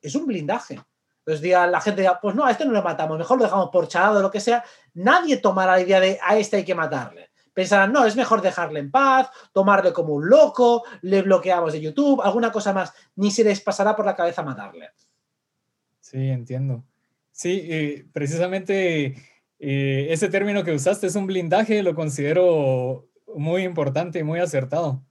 es 0.01 0.15
un 0.15 0.27
blindaje. 0.27 0.81
Entonces 1.19 1.43
diga 1.43 1.67
la 1.67 1.81
gente, 1.81 2.09
pues 2.23 2.35
no, 2.35 2.47
a 2.47 2.51
este 2.51 2.65
no 2.65 2.73
lo 2.73 2.83
matamos, 2.83 3.19
mejor 3.19 3.39
lo 3.39 3.45
dejamos 3.45 3.69
por 3.71 3.89
charado 3.89 4.21
o 4.21 4.23
lo 4.23 4.31
que 4.31 4.41
sea. 4.41 4.65
Nadie 4.95 5.37
tomará 5.37 5.73
la 5.73 5.83
idea 5.83 6.01
de 6.01 6.19
a 6.23 6.39
este 6.39 6.57
hay 6.57 6.65
que 6.65 6.75
matarle 6.75 7.32
pensarán, 7.53 7.93
no, 7.93 8.05
es 8.05 8.17
mejor 8.17 8.43
dejarle 8.43 8.81
en 8.81 8.91
paz, 8.91 9.29
tomarle 9.53 9.93
como 9.93 10.15
un 10.15 10.29
loco, 10.29 10.85
le 11.03 11.23
bloqueamos 11.23 11.73
de 11.73 11.81
YouTube, 11.81 12.21
alguna 12.23 12.51
cosa 12.51 12.73
más, 12.73 12.93
ni 13.17 13.31
se 13.31 13.45
les 13.45 13.61
pasará 13.61 13.95
por 13.97 14.07
la 14.07 14.17
cabeza 14.17 14.43
matarle. 14.43 14.91
Sí, 16.01 16.29
entiendo. 16.29 16.85
Sí, 17.31 18.05
precisamente 18.13 19.17
eh, 19.59 20.09
ese 20.11 20.29
término 20.29 20.65
que 20.65 20.73
usaste 20.73 21.07
es 21.07 21.15
un 21.15 21.27
blindaje, 21.27 21.83
lo 21.83 21.95
considero 21.95 23.09
muy 23.35 23.63
importante 23.63 24.19
y 24.19 24.25
muy 24.25 24.41
acertado. 24.41 25.05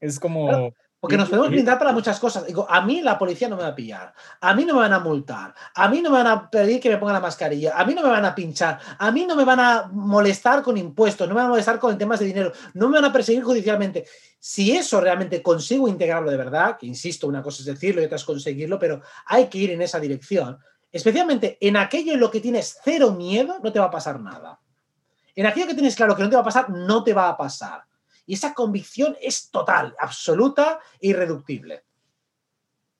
Es 0.00 0.18
como... 0.18 0.74
Porque 1.00 1.16
nos 1.16 1.30
podemos 1.30 1.48
blindar 1.48 1.78
para 1.78 1.92
muchas 1.92 2.20
cosas. 2.20 2.46
Digo, 2.46 2.66
a 2.68 2.82
mí 2.82 3.00
la 3.00 3.18
policía 3.18 3.48
no 3.48 3.56
me 3.56 3.62
va 3.62 3.68
a 3.68 3.74
pillar, 3.74 4.12
a 4.38 4.54
mí 4.54 4.66
no 4.66 4.74
me 4.74 4.80
van 4.80 4.92
a 4.92 4.98
multar, 4.98 5.54
a 5.74 5.88
mí 5.88 6.02
no 6.02 6.10
me 6.10 6.18
van 6.18 6.26
a 6.26 6.50
pedir 6.50 6.78
que 6.78 6.90
me 6.90 6.98
ponga 6.98 7.14
la 7.14 7.20
mascarilla, 7.20 7.74
a 7.74 7.86
mí 7.86 7.94
no 7.94 8.02
me 8.02 8.10
van 8.10 8.26
a 8.26 8.34
pinchar, 8.34 8.78
a 8.98 9.10
mí 9.10 9.24
no 9.24 9.34
me 9.34 9.44
van 9.44 9.60
a 9.60 9.88
molestar 9.90 10.62
con 10.62 10.76
impuestos, 10.76 11.26
no 11.26 11.34
me 11.34 11.40
van 11.40 11.46
a 11.46 11.50
molestar 11.50 11.78
con 11.78 11.96
temas 11.96 12.20
de 12.20 12.26
dinero, 12.26 12.52
no 12.74 12.90
me 12.90 13.00
van 13.00 13.06
a 13.06 13.12
perseguir 13.14 13.42
judicialmente. 13.42 14.04
Si 14.38 14.76
eso 14.76 15.00
realmente 15.00 15.42
consigo 15.42 15.88
integrarlo 15.88 16.30
de 16.30 16.36
verdad, 16.36 16.76
que 16.78 16.86
insisto, 16.86 17.26
una 17.26 17.42
cosa 17.42 17.60
es 17.62 17.66
decirlo 17.66 18.02
y 18.02 18.04
otra 18.04 18.16
es 18.16 18.24
conseguirlo, 18.24 18.78
pero 18.78 19.00
hay 19.24 19.46
que 19.46 19.56
ir 19.56 19.70
en 19.70 19.80
esa 19.80 19.98
dirección, 20.00 20.58
especialmente 20.92 21.56
en 21.62 21.78
aquello 21.78 22.12
en 22.12 22.20
lo 22.20 22.30
que 22.30 22.40
tienes 22.40 22.78
cero 22.84 23.12
miedo, 23.12 23.58
no 23.62 23.72
te 23.72 23.78
va 23.78 23.86
a 23.86 23.90
pasar 23.90 24.20
nada. 24.20 24.60
En 25.34 25.46
aquello 25.46 25.66
que 25.66 25.74
tienes 25.74 25.96
claro 25.96 26.14
que 26.14 26.22
no 26.22 26.28
te 26.28 26.36
va 26.36 26.42
a 26.42 26.44
pasar, 26.44 26.68
no 26.68 27.02
te 27.02 27.14
va 27.14 27.30
a 27.30 27.36
pasar. 27.38 27.84
Y 28.30 28.34
esa 28.34 28.54
convicción 28.54 29.16
es 29.20 29.50
total, 29.50 29.96
absoluta 29.98 30.78
e 31.00 31.08
irreductible. 31.08 31.82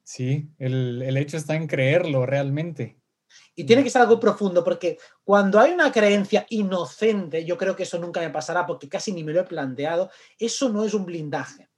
Sí, 0.03 0.51
el, 0.59 1.01
el 1.03 1.17
hecho 1.17 1.37
está 1.37 1.55
en 1.55 1.69
creerlo 1.69 2.27
realmente. 2.27 2.99
Y 3.55 3.63
tiene 3.63 3.85
que 3.85 3.91
ser 3.91 4.03
algo 4.03 4.19
profundo, 4.19 4.65
porque 4.65 4.99
cuando 5.23 5.61
hay 5.61 5.71
una 5.71 5.93
creencia 5.93 6.47
inocente, 6.49 7.45
yo 7.45 7.57
creo 7.57 7.77
que 7.77 7.85
eso 7.85 7.97
nunca 8.01 8.19
me 8.19 8.31
pasará, 8.31 8.67
porque 8.67 8.89
casi 8.89 9.13
ni 9.13 9.23
me 9.23 9.33
lo 9.33 9.39
he 9.39 9.45
planteado, 9.45 10.11
eso 10.37 10.69
no 10.69 10.83
es 10.83 10.95
un 10.95 11.07
blindaje. 11.07 11.69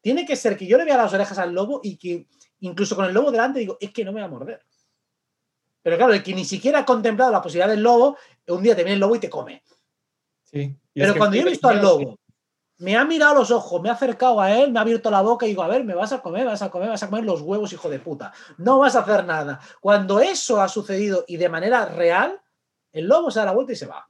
Tiene 0.00 0.24
que 0.24 0.36
ser 0.36 0.56
que 0.56 0.68
yo 0.68 0.78
le 0.78 0.84
vea 0.84 0.98
las 0.98 1.12
orejas 1.12 1.38
al 1.38 1.52
lobo 1.52 1.80
y 1.82 1.96
que 1.96 2.28
incluso 2.60 2.94
con 2.94 3.06
el 3.06 3.12
lobo 3.12 3.32
delante 3.32 3.58
digo, 3.58 3.76
es 3.80 3.90
que 3.90 4.04
no 4.04 4.12
me 4.12 4.20
va 4.20 4.26
a 4.26 4.30
morder. 4.30 4.64
Pero 5.82 5.96
claro, 5.96 6.12
el 6.12 6.22
que 6.22 6.32
ni 6.32 6.44
siquiera 6.44 6.78
ha 6.78 6.84
contemplado 6.84 7.32
la 7.32 7.42
posibilidad 7.42 7.70
del 7.70 7.82
lobo, 7.82 8.16
un 8.46 8.62
día 8.62 8.76
te 8.76 8.84
viene 8.84 8.94
el 8.94 9.00
lobo 9.00 9.16
y 9.16 9.18
te 9.18 9.28
come. 9.28 9.64
Sí. 10.44 10.76
Pero 10.94 11.16
cuando 11.16 11.36
yo 11.36 11.42
he 11.42 11.50
visto 11.50 11.68
al 11.68 11.82
lobo, 11.82 12.20
me 12.78 12.96
ha 12.96 13.04
mirado 13.04 13.34
los 13.34 13.50
ojos, 13.50 13.80
me 13.80 13.88
ha 13.88 13.92
acercado 13.92 14.40
a 14.40 14.52
él, 14.52 14.70
me 14.70 14.78
ha 14.78 14.82
abierto 14.82 15.10
la 15.10 15.22
boca 15.22 15.46
y 15.46 15.50
digo, 15.50 15.62
a 15.62 15.68
ver, 15.68 15.84
me 15.84 15.94
vas 15.94 16.12
a 16.12 16.20
comer, 16.20 16.44
vas 16.46 16.62
a 16.62 16.70
comer, 16.70 16.88
vas 16.90 17.02
a 17.02 17.08
comer 17.08 17.24
los 17.24 17.40
huevos, 17.40 17.72
hijo 17.72 17.88
de 17.88 17.98
puta. 17.98 18.32
No 18.58 18.78
vas 18.78 18.96
a 18.96 19.00
hacer 19.00 19.24
nada. 19.24 19.60
Cuando 19.80 20.20
eso 20.20 20.60
ha 20.60 20.68
sucedido 20.68 21.24
y 21.26 21.38
de 21.38 21.48
manera 21.48 21.86
real, 21.86 22.40
el 22.92 23.06
lobo 23.06 23.30
se 23.30 23.38
da 23.38 23.46
la 23.46 23.52
vuelta 23.52 23.72
y 23.72 23.76
se 23.76 23.86
va. 23.86 24.08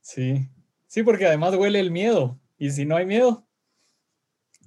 Sí, 0.00 0.48
sí, 0.86 1.02
porque 1.02 1.26
además 1.26 1.54
huele 1.54 1.80
el 1.80 1.90
miedo. 1.90 2.38
Y 2.58 2.70
si 2.70 2.84
no 2.84 2.96
hay 2.96 3.06
miedo. 3.06 3.46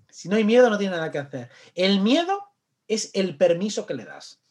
Si 0.09 0.30
no 0.30 0.36
hay 0.36 0.43
miedo, 0.43 0.70
no 0.70 0.78
tiene 0.78 0.95
nada 0.95 1.11
que 1.11 1.20
hacer. 1.20 1.49
El 1.76 2.01
miedo 2.01 2.39
es 2.88 3.11
el 3.14 3.38
permiso 3.38 3.86
que 3.86 3.93
le 3.93 4.05
das. 4.05 4.41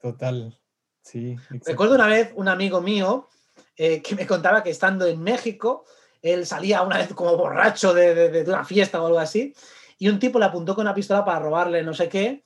Total, 0.00 0.58
sí. 1.02 1.36
Recuerdo 1.66 1.94
una 1.96 2.06
vez 2.06 2.32
un 2.34 2.48
amigo 2.48 2.80
mío 2.80 3.28
eh, 3.76 4.00
que 4.00 4.14
me 4.14 4.26
contaba 4.26 4.62
que 4.62 4.70
estando 4.70 5.06
en 5.06 5.22
México, 5.22 5.84
él 6.22 6.46
salía 6.46 6.82
una 6.82 6.98
vez 6.98 7.12
como 7.14 7.36
borracho 7.36 7.94
de, 7.94 8.44
una 8.46 8.64
fiesta 8.64 9.00
o 9.02 9.06
algo 9.06 9.18
así, 9.18 9.54
y 9.98 10.08
un 10.08 10.18
tipo 10.18 10.38
le 10.38 10.46
apuntó 10.46 10.74
con 10.74 10.82
una 10.82 10.94
pistola 10.94 11.24
para 11.24 11.40
robarle 11.40 11.82
no 11.82 11.94
sé 11.94 12.08
qué, 12.08 12.44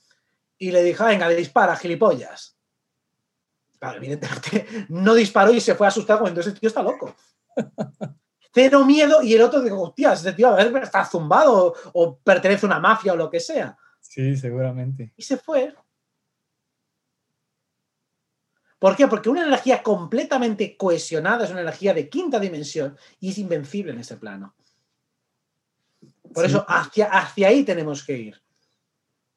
y 0.59 0.70
le 0.70 0.83
dijo, 0.83 1.05
venga, 1.05 1.29
le 1.29 1.37
dispara, 1.37 1.77
gilipollas. 1.77 2.57
Claro, 3.79 3.99
evidentemente 3.99 4.66
no 4.89 5.14
disparó 5.14 5.53
y 5.53 5.61
se 5.61 5.75
fue 5.75 5.87
asustado, 5.87 6.20
como 6.20 6.29
entonces 6.29 6.55
el 6.55 6.61
tío 6.61 6.68
está 6.68 6.83
loco. 6.83 7.14
Cero 8.55 8.85
miedo, 8.85 9.20
y 9.20 9.35
el 9.35 9.43
otro 9.43 9.61
dijo, 9.61 9.83
hostia, 9.83 10.12
este 10.12 10.33
tío 10.33 10.49
a 10.49 10.55
ver, 10.55 10.75
está 10.77 11.05
zumbado 11.05 11.75
o 11.93 12.18
pertenece 12.18 12.66
a 12.66 12.68
una 12.68 12.79
mafia 12.79 13.12
o 13.12 13.16
lo 13.16 13.29
que 13.29 13.41
sea. 13.41 13.77
Sí, 14.01 14.37
seguramente. 14.37 15.12
Y 15.16 15.22
se 15.22 15.37
fue. 15.39 15.75
¿Por 18.79 18.97
qué? 18.97 19.09
Porque 19.09 19.31
una 19.31 19.47
energía 19.47 19.83
completamente 19.83 20.77
cohesionada 20.77 21.45
es 21.45 21.51
una 21.51 21.62
energía 21.62 21.95
de 21.95 22.09
quinta 22.09 22.39
dimensión 22.39 22.97
y 23.20 23.31
es 23.31 23.39
invencible 23.39 23.93
en 23.93 24.01
ese 24.01 24.16
plano. 24.16 24.55
Por 26.33 26.45
eso 26.45 26.64
hacia, 26.68 27.07
hacia 27.07 27.49
ahí 27.49 27.64
tenemos 27.64 28.05
que 28.05 28.18
ir. 28.18 28.43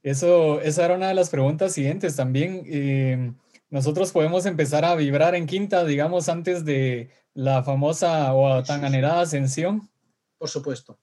Eso, 0.04 0.62
esa 0.62 0.86
era 0.86 0.96
una 0.96 1.10
de 1.10 1.14
las 1.14 1.30
preguntas 1.30 1.74
siguientes 1.74 2.16
también. 2.16 2.64
Eh, 2.66 3.34
nosotros 3.70 4.12
podemos 4.12 4.46
empezar 4.46 4.86
a 4.86 4.96
vibrar 4.96 5.36
en 5.36 5.46
quinta, 5.46 5.84
digamos, 5.84 6.30
antes 6.30 6.64
de 6.64 7.12
la 7.34 7.64
famosa 7.64 8.34
o 8.34 8.64
tan 8.64 8.86
anhelada 8.86 9.22
ascensión. 9.22 9.90
Por 10.38 10.50
supuesto. 10.50 10.98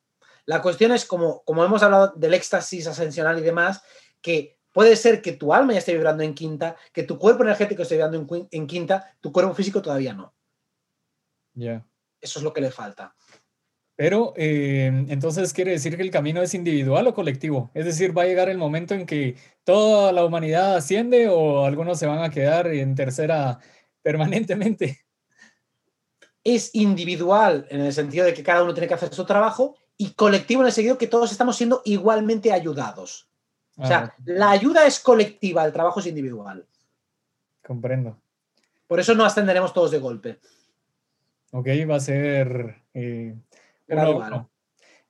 La 0.47 0.61
cuestión 0.63 0.93
es, 0.93 1.05
como, 1.05 1.43
como 1.45 1.65
hemos 1.65 1.83
hablado 1.83 2.13
del 2.17 2.35
éxtasis 2.35 2.87
ascensional 2.87 3.39
y 3.39 3.43
demás, 3.43 3.83
que 4.21 4.59
Puede 4.75 4.97
ser 4.97 5.23
que 5.23 5.31
tu 5.31 5.55
alma 5.55 5.73
ya 5.73 5.79
esté 5.79 5.93
vibrando 5.93 6.25
en 6.25 6.35
quinta, 6.35 6.75
que 6.93 7.05
tu 7.05 7.17
cuerpo 7.17 7.45
energético 7.45 7.83
esté 7.83 7.95
vibrando 7.95 8.27
en, 8.51 8.67
quinta, 8.67 9.17
tu 9.21 9.31
cuerpo 9.31 9.55
físico 9.55 9.81
todavía 9.81 10.13
no. 10.13 10.35
Ya. 11.55 11.87
Eso 12.21 12.41
es 12.41 12.43
lo 12.43 12.53
que 12.53 12.61
le 12.61 12.73
falta. 12.73 13.15
Pero 13.95 14.35
eh, 14.37 14.87
entonces 15.09 15.53
quiere 15.53 15.71
decir 15.71 15.97
que 15.97 16.03
el 16.03 16.11
camino 16.11 16.43
es 16.43 16.55
individual 16.55 17.07
o 17.07 17.15
colectivo. 17.15 17.71
Es 17.73 17.85
decir, 17.85 18.19
va 18.19 18.23
a 18.23 18.27
llegar 18.27 18.49
el 18.49 18.59
momento 18.59 18.95
en 18.95 19.07
que 19.07 19.37
toda 19.63 20.11
la 20.11 20.25
humanidad 20.25 20.75
asciende 20.75 21.29
o 21.29 21.65
algunos 21.65 21.97
se 21.97 22.09
van 22.09 22.25
a 22.25 22.31
quedar 22.31 22.67
en 22.67 22.97
tercera 22.97 23.61
permanentemente. 24.03 25.07
Es 26.43 26.75
individual 26.75 27.69
en 27.71 27.81
el 27.81 27.93
sentido 27.93 28.27
de 28.27 28.35
que 28.35 28.43
cada 28.43 28.65
uno 28.65 28.75
tiene 28.75 28.89
que 28.89 28.95
hacer 28.95 29.15
su 29.15 29.25
trabajo 29.25 29.77
y 29.97 30.15
colectivo 30.15 30.63
en 30.63 30.67
el 30.67 30.73
sentido 30.73 30.99
que 30.99 31.07
todos 31.07 31.31
estamos 31.31 31.57
siendo 31.57 31.81
igualmente 31.85 32.51
ayudados. 32.51 33.29
O 33.77 33.87
sea, 33.87 33.99
ah, 33.99 34.15
la 34.25 34.51
ayuda 34.51 34.87
es 34.87 35.01
colectiva, 35.01 35.65
el 35.65 35.73
trabajo 35.73 36.01
es 36.01 36.07
individual. 36.07 36.67
Comprendo. 37.67 38.19
Por 38.87 39.01
eso 39.01 39.15
no 39.15 39.25
ascenderemos 39.25 39.73
todos 39.73 39.91
de 39.91 39.99
golpe. 39.99 40.39
Ok, 41.51 41.69
va 41.89 41.97
a 41.97 42.01
ser 42.01 42.83
eh, 42.95 43.35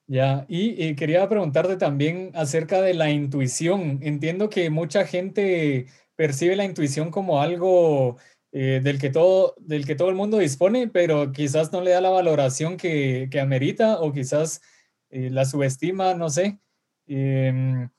Ya, 0.07 0.45
y 0.49 0.95
quería 0.95 1.29
preguntarte 1.29 1.77
también 1.77 2.31
acerca 2.35 2.81
de 2.81 2.95
la 2.95 3.11
intuición. 3.11 3.99
Entiendo 4.03 4.49
que 4.49 4.71
mucha 4.71 5.07
gente 5.07 5.87
percibe 6.17 6.57
la 6.57 6.65
intuición 6.65 7.11
como 7.11 7.41
algo 7.41 8.17
eh, 8.53 8.81
del, 8.83 9.01
que 9.01 9.11
todo, 9.11 9.57
del 9.59 9.85
que 9.85 9.97
todo 9.97 10.11
el 10.11 10.15
mundo 10.15 10.39
dispone, 10.39 10.87
pero 10.87 11.33
quizás 11.33 11.73
no 11.73 11.81
le 11.81 11.91
da 11.91 12.01
la 12.01 12.11
valoración 12.11 12.77
que, 12.77 13.29
amerita 13.43 14.01
o 14.01 14.13
quizás 14.13 14.63
eh, 15.11 15.29
la 15.31 15.45
subestima, 15.45 16.15
no 16.15 16.31
sé. 16.31 16.61
Em, 17.07 17.91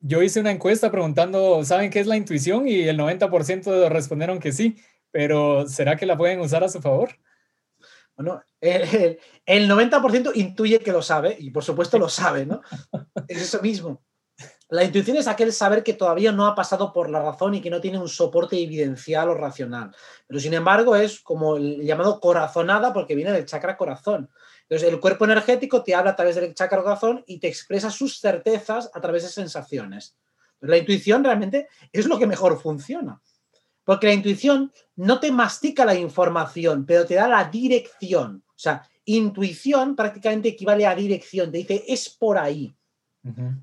yo 0.00 0.22
hice 0.22 0.40
una 0.40 0.50
encuesta 0.50 0.90
preguntando, 0.90 1.64
¿saben 1.64 1.90
qué 1.90 2.00
es 2.00 2.06
la 2.06 2.16
intuición? 2.16 2.68
Y 2.68 2.88
el 2.88 2.98
90% 2.98 3.88
respondieron 3.88 4.38
que 4.38 4.52
sí, 4.52 4.76
pero 5.10 5.66
¿será 5.66 5.96
que 5.96 6.06
la 6.06 6.16
pueden 6.16 6.40
usar 6.40 6.62
a 6.64 6.68
su 6.68 6.80
favor? 6.80 7.10
Bueno, 8.16 8.42
el, 8.60 9.18
90% 9.46 10.32
intuye 10.34 10.80
que 10.80 10.92
lo 10.92 11.02
sabe 11.02 11.36
y 11.38 11.50
por 11.50 11.62
supuesto 11.62 11.98
lo 11.98 12.08
sabe, 12.08 12.46
¿no? 12.46 12.62
Es 13.28 13.42
eso 13.42 13.62
mismo. 13.62 14.02
La 14.70 14.84
intuición 14.84 15.16
es 15.16 15.28
aquel 15.28 15.52
saber 15.52 15.82
que 15.82 15.94
todavía 15.94 16.32
no 16.32 16.46
ha 16.46 16.54
pasado 16.54 16.92
por 16.92 17.08
la 17.10 17.22
razón 17.22 17.54
y 17.54 17.60
que 17.60 17.70
no 17.70 17.80
tiene 17.80 17.98
un 17.98 18.08
soporte 18.08 18.60
evidencial 18.60 19.28
o 19.30 19.34
racional. 19.34 19.94
Pero 20.26 20.40
sin 20.40 20.52
embargo 20.52 20.94
es 20.96 21.20
como 21.20 21.56
el 21.56 21.82
llamado 21.82 22.20
corazonada 22.20 22.92
porque 22.92 23.14
viene 23.14 23.32
del 23.32 23.46
chakra 23.46 23.76
corazón. 23.76 24.28
Entonces, 24.68 24.92
el 24.92 25.00
cuerpo 25.00 25.24
energético 25.24 25.82
te 25.82 25.94
habla 25.94 26.10
a 26.10 26.16
través 26.16 26.36
del 26.36 26.54
chakra 26.54 26.82
corazón 26.82 27.24
y 27.26 27.38
te 27.38 27.48
expresa 27.48 27.90
sus 27.90 28.20
certezas 28.20 28.90
a 28.92 29.00
través 29.00 29.22
de 29.22 29.30
sensaciones. 29.30 30.16
la 30.60 30.76
intuición 30.76 31.22
realmente 31.22 31.68
es 31.92 32.06
lo 32.06 32.18
que 32.18 32.26
mejor 32.26 32.60
funciona. 32.60 33.20
Porque 33.84 34.08
la 34.08 34.12
intuición 34.12 34.72
no 34.96 35.18
te 35.20 35.32
mastica 35.32 35.84
la 35.84 35.94
información, 35.94 36.84
pero 36.84 37.06
te 37.06 37.14
da 37.14 37.28
la 37.28 37.44
dirección. 37.44 38.42
O 38.48 38.58
sea, 38.58 38.86
intuición 39.06 39.96
prácticamente 39.96 40.50
equivale 40.50 40.84
a 40.86 40.94
dirección. 40.94 41.50
Te 41.50 41.58
dice, 41.58 41.84
es 41.88 42.10
por 42.10 42.36
ahí. 42.36 42.74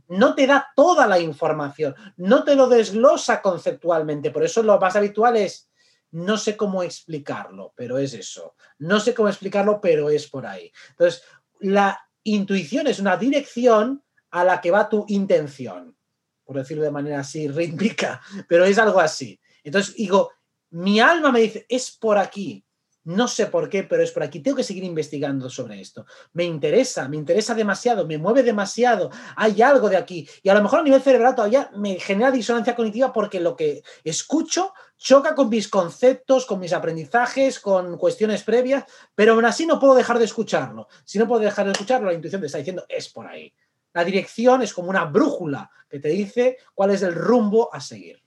No 0.07 0.35
te 0.35 0.47
da 0.47 0.67
toda 0.75 1.07
la 1.07 1.19
información, 1.19 1.95
no 2.17 2.43
te 2.43 2.55
lo 2.55 2.67
desglosa 2.67 3.41
conceptualmente. 3.41 4.31
Por 4.31 4.43
eso 4.43 4.61
lo 4.61 4.79
más 4.79 4.95
habitual 4.95 5.37
es, 5.37 5.69
no 6.11 6.37
sé 6.37 6.55
cómo 6.55 6.83
explicarlo, 6.83 7.73
pero 7.75 7.97
es 7.97 8.13
eso. 8.13 8.55
No 8.79 8.99
sé 8.99 9.13
cómo 9.13 9.29
explicarlo, 9.29 9.81
pero 9.81 10.09
es 10.09 10.27
por 10.27 10.45
ahí. 10.45 10.71
Entonces, 10.91 11.23
la 11.59 11.99
intuición 12.23 12.87
es 12.87 12.99
una 12.99 13.17
dirección 13.17 14.03
a 14.31 14.43
la 14.43 14.61
que 14.61 14.71
va 14.71 14.89
tu 14.89 15.05
intención, 15.07 15.95
por 16.43 16.57
decirlo 16.57 16.83
de 16.83 16.91
manera 16.91 17.19
así 17.19 17.47
rítmica, 17.49 18.21
pero 18.47 18.65
es 18.65 18.77
algo 18.77 18.99
así. 18.99 19.39
Entonces, 19.63 19.95
digo, 19.95 20.31
mi 20.71 20.99
alma 20.99 21.31
me 21.31 21.41
dice, 21.41 21.65
es 21.69 21.91
por 21.91 22.17
aquí. 22.17 22.65
No 23.05 23.27
sé 23.27 23.45
por 23.45 23.69
qué, 23.69 23.83
pero 23.83 24.01
es 24.01 24.11
por 24.11 24.23
aquí. 24.23 24.39
Tengo 24.39 24.57
que 24.57 24.63
seguir 24.63 24.83
investigando 24.83 25.47
sobre 25.49 25.79
esto. 25.79 26.07
Me 26.33 26.43
interesa, 26.43 27.07
me 27.07 27.17
interesa 27.17 27.53
demasiado, 27.53 28.07
me 28.07 28.17
mueve 28.17 28.41
demasiado. 28.41 29.11
Hay 29.35 29.61
algo 29.61 29.89
de 29.89 29.97
aquí. 29.97 30.27
Y 30.41 30.49
a 30.49 30.55
lo 30.55 30.63
mejor 30.63 30.79
a 30.79 30.83
nivel 30.83 31.03
cerebral 31.03 31.35
todavía 31.35 31.69
me 31.75 31.99
genera 31.99 32.31
disonancia 32.31 32.75
cognitiva 32.75 33.13
porque 33.13 33.39
lo 33.39 33.55
que 33.55 33.83
escucho 34.03 34.73
choca 34.97 35.35
con 35.35 35.49
mis 35.49 35.67
conceptos, 35.67 36.45
con 36.45 36.59
mis 36.59 36.73
aprendizajes, 36.73 37.59
con 37.59 37.97
cuestiones 37.97 38.43
previas, 38.43 38.85
pero 39.13 39.33
aún 39.33 39.45
así 39.45 39.65
no 39.65 39.79
puedo 39.79 39.95
dejar 39.95 40.19
de 40.19 40.25
escucharlo. 40.25 40.87
Si 41.03 41.19
no 41.19 41.27
puedo 41.27 41.41
dejar 41.41 41.65
de 41.65 41.73
escucharlo, 41.73 42.07
la 42.07 42.13
intuición 42.13 42.41
te 42.41 42.47
está 42.47 42.57
diciendo 42.57 42.85
es 42.89 43.09
por 43.09 43.27
ahí. 43.27 43.53
La 43.93 44.03
dirección 44.03 44.61
es 44.61 44.73
como 44.73 44.89
una 44.89 45.05
brújula 45.05 45.69
que 45.89 45.99
te 45.99 46.09
dice 46.09 46.57
cuál 46.73 46.91
es 46.91 47.01
el 47.01 47.15
rumbo 47.15 47.73
a 47.73 47.79
seguir. 47.79 48.21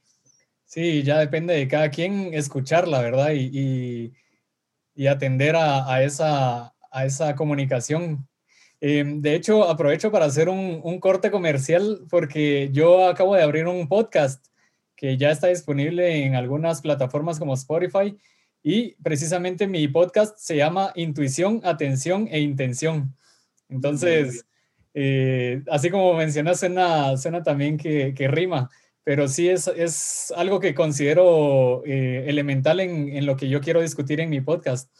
Sí, 0.64 1.02
ya 1.02 1.18
depende 1.18 1.54
de 1.54 1.68
cada 1.68 1.90
quien 1.90 2.34
escucharla, 2.34 3.00
¿verdad? 3.00 3.32
y 3.32 4.12
y 4.98 5.06
atender 5.06 5.54
a, 5.54 6.02
esa, 6.02 6.74
a 6.90 7.06
esa 7.06 7.36
comunicación. 7.36 8.26
Em, 8.80 9.22
de 9.22 9.36
hecho, 9.36 9.62
aprovecho 9.62 10.10
para 10.10 10.24
hacer 10.24 10.48
un, 10.48 10.80
un, 10.82 10.98
corte 10.98 11.30
comercial 11.30 12.04
porque 12.10 12.70
yo 12.72 13.06
acabo 13.06 13.36
de 13.36 13.44
abrir 13.44 13.68
un 13.68 13.86
podcast 13.86 14.47
que 14.98 15.16
ya 15.16 15.30
está 15.30 15.46
disponible 15.46 16.24
en 16.24 16.34
algunas 16.34 16.82
plataformas 16.82 17.38
como 17.38 17.54
Spotify 17.54 18.18
y 18.64 18.96
precisamente 18.96 19.68
mi 19.68 19.86
podcast 19.86 20.36
se 20.38 20.56
llama 20.56 20.92
Intuición, 20.96 21.60
Atención 21.62 22.28
e 22.32 22.40
Intención. 22.40 23.14
Entonces, 23.68 24.44
eh, 24.94 25.62
así 25.70 25.88
como 25.88 26.14
mencionas, 26.14 26.58
suena, 26.58 27.16
suena 27.16 27.44
también 27.44 27.78
que, 27.78 28.12
que 28.14 28.28
rima 28.28 28.68
pero 29.04 29.26
sí 29.26 29.48
es, 29.48 29.68
es 29.68 30.34
algo 30.36 30.60
que 30.60 30.74
considero 30.74 31.82
eh, 31.86 32.24
elemental 32.26 32.78
en, 32.78 33.08
en, 33.08 33.24
lo 33.24 33.36
que 33.36 33.48
yo 33.48 33.62
quiero 33.62 33.80
discutir 33.80 34.20
en 34.20 34.28
mi 34.28 34.42
podcast. 34.42 34.90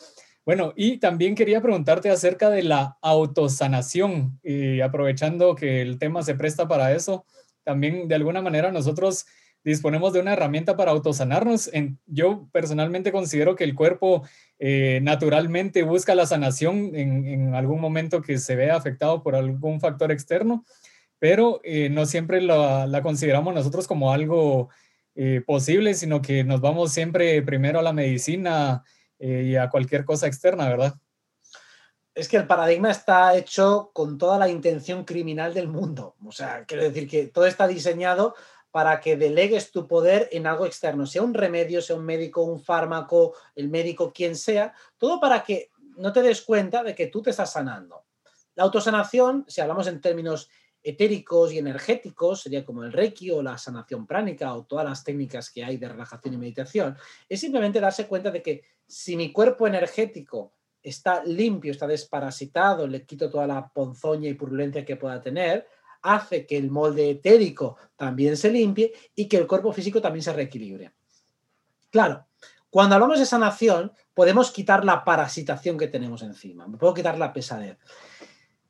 Bueno, 0.47 0.73
y 0.77 0.97
también 0.97 1.35
quería 1.35 1.61
preguntarte 1.61 2.09
acerca 2.09 2.49
de 2.49 2.63
la 2.63 2.97
autosanación, 3.03 4.41
y 4.43 4.81
aprovechando 4.81 5.55
que 5.55 5.83
el 5.83 5.99
tema 5.99 6.23
se 6.23 6.35
presta 6.35 6.67
para 6.67 6.95
eso, 6.95 7.27
también 7.65 8.09
de 8.09 8.15
alguna 8.15 8.41
manera 8.41 8.73
nosotros 8.73 9.27
disponemos 9.69 10.12
de 10.12 10.21
una 10.21 10.33
herramienta 10.33 10.77
para 10.77 10.93
autosanarnos. 10.93 11.71
yo 12.07 12.49
personalmente 12.53 13.12
considero 13.12 13.55
que 13.55 13.64
el 13.64 13.75
cuerpo 13.75 14.27
eh, 14.59 15.01
naturalmente 15.03 15.83
busca 15.83 16.14
la 16.14 16.27
sanación 16.27 16.95
en, 16.95 17.55
algún 17.55 17.81
momento 17.81 18.23
que 18.23 18.39
se 18.39 18.57
vea 18.57 18.77
afectado 18.77 19.23
por 19.23 19.35
algún 19.37 19.81
factor 19.81 20.11
externo, 20.11 20.64
pero 21.19 21.61
eh, 21.64 21.91
no 21.91 22.07
siempre 22.07 22.41
la, 22.41 23.01
consideramos 23.03 23.55
nosotros 23.55 23.87
como 23.87 24.12
algo 24.12 24.71
eh, 25.14 25.43
posible, 25.47 25.95
sino 25.95 26.23
que 26.23 26.45
nos 26.45 26.61
vamos 26.61 26.93
siempre 26.93 27.43
primero 27.43 27.79
a 27.79 27.83
la 27.83 27.93
medicina 27.93 28.83
y 29.21 29.57
a 29.57 29.69
cualquier 29.69 30.05
cosa 30.05 30.29
externa, 30.29 30.69
¿verdad? 30.69 30.95
es 32.19 32.27
que 32.27 32.37
el 32.37 32.49
paradigma 32.49 32.91
está 32.91 33.37
hecho 33.37 33.91
con 33.93 34.19
toda 34.19 34.39
la 34.39 34.49
intención 34.49 35.05
criminal 35.05 35.55
del 35.55 35.69
mundo. 35.69 36.16
O 36.27 36.33
sea, 36.33 36.64
quiero 36.66 36.83
decir 36.83 37.09
que 37.09 37.29
todo 37.29 37.47
está 37.47 37.69
diseñado 37.69 38.35
para 38.79 39.01
que 39.01 39.16
delegues 39.16 39.72
tu 39.72 39.89
poder 39.89 40.29
en 40.31 40.47
algo 40.47 40.64
externo, 40.64 41.05
sea 41.05 41.22
un 41.22 41.35
remedio, 41.35 41.83
sea 41.83 41.97
un 41.97 42.05
médico, 42.05 42.45
un 42.45 42.61
fármaco, 42.61 43.35
el 43.57 43.68
médico, 43.68 44.12
quien 44.12 44.37
sea, 44.37 44.72
todo 44.97 45.18
para 45.18 45.43
que 45.43 45.72
no 45.97 46.12
te 46.12 46.22
des 46.22 46.43
cuenta 46.43 46.85
de 46.85 46.95
que 46.95 47.09
tú 47.09 47.20
te 47.20 47.31
estás 47.31 47.51
sanando. 47.51 48.05
La 48.55 48.62
autosanación, 48.62 49.45
si 49.49 49.61
hablamos 49.61 49.89
en 49.89 50.01
términos 50.01 50.49
etéricos 50.81 51.53
y 51.53 51.59
energéticos, 51.59 52.43
sería 52.43 52.64
como 52.64 52.85
el 52.85 52.93
reiki 52.93 53.33
o 53.33 53.43
la 53.43 53.59
sanación 53.59 54.07
pránica 54.07 54.55
o 54.55 54.62
todas 54.62 54.85
las 54.85 55.03
técnicas 55.03 55.51
que 55.51 55.64
hay 55.64 55.76
de 55.76 55.89
relajación 55.89 56.35
y 56.35 56.37
meditación, 56.37 56.97
es 57.29 57.41
simplemente 57.41 57.81
darse 57.81 58.07
cuenta 58.07 58.31
de 58.31 58.43
que 58.45 58.62
si 58.87 59.16
mi 59.16 59.33
cuerpo 59.33 59.66
energético 59.66 60.53
está 60.85 61.24
limpio, 61.24 61.72
está 61.72 61.89
desparasitado, 61.89 62.87
le 62.87 63.05
quito 63.05 63.29
toda 63.29 63.49
la 63.49 63.68
ponzoña 63.70 64.29
y 64.29 64.35
purulencia 64.35 64.85
que 64.85 64.95
pueda 64.95 65.20
tener, 65.20 65.66
hace 66.03 66.47
que 66.47 66.57
el 66.57 66.71
molde 66.71 67.11
etérico 67.11 67.77
también 67.97 68.37
se 68.37 68.51
limpie 68.51 68.93
y 69.15 69.29
que 69.29 69.37
el 69.37 69.47
cuerpo 69.47 69.73
físico 69.73 70.01
también 70.01 70.23
se 70.23 70.33
reequilibre. 70.33 70.93
Claro, 71.91 72.27
cuando 72.71 72.95
hablamos 72.95 73.19
de 73.19 73.27
sanación, 73.27 73.93
podemos 74.15 74.51
quitar 74.51 74.85
la 74.85 75.05
parasitación 75.05 75.79
que 75.79 75.89
tenemos 75.89 76.23
encima, 76.23 76.67
puedo 76.79 76.95
quitar 76.95 77.19
la 77.19 77.33
pesadez. 77.33 77.79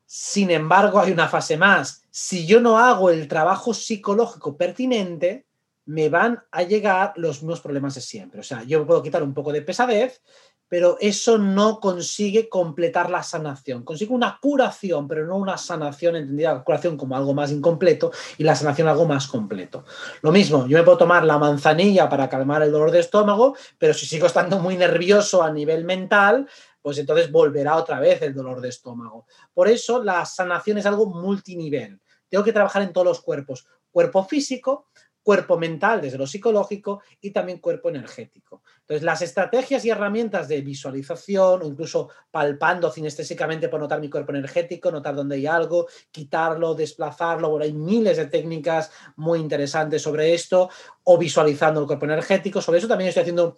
Sin 0.05 0.49
embargo, 0.49 0.99
hay 0.99 1.11
una 1.11 1.27
fase 1.27 1.57
más. 1.57 2.03
Si 2.09 2.47
yo 2.47 2.61
no 2.61 2.79
hago 2.79 3.11
el 3.11 3.27
trabajo 3.27 3.73
psicológico 3.73 4.57
pertinente, 4.57 5.45
me 5.85 6.09
van 6.09 6.43
a 6.51 6.63
llegar 6.63 7.13
los 7.15 7.41
mismos 7.41 7.61
problemas 7.61 7.95
de 7.95 8.01
siempre. 8.01 8.39
O 8.39 8.43
sea, 8.43 8.63
yo 8.63 8.85
puedo 8.85 9.03
quitar 9.03 9.21
un 9.21 9.33
poco 9.33 9.51
de 9.51 9.61
pesadez, 9.61 10.21
pero 10.69 10.97
eso 11.01 11.37
no 11.37 11.79
consigue 11.79 12.47
completar 12.47 13.09
la 13.09 13.23
sanación. 13.23 13.83
Consigue 13.83 14.13
una 14.13 14.37
curación, 14.39 15.07
pero 15.07 15.25
no 15.25 15.35
una 15.35 15.57
sanación, 15.57 16.15
entendida 16.15 16.53
la 16.53 16.63
curación 16.63 16.95
como 16.95 17.17
algo 17.17 17.33
más 17.33 17.51
incompleto 17.51 18.11
y 18.37 18.43
la 18.43 18.55
sanación 18.55 18.87
algo 18.87 19.05
más 19.05 19.27
completo. 19.27 19.83
Lo 20.21 20.31
mismo, 20.31 20.67
yo 20.67 20.77
me 20.77 20.83
puedo 20.83 20.99
tomar 20.99 21.25
la 21.25 21.39
manzanilla 21.39 22.07
para 22.07 22.29
calmar 22.29 22.61
el 22.61 22.71
dolor 22.71 22.91
de 22.91 22.99
estómago, 22.99 23.57
pero 23.79 23.93
si 23.93 24.05
sigo 24.05 24.27
estando 24.27 24.59
muy 24.59 24.77
nervioso 24.77 25.41
a 25.41 25.51
nivel 25.51 25.83
mental, 25.83 26.47
pues 26.81 26.99
entonces 26.99 27.31
volverá 27.31 27.75
otra 27.75 27.99
vez 27.99 28.21
el 28.21 28.33
dolor 28.33 28.61
de 28.61 28.69
estómago. 28.69 29.25
Por 29.53 29.67
eso 29.67 30.03
la 30.03 30.23
sanación 30.25 30.77
es 30.77 30.85
algo 30.85 31.07
multinivel. 31.07 31.99
Tengo 32.29 32.43
que 32.43 32.53
trabajar 32.53 32.83
en 32.83 32.93
todos 32.93 33.05
los 33.05 33.21
cuerpos, 33.21 33.65
cuerpo 33.91 34.23
físico, 34.23 34.85
cuerpo 35.23 35.57
mental 35.57 36.01
desde 36.01 36.17
lo 36.17 36.25
psicológico 36.25 37.01
y 37.21 37.31
también 37.31 37.59
cuerpo 37.59 37.89
energético. 37.89 38.63
Entonces, 38.81 39.03
las 39.03 39.21
estrategias 39.21 39.85
y 39.85 39.89
herramientas 39.89 40.47
de 40.47 40.61
visualización 40.61 41.61
o 41.61 41.65
incluso 41.65 42.09
palpando 42.31 42.91
cinestésicamente 42.91 43.69
por 43.69 43.79
notar 43.79 43.99
mi 43.99 44.09
cuerpo 44.09 44.31
energético, 44.31 44.91
notar 44.91 45.15
dónde 45.15 45.35
hay 45.35 45.45
algo, 45.45 45.87
quitarlo, 46.11 46.73
desplazarlo, 46.73 47.49
bueno, 47.49 47.65
hay 47.65 47.73
miles 47.73 48.17
de 48.17 48.25
técnicas 48.25 48.91
muy 49.17 49.39
interesantes 49.39 50.01
sobre 50.01 50.33
esto, 50.33 50.69
o 51.03 51.17
visualizando 51.17 51.81
el 51.81 51.87
cuerpo 51.87 52.05
energético. 52.05 52.61
Sobre 52.61 52.79
eso 52.79 52.87
también 52.87 53.09
estoy 53.09 53.21
haciendo 53.21 53.57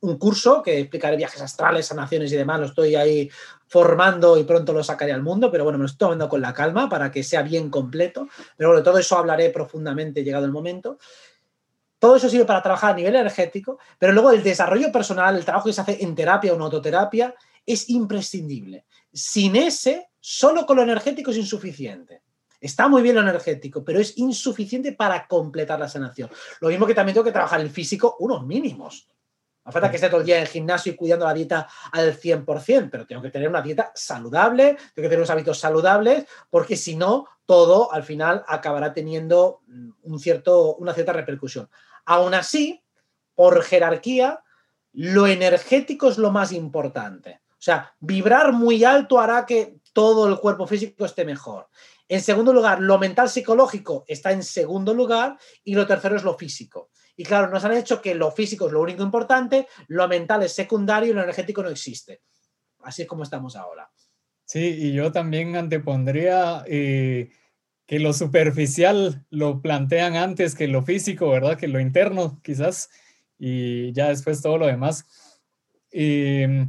un 0.00 0.18
curso 0.18 0.62
que 0.62 0.78
explicaré 0.78 1.16
viajes 1.16 1.40
astrales, 1.40 1.86
sanaciones 1.86 2.30
y 2.32 2.36
demás, 2.36 2.60
lo 2.60 2.66
estoy 2.66 2.94
ahí 2.94 3.30
formando 3.68 4.36
y 4.38 4.44
pronto 4.44 4.72
lo 4.72 4.84
sacaré 4.84 5.12
al 5.12 5.22
mundo, 5.22 5.50
pero 5.50 5.64
bueno, 5.64 5.78
me 5.78 5.82
lo 5.82 5.86
estoy 5.86 6.06
tomando 6.06 6.28
con 6.28 6.40
la 6.40 6.52
calma 6.52 6.88
para 6.88 7.10
que 7.10 7.22
sea 7.22 7.42
bien 7.42 7.70
completo, 7.70 8.28
pero 8.56 8.70
bueno, 8.70 8.82
todo 8.82 8.98
eso 8.98 9.16
hablaré 9.16 9.50
profundamente 9.50 10.22
llegado 10.22 10.44
el 10.44 10.52
momento. 10.52 10.98
Todo 11.98 12.16
eso 12.16 12.28
sirve 12.28 12.44
para 12.44 12.62
trabajar 12.62 12.92
a 12.92 12.96
nivel 12.96 13.16
energético, 13.16 13.78
pero 13.98 14.12
luego 14.12 14.30
el 14.30 14.42
desarrollo 14.42 14.92
personal, 14.92 15.36
el 15.36 15.44
trabajo 15.44 15.66
que 15.66 15.72
se 15.72 15.80
hace 15.80 16.02
en 16.02 16.14
terapia 16.14 16.52
o 16.52 16.56
en 16.56 16.62
autoterapia, 16.62 17.34
es 17.64 17.88
imprescindible. 17.88 18.84
Sin 19.12 19.56
ese, 19.56 20.10
solo 20.20 20.66
con 20.66 20.76
lo 20.76 20.82
energético 20.82 21.30
es 21.30 21.38
insuficiente. 21.38 22.22
Está 22.60 22.88
muy 22.88 23.02
bien 23.02 23.16
lo 23.16 23.22
energético, 23.22 23.82
pero 23.82 23.98
es 23.98 24.16
insuficiente 24.18 24.92
para 24.92 25.26
completar 25.26 25.80
la 25.80 25.88
sanación. 25.88 26.30
Lo 26.60 26.68
mismo 26.68 26.86
que 26.86 26.94
también 26.94 27.14
tengo 27.14 27.24
que 27.24 27.32
trabajar 27.32 27.60
el 27.60 27.70
físico, 27.70 28.16
unos 28.20 28.46
mínimos. 28.46 29.08
No 29.66 29.72
falta 29.72 29.90
que 29.90 29.96
esté 29.96 30.08
todo 30.08 30.20
el 30.20 30.26
día 30.26 30.36
en 30.36 30.42
el 30.42 30.48
gimnasio 30.48 30.92
y 30.92 30.96
cuidando 30.96 31.26
la 31.26 31.34
dieta 31.34 31.66
al 31.90 32.16
100%, 32.16 32.88
pero 32.88 33.04
tengo 33.04 33.20
que 33.20 33.30
tener 33.30 33.48
una 33.48 33.62
dieta 33.62 33.90
saludable, 33.96 34.76
tengo 34.94 35.06
que 35.06 35.08
tener 35.08 35.18
unos 35.18 35.30
hábitos 35.30 35.58
saludables, 35.58 36.24
porque 36.48 36.76
si 36.76 36.94
no, 36.94 37.26
todo 37.46 37.92
al 37.92 38.04
final 38.04 38.44
acabará 38.46 38.92
teniendo 38.92 39.62
mm, 39.66 39.90
un 40.02 40.20
cierto, 40.20 40.76
una 40.76 40.94
cierta 40.94 41.12
repercusión. 41.12 41.68
Aún 42.04 42.34
así, 42.34 42.84
por 43.34 43.60
jerarquía, 43.64 44.44
lo 44.92 45.26
energético 45.26 46.08
es 46.08 46.18
lo 46.18 46.30
más 46.30 46.52
importante. 46.52 47.40
O 47.50 47.62
sea, 47.66 47.92
vibrar 47.98 48.52
muy 48.52 48.84
alto 48.84 49.18
hará 49.18 49.44
que 49.44 49.80
todo 49.92 50.28
el 50.28 50.38
cuerpo 50.38 50.68
físico 50.68 51.04
esté 51.04 51.24
mejor. 51.24 51.68
En 52.06 52.20
segundo 52.20 52.52
lugar, 52.52 52.80
lo 52.80 52.98
mental 52.98 53.28
psicológico 53.28 54.04
está 54.06 54.30
en 54.30 54.44
segundo 54.44 54.94
lugar 54.94 55.36
y 55.64 55.74
lo 55.74 55.88
tercero 55.88 56.14
es 56.14 56.22
lo 56.22 56.38
físico. 56.38 56.90
Y 57.16 57.24
claro, 57.24 57.48
nos 57.48 57.64
han 57.64 57.72
hecho 57.72 58.02
que 58.02 58.14
lo 58.14 58.30
físico 58.30 58.66
es 58.66 58.72
lo 58.72 58.82
único 58.82 59.02
importante, 59.02 59.66
lo 59.88 60.06
mental 60.06 60.42
es 60.42 60.52
secundario 60.52 61.10
y 61.10 61.14
lo 61.14 61.22
energético 61.22 61.62
no 61.62 61.70
existe. 61.70 62.20
Así 62.80 63.02
es 63.02 63.08
como 63.08 63.22
estamos 63.22 63.56
ahora. 63.56 63.90
Sí, 64.44 64.60
y 64.60 64.92
yo 64.92 65.10
también 65.10 65.56
antepondría 65.56 66.62
eh, 66.66 67.30
que 67.86 67.98
lo 67.98 68.12
superficial 68.12 69.24
lo 69.30 69.60
plantean 69.60 70.16
antes 70.16 70.54
que 70.54 70.68
lo 70.68 70.82
físico, 70.82 71.30
¿verdad? 71.30 71.58
Que 71.58 71.68
lo 71.68 71.80
interno, 71.80 72.40
quizás, 72.42 72.90
y 73.38 73.92
ya 73.92 74.08
después 74.08 74.42
todo 74.42 74.58
lo 74.58 74.66
demás. 74.66 75.06
Em, 75.90 76.68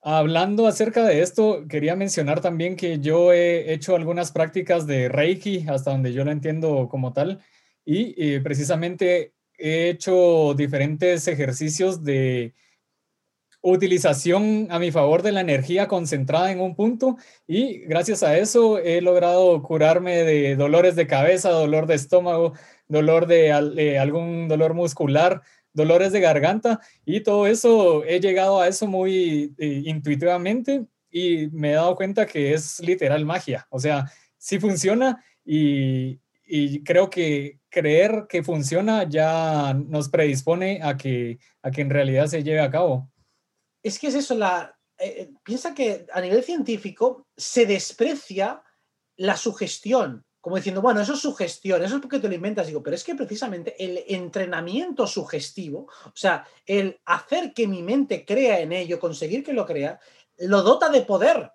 hablando 0.00 0.66
acerca 0.66 1.04
de 1.04 1.22
esto, 1.22 1.66
quería 1.68 1.96
mencionar 1.96 2.40
también 2.40 2.76
que 2.76 3.00
yo 3.00 3.32
he 3.32 3.72
hecho 3.72 3.96
algunas 3.96 4.30
prácticas 4.32 4.86
de 4.86 5.08
Reiki, 5.08 5.66
hasta 5.68 5.90
donde 5.90 6.12
yo 6.12 6.24
lo 6.24 6.30
entiendo 6.30 6.88
como 6.88 7.12
tal, 7.12 7.42
y 7.84 8.14
eh, 8.16 8.40
precisamente 8.40 9.34
he 9.58 9.90
hecho 9.90 10.54
diferentes 10.54 11.28
ejercicios 11.28 12.04
de 12.04 12.54
utilización 13.60 14.68
a 14.70 14.78
mi 14.78 14.92
favor 14.92 15.22
de 15.22 15.32
la 15.32 15.40
energía 15.40 15.88
concentrada 15.88 16.52
en 16.52 16.60
un 16.60 16.76
punto 16.76 17.16
y 17.46 17.78
gracias 17.80 18.22
a 18.22 18.38
eso 18.38 18.78
he 18.78 19.00
logrado 19.00 19.62
curarme 19.62 20.22
de 20.22 20.54
dolores 20.56 20.94
de 20.94 21.08
cabeza, 21.08 21.50
dolor 21.50 21.86
de 21.86 21.96
estómago, 21.96 22.54
dolor 22.86 23.26
de, 23.26 23.52
algún 23.98 24.48
dolor 24.48 24.74
muscular, 24.74 25.42
dolores 25.72 26.12
de 26.12 26.20
garganta 26.20 26.80
y 27.04 27.20
todo 27.22 27.46
eso 27.46 28.04
he 28.04 28.20
llegado 28.20 28.60
a 28.60 28.68
eso 28.68 28.86
muy 28.86 29.54
eh, 29.58 29.82
intuitivamente 29.86 30.86
y 31.10 31.48
me 31.48 31.70
he 31.70 31.74
dado 31.74 31.96
cuenta 31.96 32.26
que 32.26 32.54
es 32.54 32.80
literal 32.80 33.24
magia, 33.24 33.66
o 33.70 33.80
sea, 33.80 34.06
sí 34.36 34.60
funciona 34.60 35.24
y, 35.44 36.20
y 36.48 36.82
creo 36.82 37.10
que 37.10 37.60
creer 37.68 38.26
que 38.28 38.42
funciona 38.42 39.08
ya 39.08 39.74
nos 39.74 40.08
predispone 40.08 40.80
a 40.82 40.96
que, 40.96 41.38
a 41.62 41.70
que 41.70 41.82
en 41.82 41.90
realidad 41.90 42.26
se 42.26 42.42
lleve 42.42 42.60
a 42.60 42.70
cabo. 42.70 43.10
Es 43.82 43.98
que 43.98 44.06
es 44.06 44.14
eso, 44.14 44.34
la, 44.34 44.74
eh, 44.98 45.14
eh, 45.18 45.30
piensa 45.44 45.74
que 45.74 46.06
a 46.12 46.20
nivel 46.20 46.42
científico 46.42 47.26
se 47.36 47.66
desprecia 47.66 48.62
la 49.16 49.36
sugestión, 49.36 50.24
como 50.40 50.56
diciendo, 50.56 50.80
bueno, 50.80 51.00
eso 51.00 51.12
es 51.12 51.20
sugestión, 51.20 51.84
eso 51.84 51.96
es 51.96 52.00
porque 52.00 52.20
te 52.20 52.28
lo 52.28 52.34
inventas. 52.34 52.66
Digo, 52.66 52.82
pero 52.82 52.96
es 52.96 53.04
que 53.04 53.14
precisamente 53.14 53.74
el 53.78 54.02
entrenamiento 54.08 55.06
sugestivo, 55.06 55.88
o 56.06 56.16
sea, 56.16 56.46
el 56.64 56.98
hacer 57.04 57.52
que 57.52 57.66
mi 57.66 57.82
mente 57.82 58.24
crea 58.24 58.60
en 58.60 58.72
ello, 58.72 58.98
conseguir 58.98 59.44
que 59.44 59.52
lo 59.52 59.66
crea, 59.66 60.00
lo 60.38 60.62
dota 60.62 60.88
de 60.88 61.02
poder. 61.02 61.52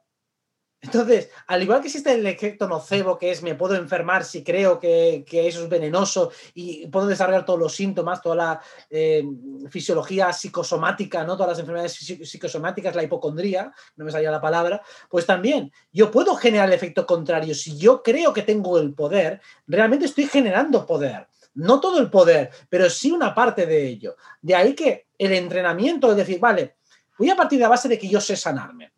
Entonces, 0.83 1.29
al 1.47 1.63
igual 1.63 1.79
que 1.79 1.87
existe 1.87 2.11
el 2.11 2.27
efecto 2.27 2.67
nocebo, 2.67 3.17
que 3.17 3.31
es 3.31 3.41
me 3.41 3.55
puedo 3.55 3.73
enfermar 3.75 4.25
si 4.25 4.43
creo 4.43 4.81
que, 4.81 5.23
eso 5.31 5.63
es 5.63 5.69
venenoso 5.69 6.31
y 6.53 6.87
puedo 6.87 7.07
desarrollar 7.07 7.45
todos 7.45 7.57
los 7.57 7.73
síntomas, 7.73 8.21
toda 8.21 8.35
la 8.35 8.61
eh, 8.89 9.23
fisiología 9.69 10.33
psicosomática, 10.33 11.23
¿no? 11.23 11.37
todas 11.37 11.51
las 11.51 11.59
enfermedades 11.59 11.93
psicosomáticas, 11.93 12.95
la 12.95 13.03
hipocondría, 13.03 13.71
no 13.95 14.03
me 14.03 14.11
salía 14.11 14.29
la 14.29 14.41
palabra, 14.41 14.81
pues 15.09 15.25
también 15.25 15.71
yo 15.93 16.11
puedo 16.11 16.35
generar 16.35 16.67
el 16.67 16.75
efecto 16.75 17.05
contrario. 17.05 17.55
Si 17.55 17.77
yo 17.77 18.03
creo 18.03 18.33
que 18.33 18.41
tengo 18.41 18.77
el 18.77 18.93
poder, 18.93 19.39
realmente 19.65 20.05
estoy 20.05 20.25
generando 20.25 20.85
poder. 20.85 21.27
No 21.53 21.79
todo 21.79 21.99
el 21.99 22.09
poder, 22.09 22.49
pero 22.67 22.89
sí 22.89 23.09
una 23.09 23.33
parte 23.33 23.65
de 23.65 23.87
ello. 23.87 24.17
De 24.41 24.53
ahí 24.53 24.75
que 24.75 25.07
el 25.17 25.31
entrenamiento 25.31 26.11
es 26.11 26.17
decir, 26.17 26.41
vale, 26.41 26.75
voy 27.17 27.29
a 27.29 27.37
partir 27.37 27.59
de 27.59 27.63
la 27.63 27.69
base 27.69 27.87
de 27.87 27.97
que 27.97 28.09
yo 28.09 28.19
sé 28.19 28.35
sanarme 28.35 28.91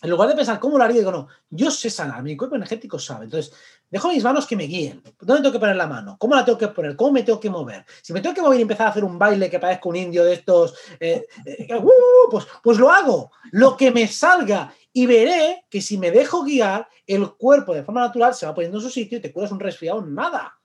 en 0.00 0.10
lugar 0.10 0.28
de 0.28 0.36
pensar 0.36 0.60
cómo 0.60 0.78
lo 0.78 0.84
haría, 0.84 0.98
digo, 0.98 1.10
no, 1.10 1.28
yo 1.50 1.70
sé 1.70 1.90
sanar, 1.90 2.22
mi 2.22 2.36
cuerpo 2.36 2.54
energético 2.54 3.00
sabe. 3.00 3.24
Entonces, 3.24 3.52
dejo 3.90 4.08
mis 4.08 4.22
manos 4.22 4.46
que 4.46 4.54
me 4.54 4.64
guíen. 4.64 5.02
¿Dónde 5.20 5.42
tengo 5.42 5.52
que 5.52 5.58
poner 5.58 5.74
la 5.74 5.88
mano? 5.88 6.16
¿Cómo 6.18 6.36
la 6.36 6.44
tengo 6.44 6.56
que 6.56 6.68
poner? 6.68 6.94
¿Cómo 6.94 7.12
me 7.12 7.24
tengo 7.24 7.40
que 7.40 7.50
mover? 7.50 7.84
Si 8.00 8.12
me 8.12 8.20
tengo 8.20 8.34
que 8.34 8.42
mover 8.42 8.60
y 8.60 8.62
empezar 8.62 8.86
a 8.86 8.90
hacer 8.90 9.02
un 9.02 9.18
baile 9.18 9.50
que 9.50 9.58
parezca 9.58 9.88
un 9.88 9.96
indio 9.96 10.24
de 10.24 10.34
estos, 10.34 10.74
eh, 11.00 11.26
eh, 11.44 11.74
uh, 11.74 12.30
pues, 12.30 12.46
pues 12.62 12.78
lo 12.78 12.90
hago. 12.90 13.32
Lo 13.50 13.76
que 13.76 13.90
me 13.90 14.06
salga. 14.06 14.72
Y 14.92 15.06
veré 15.06 15.64
que 15.68 15.80
si 15.80 15.98
me 15.98 16.10
dejo 16.10 16.44
guiar, 16.44 16.88
el 17.06 17.32
cuerpo 17.32 17.74
de 17.74 17.82
forma 17.82 18.02
natural 18.02 18.34
se 18.34 18.46
va 18.46 18.54
poniendo 18.54 18.78
en 18.78 18.84
su 18.84 18.90
sitio 18.90 19.18
y 19.18 19.20
te 19.20 19.32
curas 19.32 19.50
un 19.50 19.60
resfriado 19.60 20.02
nada 20.02 20.57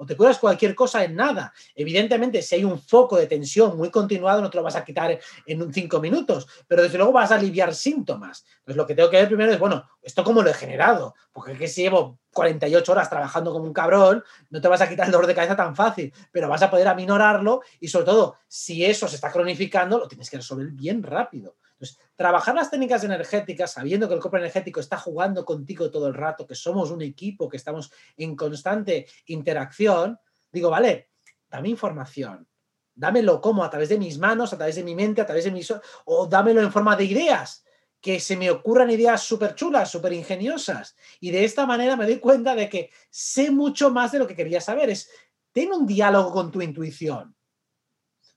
o 0.00 0.06
te 0.06 0.16
curas 0.16 0.38
cualquier 0.38 0.74
cosa 0.74 1.04
en 1.04 1.14
nada. 1.14 1.52
Evidentemente, 1.74 2.40
si 2.40 2.54
hay 2.54 2.64
un 2.64 2.80
foco 2.80 3.18
de 3.18 3.26
tensión 3.26 3.76
muy 3.76 3.90
continuado, 3.90 4.40
no 4.40 4.48
te 4.48 4.56
lo 4.56 4.62
vas 4.62 4.74
a 4.74 4.82
quitar 4.82 5.20
en 5.44 5.62
un 5.62 5.74
cinco 5.74 6.00
minutos, 6.00 6.46
pero 6.66 6.82
desde 6.82 6.96
luego 6.96 7.12
vas 7.12 7.30
a 7.32 7.34
aliviar 7.34 7.74
síntomas. 7.74 8.46
Entonces, 8.60 8.76
lo 8.76 8.86
que 8.86 8.94
tengo 8.94 9.10
que 9.10 9.18
ver 9.18 9.26
primero 9.26 9.52
es, 9.52 9.58
bueno, 9.58 9.84
¿esto 10.00 10.24
cómo 10.24 10.40
lo 10.40 10.48
he 10.48 10.54
generado? 10.54 11.14
Porque 11.32 11.52
que 11.52 11.68
si 11.68 11.82
llevo 11.82 12.18
48 12.32 12.92
horas 12.92 13.10
trabajando 13.10 13.52
como 13.52 13.66
un 13.66 13.74
cabrón, 13.74 14.24
no 14.48 14.60
te 14.62 14.68
vas 14.68 14.80
a 14.80 14.88
quitar 14.88 15.04
el 15.04 15.12
dolor 15.12 15.26
de 15.26 15.34
cabeza 15.34 15.54
tan 15.54 15.76
fácil, 15.76 16.10
pero 16.32 16.48
vas 16.48 16.62
a 16.62 16.70
poder 16.70 16.88
aminorarlo 16.88 17.60
y 17.78 17.88
sobre 17.88 18.06
todo, 18.06 18.36
si 18.48 18.82
eso 18.82 19.06
se 19.06 19.16
está 19.16 19.30
cronificando, 19.30 19.98
lo 19.98 20.08
tienes 20.08 20.30
que 20.30 20.38
resolver 20.38 20.68
bien 20.68 21.02
rápido. 21.02 21.56
Entonces, 21.80 21.98
trabajar 22.14 22.54
las 22.54 22.70
técnicas 22.70 23.04
energéticas 23.04 23.72
sabiendo 23.72 24.06
que 24.06 24.12
el 24.12 24.20
cuerpo 24.20 24.36
energético 24.36 24.80
está 24.80 24.98
jugando 24.98 25.46
contigo 25.46 25.90
todo 25.90 26.08
el 26.08 26.14
rato, 26.14 26.46
que 26.46 26.54
somos 26.54 26.90
un 26.90 27.00
equipo, 27.00 27.48
que 27.48 27.56
estamos 27.56 27.90
en 28.18 28.36
constante 28.36 29.06
interacción, 29.26 30.18
digo, 30.52 30.68
vale, 30.68 31.08
dame 31.48 31.70
información, 31.70 32.46
dámelo 32.94 33.40
como 33.40 33.64
a 33.64 33.70
través 33.70 33.88
de 33.88 33.98
mis 33.98 34.18
manos, 34.18 34.52
a 34.52 34.58
través 34.58 34.76
de 34.76 34.84
mi 34.84 34.94
mente, 34.94 35.22
a 35.22 35.26
través 35.26 35.44
de 35.44 35.52
mis... 35.52 35.72
o 36.04 36.26
dámelo 36.26 36.60
en 36.60 36.70
forma 36.70 36.94
de 36.96 37.04
ideas, 37.04 37.64
que 37.98 38.20
se 38.20 38.36
me 38.36 38.50
ocurran 38.50 38.90
ideas 38.90 39.22
súper 39.22 39.54
chulas, 39.54 39.90
súper 39.90 40.12
ingeniosas. 40.12 40.94
Y 41.18 41.30
de 41.30 41.44
esta 41.44 41.64
manera 41.64 41.96
me 41.96 42.04
doy 42.04 42.18
cuenta 42.18 42.54
de 42.54 42.68
que 42.68 42.90
sé 43.08 43.50
mucho 43.50 43.90
más 43.90 44.12
de 44.12 44.18
lo 44.18 44.26
que 44.26 44.36
quería 44.36 44.60
saber. 44.60 44.90
Es, 44.90 45.10
ten 45.52 45.72
un 45.72 45.86
diálogo 45.86 46.30
con 46.30 46.50
tu 46.50 46.60
intuición. 46.60 47.34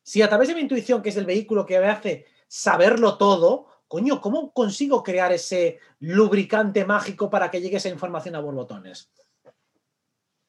Si 0.02 0.22
a 0.22 0.30
través 0.30 0.48
de 0.48 0.56
mi 0.56 0.62
intuición, 0.62 1.02
que 1.02 1.10
es 1.10 1.18
el 1.18 1.26
vehículo 1.26 1.66
que 1.66 1.80
me 1.80 1.88
hace 1.88 2.33
saberlo 2.54 3.18
todo, 3.18 3.66
coño, 3.88 4.22
¿cómo 4.22 4.54
consigo 4.54 5.02
crear 5.02 5.32
ese 5.32 5.80
lubricante 6.00 6.86
mágico 6.86 7.28
para 7.28 7.50
que 7.50 7.60
llegue 7.60 7.78
esa 7.78 7.90
información 7.90 8.36
a 8.36 8.42
borbotones? 8.42 9.12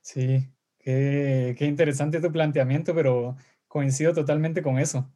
Sí, 0.03 0.47
qué, 0.79 1.57
interesante 1.61 2.21
tu 2.21 2.31
planteamiento, 2.31 2.95
pero 2.95 3.39
coincido 3.67 4.13
totalmente 4.13 4.61
con 4.61 4.79
eso. 4.79 5.11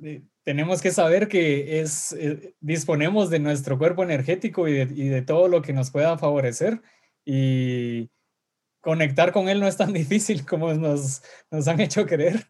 Eh, 0.00 0.22
tenemos 0.44 0.80
que 0.80 0.92
saber 0.92 1.26
que 1.26 1.80
es, 1.80 2.12
eh, 2.12 2.54
disponemos 2.60 3.28
de 3.28 3.40
nuestro 3.40 3.76
cuerpo 3.76 4.04
energético 4.04 4.68
y 4.68 4.74
de, 4.84 5.22
todo 5.22 5.48
lo 5.48 5.60
que 5.60 5.72
nos 5.72 5.90
pueda 5.90 6.16
favorecer 6.18 6.80
y 7.24 8.10
conectar 8.80 9.32
con 9.32 9.48
él 9.48 9.58
no 9.58 9.66
es 9.66 9.76
tan 9.76 9.92
difícil 9.92 10.46
como 10.46 10.72
nos, 10.72 11.24
nos 11.50 11.66
han 11.66 11.80
hecho 11.80 12.06
creer 12.06 12.46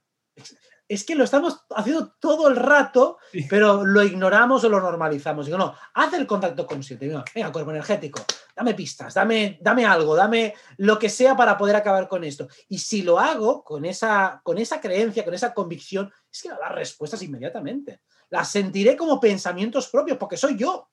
es 0.94 1.04
que 1.04 1.14
lo 1.14 1.24
estamos 1.24 1.64
haciendo 1.70 2.12
todo 2.20 2.48
el 2.48 2.56
rato, 2.56 3.16
pero 3.48 3.84
lo 3.84 4.02
ignoramos 4.02 4.62
o 4.62 4.68
lo 4.68 4.78
normalizamos. 4.78 5.46
Digo, 5.46 5.56
no, 5.56 5.74
haz 5.94 6.12
el 6.12 6.26
contacto 6.26 6.66
consciente. 6.66 7.06
Digo, 7.06 7.24
venga, 7.34 7.50
cuerpo 7.50 7.70
energético, 7.70 8.22
dame 8.54 8.74
pistas, 8.74 9.14
dame, 9.14 9.58
dame 9.62 9.86
algo, 9.86 10.14
dame 10.14 10.54
lo 10.76 10.98
que 10.98 11.08
sea 11.08 11.34
para 11.34 11.56
poder 11.56 11.76
acabar 11.76 12.08
con 12.08 12.24
esto. 12.24 12.46
Y 12.68 12.78
si 12.78 13.02
lo 13.02 13.18
hago 13.18 13.64
con 13.64 13.86
esa, 13.86 14.42
con 14.44 14.58
esa 14.58 14.82
creencia, 14.82 15.24
con 15.24 15.32
esa 15.32 15.54
convicción, 15.54 16.12
es 16.30 16.42
que 16.42 16.50
va 16.50 16.56
a 16.56 16.60
dar 16.60 16.74
respuestas 16.74 17.22
inmediatamente. 17.22 18.02
Las 18.28 18.50
sentiré 18.50 18.94
como 18.94 19.18
pensamientos 19.18 19.88
propios, 19.88 20.18
porque 20.18 20.36
soy 20.36 20.56
yo. 20.58 20.90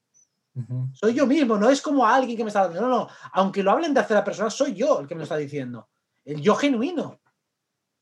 Soy 0.94 1.14
yo 1.14 1.26
mismo, 1.26 1.58
no 1.58 1.70
es 1.70 1.82
como 1.82 2.06
alguien 2.06 2.38
que 2.38 2.44
me 2.44 2.50
está 2.50 2.68
dando. 2.68 2.82
No, 2.82 2.90
no, 2.90 3.08
aunque 3.34 3.64
lo 3.64 3.72
hablen 3.72 3.94
de 3.94 4.00
tercera 4.00 4.24
persona, 4.24 4.50
soy 4.50 4.74
yo 4.74 5.00
el 5.00 5.08
que 5.08 5.16
me 5.16 5.20
lo 5.20 5.24
está 5.24 5.38
diciendo. 5.38 5.90
El 6.26 6.42
yo 6.42 6.56
genuino. 6.56 7.20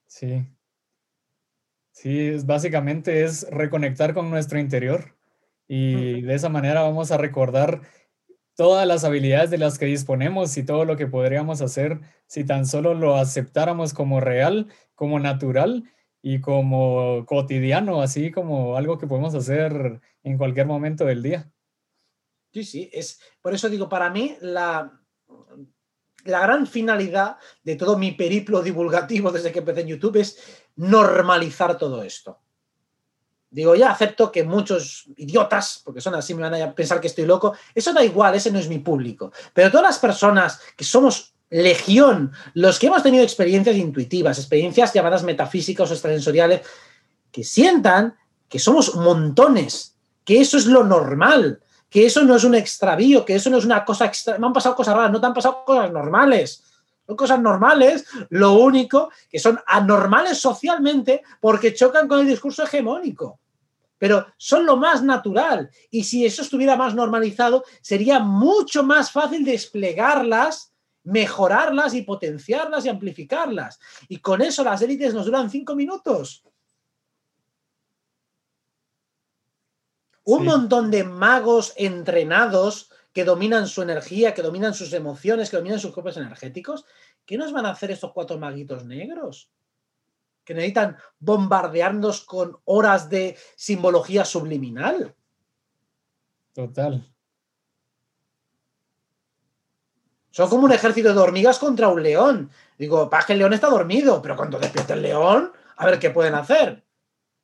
Sí, 0.07 0.47
Sí, 1.99 2.29
básicamente 2.45 3.23
es 3.23 3.49
reconectar 3.49 4.13
con 4.13 4.29
nuestro 4.29 4.59
interior 4.59 5.15
y 5.67 6.21
de 6.21 6.35
esa 6.35 6.47
manera 6.47 6.83
vamos 6.83 7.11
a 7.11 7.17
recordar 7.17 7.81
todas 8.55 8.85
las 8.85 9.03
habilidades 9.03 9.49
de 9.49 9.57
las 9.57 9.79
que 9.79 9.87
disponemos 9.87 10.55
y 10.57 10.63
todo 10.63 10.85
lo 10.85 10.95
que 10.95 11.07
podríamos 11.07 11.59
hacer 11.59 11.99
si 12.27 12.43
tan 12.43 12.67
solo 12.67 12.93
lo 12.93 13.15
aceptáramos 13.15 13.95
como 13.95 14.19
real, 14.19 14.67
como 14.93 15.19
natural 15.19 15.85
y 16.21 16.39
como 16.39 17.25
cotidiano, 17.25 17.99
así 17.99 18.29
como 18.29 18.77
algo 18.77 18.99
que 18.99 19.07
podemos 19.07 19.33
hacer 19.33 19.99
en 20.21 20.37
cualquier 20.37 20.67
momento 20.67 21.03
del 21.03 21.23
día. 21.23 21.51
Sí, 22.53 22.63
sí, 22.63 22.91
es 22.93 23.19
por 23.41 23.55
eso 23.55 23.69
digo, 23.69 23.89
para 23.89 24.11
mí 24.11 24.37
la, 24.41 25.01
la 26.25 26.41
gran 26.41 26.67
finalidad 26.67 27.37
de 27.63 27.75
todo 27.75 27.97
mi 27.97 28.11
periplo 28.11 28.61
divulgativo 28.61 29.31
desde 29.31 29.51
que 29.51 29.59
empecé 29.59 29.81
en 29.81 29.87
YouTube 29.87 30.17
es 30.17 30.66
normalizar 30.77 31.77
todo 31.77 32.01
esto. 32.03 32.39
Digo, 33.49 33.75
ya 33.75 33.91
acepto 33.91 34.31
que 34.31 34.43
muchos 34.43 35.05
idiotas, 35.15 35.81
porque 35.83 36.01
son 36.01 36.15
así, 36.15 36.33
me 36.33 36.41
van 36.41 36.61
a 36.61 36.75
pensar 36.75 36.99
que 36.99 37.07
estoy 37.07 37.25
loco, 37.25 37.53
eso 37.73 37.93
da 37.93 38.03
igual, 38.03 38.35
ese 38.35 38.51
no 38.51 38.59
es 38.59 38.67
mi 38.67 38.79
público. 38.79 39.31
Pero 39.53 39.71
todas 39.71 39.85
las 39.85 39.99
personas 39.99 40.59
que 40.75 40.83
somos 40.83 41.33
legión, 41.49 42.31
los 42.53 42.77
que 42.77 42.87
hemos 42.87 43.03
tenido 43.03 43.23
experiencias 43.23 43.77
intuitivas, 43.77 44.37
experiencias 44.37 44.93
llamadas 44.93 45.23
metafísicas 45.23 45.89
o 45.89 45.93
extrasensoriales, 45.93 46.61
que 47.31 47.43
sientan 47.43 48.15
que 48.49 48.59
somos 48.59 48.95
montones, 48.95 49.95
que 50.25 50.41
eso 50.41 50.57
es 50.57 50.65
lo 50.65 50.83
normal, 50.83 51.61
que 51.89 52.05
eso 52.05 52.23
no 52.23 52.35
es 52.35 52.43
un 52.43 52.55
extravío, 52.55 53.23
que 53.23 53.35
eso 53.35 53.49
no 53.49 53.57
es 53.57 53.65
una 53.65 53.85
cosa 53.85 54.05
extra. 54.05 54.37
Me 54.37 54.47
han 54.47 54.53
pasado 54.53 54.75
cosas 54.75 54.95
raras, 54.95 55.11
no 55.11 55.21
te 55.21 55.25
han 55.25 55.33
pasado 55.33 55.63
cosas 55.65 55.91
normales. 55.91 56.63
Son 57.07 57.15
cosas 57.15 57.39
normales, 57.39 58.05
lo 58.29 58.53
único 58.53 59.11
que 59.29 59.39
son 59.39 59.59
anormales 59.65 60.39
socialmente 60.39 61.23
porque 61.39 61.73
chocan 61.73 62.07
con 62.07 62.19
el 62.19 62.27
discurso 62.27 62.63
hegemónico. 62.63 63.39
Pero 63.97 64.27
son 64.37 64.65
lo 64.65 64.75
más 64.75 65.01
natural. 65.01 65.71
Y 65.89 66.03
si 66.03 66.25
eso 66.25 66.41
estuviera 66.41 66.75
más 66.75 66.93
normalizado, 66.93 67.63
sería 67.81 68.19
mucho 68.19 68.83
más 68.83 69.11
fácil 69.11 69.45
desplegarlas, 69.45 70.73
mejorarlas 71.03 71.93
y 71.93 72.01
potenciarlas 72.01 72.85
y 72.85 72.89
amplificarlas. 72.89 73.79
Y 74.09 74.19
con 74.19 74.41
eso 74.41 74.63
las 74.63 74.81
élites 74.81 75.13
nos 75.13 75.25
duran 75.25 75.49
cinco 75.49 75.75
minutos. 75.75 76.43
Un 80.25 80.43
montón 80.43 80.91
de 80.91 81.05
magos 81.05 81.73
entrenados 81.77 82.91
que 83.17 83.25
dominan 83.25 83.65
su 83.65 83.81
energía, 83.81 84.35
que 84.35 84.43
dominan 84.43 84.75
sus 84.75 84.93
emociones, 84.93 85.49
que 85.49 85.57
dominan 85.57 85.79
sus 85.79 85.91
cuerpos 85.91 86.17
energéticos. 86.17 86.85
¿Qué 87.25 87.35
nos 87.35 87.51
van 87.51 87.65
a 87.65 87.71
hacer 87.71 87.89
estos 87.89 88.13
cuatro 88.13 88.37
maguitos 88.37 88.85
negros? 88.85 89.49
Que 90.43 90.53
necesitan 90.53 90.97
bombardearnos 91.17 92.21
con 92.21 92.59
horas 92.65 93.09
de 93.09 93.35
simbología 93.55 94.23
subliminal. 94.23 95.15
Total. 96.53 97.11
Son 100.29 100.47
como 100.47 100.65
un 100.65 100.73
ejército 100.73 101.11
de 101.11 101.19
hormigas 101.19 101.57
contra 101.57 101.87
un 101.87 102.03
león. 102.03 102.51
Digo, 102.77 103.09
para 103.09 103.25
que 103.25 103.33
el 103.33 103.39
león 103.39 103.53
está 103.53 103.67
dormido, 103.67 104.21
pero 104.21 104.35
cuando 104.35 104.59
despierte 104.59 104.93
el 104.93 105.01
león, 105.01 105.51
a 105.75 105.87
ver 105.87 105.97
qué 105.97 106.11
pueden 106.11 106.35
hacer. 106.35 106.85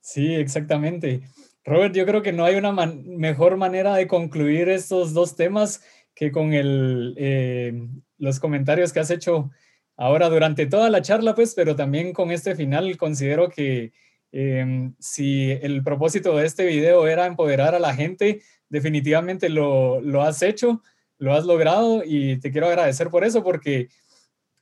Sí, 0.00 0.36
exactamente. 0.36 1.28
Robert, 1.66 1.92
yo 1.96 2.06
creo 2.06 2.22
que 2.22 2.32
no 2.32 2.44
hay 2.44 2.54
una 2.54 2.72
mejor 2.72 3.56
manera 3.56 3.96
de 3.96 4.06
concluir 4.06 4.68
estos 4.68 5.12
dos 5.12 5.34
temas 5.34 5.82
que 6.14 6.30
con 6.30 6.52
el, 6.54 7.14
eh, 7.18 7.88
los 8.18 8.38
comentarios 8.38 8.92
que 8.92 9.00
has 9.00 9.10
hecho 9.10 9.50
ahora 9.96 10.28
durante 10.28 10.66
toda 10.66 10.90
la 10.90 11.02
charla, 11.02 11.34
pues, 11.34 11.54
pero 11.54 11.74
también 11.74 12.12
con 12.12 12.30
este 12.30 12.54
final 12.54 12.96
considero 12.96 13.48
que 13.48 13.92
em, 14.30 14.94
si 15.00 15.50
el 15.50 15.82
propósito 15.82 16.36
de 16.36 16.46
este 16.46 16.64
video 16.66 17.08
era 17.08 17.26
empoderar 17.26 17.74
a 17.74 17.80
la 17.80 17.94
gente, 17.94 18.42
definitivamente 18.68 19.48
lo, 19.48 20.00
lo 20.00 20.22
has 20.22 20.42
hecho, 20.42 20.82
lo 21.18 21.34
has 21.34 21.44
logrado 21.46 22.02
y 22.04 22.38
te 22.38 22.52
quiero 22.52 22.68
agradecer 22.68 23.10
por 23.10 23.24
eso 23.24 23.42
porque 23.42 23.88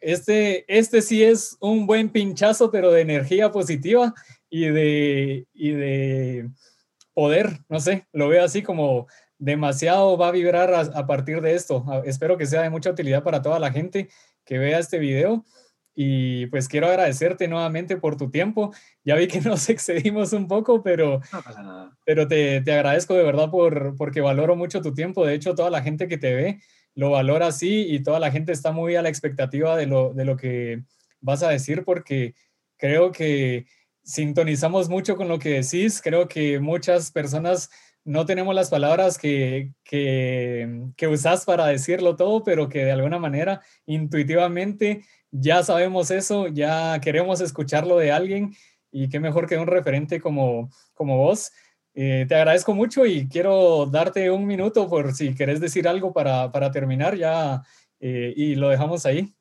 este, 0.01 0.65
este 0.75 1.03
sí 1.03 1.23
es 1.23 1.59
un 1.61 1.87
buen 1.87 2.09
pinchazo, 2.09 2.71
pero 2.71 2.93
de 2.93 3.03
energía 3.03 3.51
positiva 3.53 4.15
y 4.49 4.67
de, 4.67 5.47
y 5.53 5.71
de 5.73 6.51
poder, 7.15 7.61
no 7.69 7.81
sé, 7.81 8.07
lo 8.13 8.29
veo 8.29 8.45
así 8.45 8.63
como 8.63 9.07
demasiado 9.39 10.17
va 10.17 10.29
a 10.29 10.33
vibrar 10.33 10.73
a, 10.75 11.07
partir 11.07 11.41
de 11.41 11.55
esto. 11.55 11.85
espero 12.05 12.37
que 12.37 12.47
sea 12.47 12.63
de 12.63 12.71
mucha 12.71 12.91
utilidad 12.91 13.23
para 13.23 13.43
toda 13.43 13.59
la 13.59 13.73
gente 13.73 14.09
que 14.45 14.59
vea 14.59 14.79
este 14.79 14.99
video. 14.99 15.45
Y 15.97 16.47
pues 16.47 16.67
quiero 16.67 16.89
agradecerte 16.89 17.47
nuevamente 17.47 17.97
por 17.97 18.17
tu 18.17 18.31
tiempo. 18.31 18.73
Ya 19.05 19.15
vi 19.15 19.29
que 19.29 19.41
nos 19.41 19.69
excedimos 19.69 20.33
un 20.33 20.49
poco, 20.49 20.83
pero, 20.83 21.21
pero 22.05 22.27
te, 22.27 22.61
te, 22.63 22.73
agradezco 22.73 23.15
de 23.15 23.23
verdad 23.23 23.51
por, 23.51 23.97
porque 23.97 24.21
valoro 24.21 24.57
mucho 24.57 24.81
tu 24.81 24.93
tiempo. 24.93 25.25
De 25.25 25.35
hecho, 25.35 25.55
toda 25.55 25.71
la 25.71 25.83
gente 25.83 26.09
que 26.09 26.19
te 26.19 26.35
ve 26.35 26.61
lo 26.95 27.11
valora 27.11 27.49
así 27.49 27.87
y 27.89 28.03
toda 28.03 28.19
la 28.19 28.31
gente 28.31 28.53
está 28.53 28.73
muy 28.73 28.97
a 28.97 29.03
la 29.03 29.09
expectativa 29.09 29.77
de 29.77 29.87
lo, 29.87 30.15
de 30.15 30.25
lo 30.25 30.37
que 30.37 30.85
vas 31.21 31.43
a 31.43 31.51
decir 31.51 31.85
porque 31.85 32.35
creo 32.77 33.13
que 33.13 33.67
sintonizamos 34.05 34.89
mucho 34.89 35.17
con 35.17 35.29
lo 35.29 35.39
que 35.39 35.63
decís. 35.63 36.01
Creo 36.03 36.29
que 36.29 36.61
muchas 36.61 37.11
personas 37.11 37.71
no 38.05 38.27
tenemos 38.27 38.55
las 38.55 38.71
palabras 38.71 39.19
que, 39.19 39.73
que, 39.83 40.89
que 40.97 41.09
usas 41.09 41.45
para 41.45 41.67
decirlo 41.67 42.17
todo, 42.17 42.45
pero 42.45 42.69
que 42.69 42.85
de 42.85 42.93
alguna 42.93 43.19
manera 43.19 43.63
intuitivamente 43.87 45.03
ya 45.31 45.63
sabemos 45.63 46.11
eso, 46.11 46.47
ya 46.49 47.01
queremos 47.01 47.41
escucharlo 47.41 47.99
de 47.99 48.13
alguien 48.13 48.55
y 48.93 49.09
qué 49.09 49.19
mejor 49.19 49.49
que 49.49 49.59
un 49.59 49.67
referente 49.67 50.21
como, 50.21 50.71
como 50.93 51.19
vos. 51.19 51.51
Eh, 51.95 52.27
te 52.29 52.35
agradezco 52.35 52.75
mucho 52.75 53.07
y 53.07 53.29
quiero 53.29 53.87
darte 53.87 54.31
un 54.31 54.47
minuto 54.47 54.89
por 54.89 55.15
si 55.15 55.35
querés 55.35 55.61
decir 55.61 55.89
algo 55.89 56.13
para, 56.13 56.53
para 56.53 56.71
terminar 56.71 57.17
ya 57.17 57.63
eh, 58.01 58.33
y 58.37 58.55
lo 58.55 58.69
dejamos 58.69 59.07
ahí. 59.07 59.35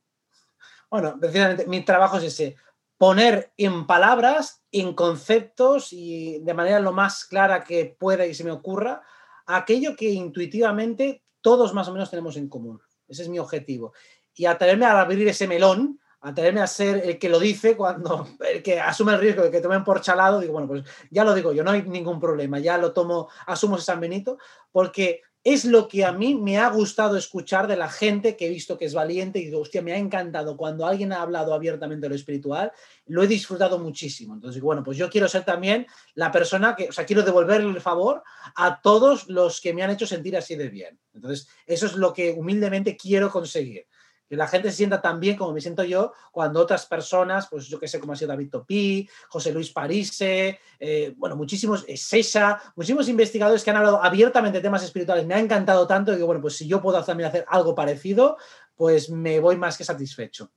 Bueno, 0.90 1.18
precisamente 1.20 1.68
mi 1.68 1.82
trabajo 1.82 2.18
es 2.18 2.24
ese, 2.24 2.56
poner 3.04 3.52
en 3.58 3.86
palabras, 3.86 4.64
en 4.72 4.94
conceptos 4.94 5.92
y 5.92 6.40
de 6.40 6.54
manera 6.54 6.80
lo 6.80 6.94
más 6.94 7.26
clara 7.26 7.66
que 7.66 7.98
pueda 8.00 8.26
y 8.26 8.34
se 8.34 8.46
me 8.46 8.52
ocurra, 8.52 9.02
aquello 9.46 9.94
que 9.98 10.10
intuitivamente 10.12 11.22
todos 11.42 11.74
más 11.74 11.90
o 11.90 11.92
menos 11.92 12.10
tenemos 12.10 12.38
en 12.38 12.48
común. 12.48 12.82
Ese 13.10 13.24
es 13.24 13.28
mi 13.28 13.40
objetivo. 13.40 13.92
Y 14.34 14.46
atreverme 14.46 14.86
a 14.86 15.02
abrir 15.02 15.28
ese 15.28 15.50
melón, 15.50 16.00
atreverme 16.22 16.62
a 16.62 16.68
ser 16.68 17.02
el 17.04 17.20
que 17.20 17.28
lo 17.28 17.40
dice 17.40 17.76
cuando 17.76 18.26
el 18.50 18.64
que 18.64 18.80
asume 18.80 19.12
el 19.12 19.20
riesgo 19.20 19.44
de 19.44 19.52
que 19.52 19.60
tomen 19.60 19.84
por 19.84 20.00
chalado, 20.00 20.40
digo, 20.40 20.54
bueno, 20.54 20.70
pues 20.70 20.86
ya 21.12 21.26
lo 21.26 21.34
digo 21.34 21.52
yo, 21.52 21.62
no 21.66 21.72
hay 21.72 21.82
ningún 21.82 22.22
problema, 22.22 22.60
ya 22.60 22.78
lo 22.78 22.94
tomo, 22.94 23.28
asumo 23.48 23.76
ese 23.76 23.88
San 23.88 24.00
Benito, 24.00 24.38
porque 24.72 25.24
es 25.44 25.66
lo 25.66 25.90
que 25.90 26.06
a 26.06 26.14
mí 26.14 26.36
me 26.36 26.58
ha 26.58 26.70
gustado 26.70 27.18
escuchar 27.18 27.68
de 27.68 27.76
la 27.76 27.90
gente 27.90 28.38
que 28.38 28.48
he 28.48 28.50
visto 28.50 28.78
que 28.78 28.86
es 28.86 28.94
valiente 28.94 29.40
y 29.40 29.46
digo, 29.46 29.60
hostia, 29.60 29.82
me 29.82 29.92
ha 29.92 29.98
encantado 29.98 30.56
cuando 30.56 30.86
alguien 30.86 31.12
ha 31.12 31.22
hablado 31.22 31.54
abiertamente 31.54 32.06
de 32.06 32.10
lo 32.10 32.16
espiritual, 32.16 32.72
lo 33.08 33.24
he 33.24 33.28
disfrutado 33.28 33.78
muchísimo. 33.78 34.34
Entonces, 34.34 34.62
bueno, 34.62 34.84
pues 34.84 34.98
yo 34.98 35.10
quiero 35.10 35.28
ser 35.28 35.44
también 35.44 35.86
la 36.16 36.32
persona 36.32 36.76
que, 36.76 36.88
o 36.88 36.92
sea, 36.94 37.06
quiero 37.06 37.24
devolverle 37.24 37.70
el 37.70 37.82
favor 37.82 38.24
a 38.56 38.82
todos 38.82 39.28
los 39.28 39.60
que 39.60 39.74
me 39.74 39.84
han 39.84 39.92
hecho 39.92 40.08
sentir 40.08 40.38
así 40.38 40.56
de 40.56 40.70
bien. 40.70 40.98
Entonces, 41.14 41.50
eso 41.66 41.88
es 41.88 41.96
lo 41.96 42.14
que 42.14 42.32
humildemente 42.32 42.96
quiero 42.96 43.30
conseguir 43.30 43.86
que 44.28 44.36
la 44.36 44.48
gente 44.48 44.72
se 44.72 44.78
sienta 44.78 45.02
tan 45.02 45.20
bien 45.20 45.36
como 45.36 45.54
me 45.54 45.62
siento 45.62 45.84
yo 45.84 46.14
cuando 46.32 46.60
otras 46.60 46.86
personas, 46.86 47.48
pues 47.50 47.68
yo 47.68 47.80
que 47.80 47.88
sé, 47.88 48.00
como 48.00 48.14
ha 48.14 48.16
sido 48.16 48.30
David 48.30 48.50
Topí, 48.50 49.08
José 49.30 49.52
Luis 49.52 49.72
Parise, 49.72 50.60
eh, 50.80 51.14
bueno, 51.18 51.36
muchísimos, 51.36 51.86
eh, 51.88 51.98
Sesa, 51.98 52.62
muchísimos 52.76 53.08
investigadores 53.10 53.64
que 53.64 53.70
han 53.70 53.78
hablado 53.78 54.04
abiertamente 54.04 54.58
de 54.60 54.64
temas 54.64 54.84
espirituales. 54.84 55.26
Me 55.26 55.34
ha 55.34 55.40
encantado 55.40 55.86
tanto 55.88 56.16
que, 56.16 56.24
bueno, 56.24 56.42
pues 56.42 56.58
si 56.58 56.68
yo 56.68 56.82
puedo 56.82 57.04
también 57.04 57.30
hacer 57.30 57.46
algo 57.48 57.76
parecido, 57.76 58.38
pues 58.76 59.10
me 59.10 59.40
voy 59.40 59.58
más 59.58 59.78
que 59.78 59.84
satisfecho. 59.84 60.52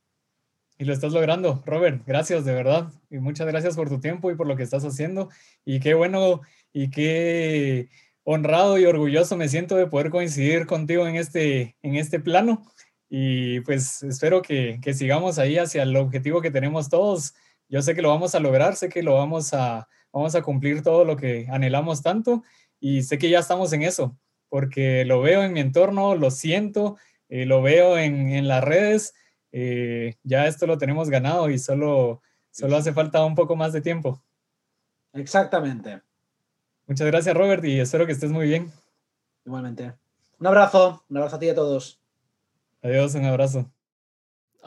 Y 0.79 0.85
lo 0.85 0.93
estás 0.93 1.13
logrando, 1.13 1.63
Robert. 1.65 2.03
Gracias, 2.07 2.45
de 2.45 2.53
verdad. 2.53 2.93
Y 3.11 3.19
muchas 3.19 3.47
gracias 3.47 3.77
por 3.77 3.89
tu 3.89 3.99
tiempo 3.99 4.31
y 4.31 4.37
por 4.37 4.47
lo 4.47 4.57
que 4.57 4.63
estás 4.63 4.85
haciendo. 4.85 5.31
Y 5.65 5.81
qué 5.81 5.95
bueno 5.95 6.43
y 6.73 6.91
qué 6.91 7.89
honrado 8.25 8.77
y 8.77 8.85
orgulloso 8.85 9.37
me 9.37 9.49
siento 9.49 9.77
de 9.77 9.87
poder 9.87 10.11
coincidir 10.11 10.67
contigo 10.67 11.07
en 11.07 11.17
este, 11.17 11.77
en 11.83 11.95
este 11.95 12.21
plano. 12.21 12.67
Y 13.09 13.61
pues 13.61 14.03
espero 14.03 14.43
que, 14.43 14.81
que, 14.83 14.95
sigamos 14.95 15.39
ahí 15.39 15.59
hacia 15.59 15.85
el 15.85 15.97
objetivo 15.97 16.41
que 16.41 16.51
tenemos 16.51 16.89
todos. 16.89 17.35
Yo 17.69 17.83
sé 17.83 17.95
que 17.95 18.03
lo 18.03 18.09
vamos 18.09 18.35
a 18.35 18.41
lograr, 18.41 18.77
sé 18.77 18.89
que 18.89 19.03
lo 19.03 19.15
vamos 19.15 19.55
a, 19.55 19.89
vamos 20.13 20.35
a 20.35 20.43
cumplir 20.43 20.83
todo 20.83 21.05
lo 21.05 21.17
que 21.17 21.47
anhelamos 21.51 22.03
tanto 22.03 22.43
y 22.81 23.03
sé 23.03 23.19
que 23.19 23.31
ya 23.31 23.41
estamos 23.41 23.73
en 23.73 23.83
eso, 23.83 24.17
porque 24.49 25.05
lo 25.05 25.21
veo 25.21 25.43
en 25.43 25.53
mi 25.53 25.61
entorno, 25.61 26.15
lo 26.15 26.31
siento, 26.31 26.97
eh, 27.29 27.47
lo 27.47 27.63
veo 27.63 27.99
en, 27.99 28.31
en 28.31 28.49
las 28.49 28.63
redes, 28.65 29.15
eh, 29.53 30.17
ya 30.23 30.47
esto 30.47 30.67
lo 30.67 30.79
tenemos 30.79 31.11
ganado 31.11 31.51
y 31.51 31.59
solo, 31.59 32.23
solo 32.51 32.77
hace 32.77 32.93
falta 32.93 33.25
un 33.25 33.35
poco 33.35 33.57
más 33.57 33.73
de 33.73 33.81
tiempo. 33.81 34.23
Exactamente. 35.13 36.03
Muchas 36.87 37.07
gracias 37.07 37.37
Robert 37.37 37.65
y 37.65 37.81
espero 37.81 38.07
que 38.07 38.13
estés 38.13 38.31
muy 38.31 38.47
bien. 38.47 38.71
Igualmente. 39.45 39.95
Un 40.39 40.47
abrazo, 40.47 41.05
un 41.09 41.17
abrazo 41.17 41.37
a 41.37 41.39
ti 41.39 41.47
y 41.47 41.51
a 41.51 41.55
todos. 41.55 42.01
Adiós, 42.87 43.15
un 43.15 43.25
abrazo. 43.27 43.71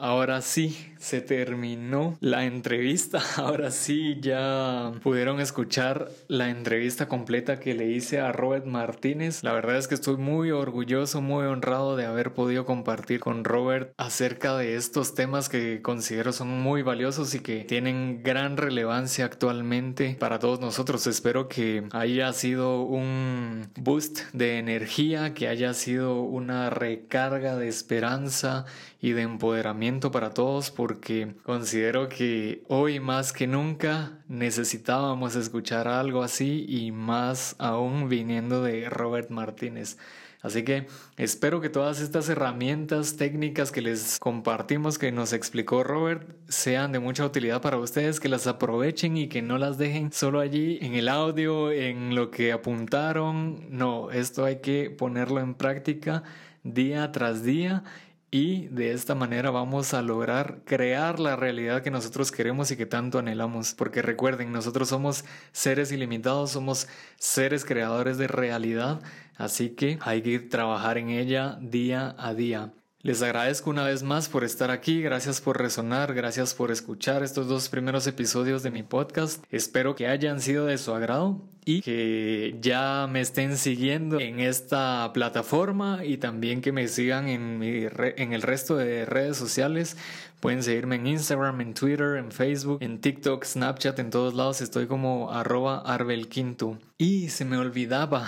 Ahora 0.02 0.40
sí, 0.40 0.94
se 0.98 1.20
terminó 1.20 2.16
la 2.20 2.46
entrevista. 2.46 3.20
Ahora 3.36 3.70
sí, 3.70 4.16
ya 4.22 4.92
pudieron 5.02 5.40
escuchar 5.40 6.08
la 6.26 6.48
entrevista 6.48 7.06
completa 7.06 7.60
que 7.60 7.74
le 7.74 7.90
hice 7.90 8.18
a 8.18 8.32
Robert 8.32 8.64
Martínez. 8.64 9.44
La 9.44 9.52
verdad 9.52 9.76
es 9.76 9.88
que 9.88 9.94
estoy 9.94 10.16
muy 10.16 10.52
orgulloso, 10.52 11.20
muy 11.20 11.44
honrado 11.44 11.96
de 11.96 12.06
haber 12.06 12.32
podido 12.32 12.64
compartir 12.64 13.20
con 13.20 13.44
Robert 13.44 13.92
acerca 13.98 14.56
de 14.56 14.76
estos 14.76 15.14
temas 15.14 15.50
que 15.50 15.82
considero 15.82 16.32
son 16.32 16.48
muy 16.48 16.80
valiosos 16.80 17.34
y 17.34 17.40
que 17.40 17.64
tienen 17.64 18.22
gran 18.22 18.56
relevancia 18.56 19.26
actualmente 19.26 20.16
para 20.18 20.38
todos 20.38 20.60
nosotros. 20.60 21.06
Espero 21.06 21.46
que 21.46 21.84
haya 21.92 22.32
sido 22.32 22.84
un 22.84 23.68
boost 23.78 24.20
de 24.32 24.58
energía, 24.58 25.34
que 25.34 25.46
haya 25.48 25.74
sido 25.74 26.22
una 26.22 26.70
recarga 26.70 27.56
de 27.56 27.68
esperanza 27.68 28.64
y 29.02 29.12
de 29.12 29.22
empoderamiento 29.22 29.89
para 29.98 30.30
todos 30.30 30.70
porque 30.70 31.34
considero 31.42 32.08
que 32.08 32.62
hoy 32.68 33.00
más 33.00 33.32
que 33.32 33.48
nunca 33.48 34.22
necesitábamos 34.28 35.34
escuchar 35.34 35.88
algo 35.88 36.22
así 36.22 36.64
y 36.68 36.92
más 36.92 37.56
aún 37.58 38.08
viniendo 38.08 38.62
de 38.62 38.88
Robert 38.88 39.30
Martínez. 39.30 39.98
Así 40.42 40.62
que 40.62 40.86
espero 41.16 41.60
que 41.60 41.68
todas 41.68 42.00
estas 42.00 42.28
herramientas 42.28 43.16
técnicas 43.16 43.72
que 43.72 43.82
les 43.82 44.18
compartimos, 44.20 44.96
que 44.96 45.10
nos 45.10 45.32
explicó 45.32 45.82
Robert, 45.82 46.26
sean 46.48 46.92
de 46.92 47.00
mucha 47.00 47.26
utilidad 47.26 47.60
para 47.60 47.76
ustedes, 47.76 48.20
que 48.20 48.28
las 48.28 48.46
aprovechen 48.46 49.16
y 49.16 49.28
que 49.28 49.42
no 49.42 49.58
las 49.58 49.76
dejen 49.76 50.12
solo 50.12 50.38
allí 50.38 50.78
en 50.82 50.94
el 50.94 51.08
audio, 51.08 51.72
en 51.72 52.14
lo 52.14 52.30
que 52.30 52.52
apuntaron. 52.52 53.66
No, 53.76 54.12
esto 54.12 54.44
hay 54.44 54.60
que 54.60 54.88
ponerlo 54.88 55.40
en 55.40 55.54
práctica 55.54 56.22
día 56.62 57.10
tras 57.12 57.42
día 57.42 57.82
y 58.30 58.68
de 58.68 58.92
esta 58.92 59.14
manera 59.14 59.50
vamos 59.50 59.92
a 59.92 60.02
lograr 60.02 60.60
crear 60.64 61.18
la 61.18 61.34
realidad 61.34 61.82
que 61.82 61.90
nosotros 61.90 62.30
queremos 62.30 62.70
y 62.70 62.76
que 62.76 62.86
tanto 62.86 63.18
anhelamos. 63.18 63.74
Porque 63.74 64.02
recuerden, 64.02 64.52
nosotros 64.52 64.88
somos 64.88 65.24
seres 65.52 65.90
ilimitados, 65.90 66.52
somos 66.52 66.86
seres 67.18 67.64
creadores 67.64 68.18
de 68.18 68.28
realidad, 68.28 69.00
así 69.36 69.70
que 69.70 69.98
hay 70.02 70.22
que 70.22 70.38
trabajar 70.38 70.96
en 70.98 71.10
ella 71.10 71.58
día 71.60 72.14
a 72.18 72.34
día. 72.34 72.72
Les 73.02 73.22
agradezco 73.22 73.70
una 73.70 73.84
vez 73.84 74.02
más 74.02 74.28
por 74.28 74.44
estar 74.44 74.70
aquí, 74.70 75.00
gracias 75.00 75.40
por 75.40 75.58
resonar, 75.58 76.12
gracias 76.12 76.52
por 76.52 76.70
escuchar 76.70 77.22
estos 77.22 77.48
dos 77.48 77.70
primeros 77.70 78.06
episodios 78.06 78.62
de 78.62 78.70
mi 78.70 78.82
podcast. 78.82 79.42
Espero 79.50 79.94
que 79.94 80.06
hayan 80.06 80.38
sido 80.42 80.66
de 80.66 80.76
su 80.76 80.92
agrado 80.92 81.40
y 81.64 81.80
que 81.80 82.58
ya 82.60 83.08
me 83.10 83.22
estén 83.22 83.56
siguiendo 83.56 84.20
en 84.20 84.40
esta 84.40 85.10
plataforma 85.14 86.04
y 86.04 86.18
también 86.18 86.60
que 86.60 86.72
me 86.72 86.88
sigan 86.88 87.28
en, 87.28 87.62
en 87.62 88.32
el 88.34 88.42
resto 88.42 88.76
de 88.76 89.06
redes 89.06 89.38
sociales. 89.38 89.96
Pueden 90.40 90.62
seguirme 90.62 90.96
en 90.96 91.06
Instagram, 91.06 91.58
en 91.62 91.72
Twitter, 91.72 92.16
en 92.16 92.30
Facebook, 92.30 92.82
en 92.82 93.00
TikTok, 93.00 93.46
Snapchat, 93.46 93.98
en 93.98 94.10
todos 94.10 94.34
lados. 94.34 94.60
Estoy 94.60 94.86
como 94.86 95.32
arroba 95.32 95.78
arbelquinto. 95.86 96.78
Y 96.98 97.30
se 97.30 97.46
me 97.46 97.56
olvidaba. 97.56 98.26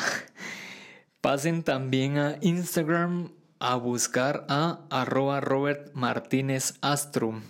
Pasen 1.21 1.63
también 1.63 2.17
a 2.17 2.39
Instagram 2.41 3.29
a 3.63 3.77
buscar 3.77 4.45
a 4.49 4.81
arroba 4.91 5.41
Robert 5.41 5.95
Martínez 5.95 6.75
Astro. 6.81 7.41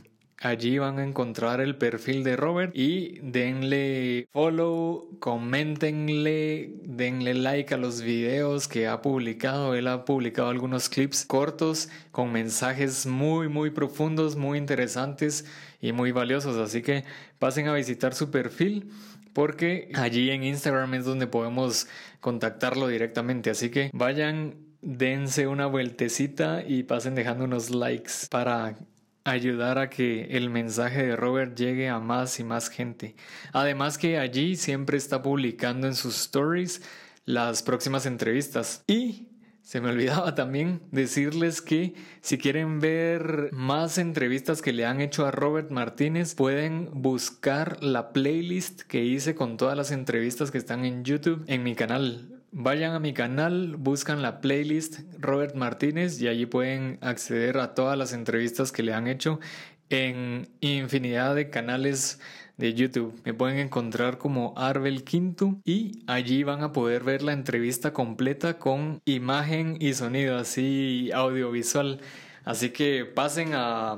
Allí 0.42 0.76
van 0.76 0.98
a 0.98 1.04
encontrar 1.04 1.62
el 1.62 1.76
perfil 1.76 2.22
de 2.22 2.36
Robert 2.36 2.76
y 2.76 3.18
denle 3.22 4.26
follow, 4.30 5.08
comentenle, 5.20 6.74
denle 6.82 7.32
like 7.32 7.72
a 7.72 7.78
los 7.78 8.02
videos 8.02 8.68
que 8.68 8.88
ha 8.88 9.00
publicado. 9.00 9.74
Él 9.74 9.88
ha 9.88 10.04
publicado 10.04 10.50
algunos 10.50 10.90
clips 10.90 11.24
cortos 11.24 11.88
con 12.10 12.30
mensajes 12.30 13.06
muy, 13.06 13.48
muy 13.48 13.70
profundos, 13.70 14.36
muy 14.36 14.58
interesantes 14.58 15.46
y 15.80 15.92
muy 15.92 16.12
valiosos. 16.12 16.58
Así 16.58 16.82
que 16.82 17.04
pasen 17.38 17.68
a 17.68 17.74
visitar 17.74 18.14
su 18.14 18.30
perfil 18.30 18.90
porque 19.32 19.90
allí 19.94 20.30
en 20.30 20.44
Instagram 20.44 20.92
es 20.94 21.06
donde 21.06 21.26
podemos 21.26 21.86
contactarlo 22.20 22.88
directamente. 22.88 23.48
Así 23.48 23.70
que 23.70 23.90
vayan 23.94 24.61
dense 24.82 25.46
una 25.46 25.66
vueltecita 25.66 26.64
y 26.66 26.82
pasen 26.82 27.14
dejando 27.14 27.44
unos 27.44 27.70
likes 27.70 28.12
para 28.30 28.76
ayudar 29.24 29.78
a 29.78 29.88
que 29.88 30.24
el 30.36 30.50
mensaje 30.50 31.06
de 31.06 31.16
Robert 31.16 31.56
llegue 31.56 31.88
a 31.88 32.00
más 32.00 32.40
y 32.40 32.44
más 32.44 32.68
gente. 32.68 33.14
Además 33.52 33.96
que 33.96 34.18
allí 34.18 34.56
siempre 34.56 34.98
está 34.98 35.22
publicando 35.22 35.86
en 35.86 35.94
sus 35.94 36.20
stories 36.20 36.82
las 37.24 37.62
próximas 37.62 38.06
entrevistas. 38.06 38.82
Y 38.88 39.28
se 39.62 39.80
me 39.80 39.88
olvidaba 39.92 40.34
también 40.34 40.82
decirles 40.90 41.62
que 41.62 41.94
si 42.20 42.36
quieren 42.36 42.80
ver 42.80 43.50
más 43.52 43.98
entrevistas 43.98 44.62
que 44.62 44.72
le 44.72 44.84
han 44.84 45.00
hecho 45.00 45.24
a 45.24 45.30
Robert 45.30 45.70
Martínez, 45.70 46.34
pueden 46.34 46.90
buscar 46.92 47.82
la 47.82 48.12
playlist 48.12 48.82
que 48.82 49.04
hice 49.04 49.36
con 49.36 49.56
todas 49.56 49.76
las 49.76 49.92
entrevistas 49.92 50.50
que 50.50 50.58
están 50.58 50.84
en 50.84 51.04
YouTube 51.04 51.44
en 51.46 51.62
mi 51.62 51.76
canal 51.76 52.41
Vayan 52.54 52.92
a 52.92 52.98
mi 52.98 53.14
canal, 53.14 53.76
buscan 53.78 54.20
la 54.20 54.42
playlist 54.42 55.00
Robert 55.18 55.54
Martínez 55.54 56.20
y 56.20 56.28
allí 56.28 56.44
pueden 56.44 56.98
acceder 57.00 57.56
a 57.56 57.72
todas 57.72 57.96
las 57.96 58.12
entrevistas 58.12 58.72
que 58.72 58.82
le 58.82 58.92
han 58.92 59.06
hecho 59.06 59.40
en 59.88 60.50
infinidad 60.60 61.34
de 61.34 61.48
canales 61.48 62.20
de 62.58 62.74
YouTube. 62.74 63.18
Me 63.24 63.32
pueden 63.32 63.58
encontrar 63.58 64.18
como 64.18 64.52
Arbel 64.58 65.02
Quinto 65.02 65.62
y 65.64 66.02
allí 66.06 66.42
van 66.42 66.62
a 66.62 66.74
poder 66.74 67.04
ver 67.04 67.22
la 67.22 67.32
entrevista 67.32 67.94
completa 67.94 68.58
con 68.58 69.00
imagen 69.06 69.78
y 69.80 69.94
sonido, 69.94 70.36
así 70.36 71.10
audiovisual. 71.14 72.02
Así 72.44 72.68
que 72.68 73.06
pasen 73.06 73.54
a, 73.54 73.96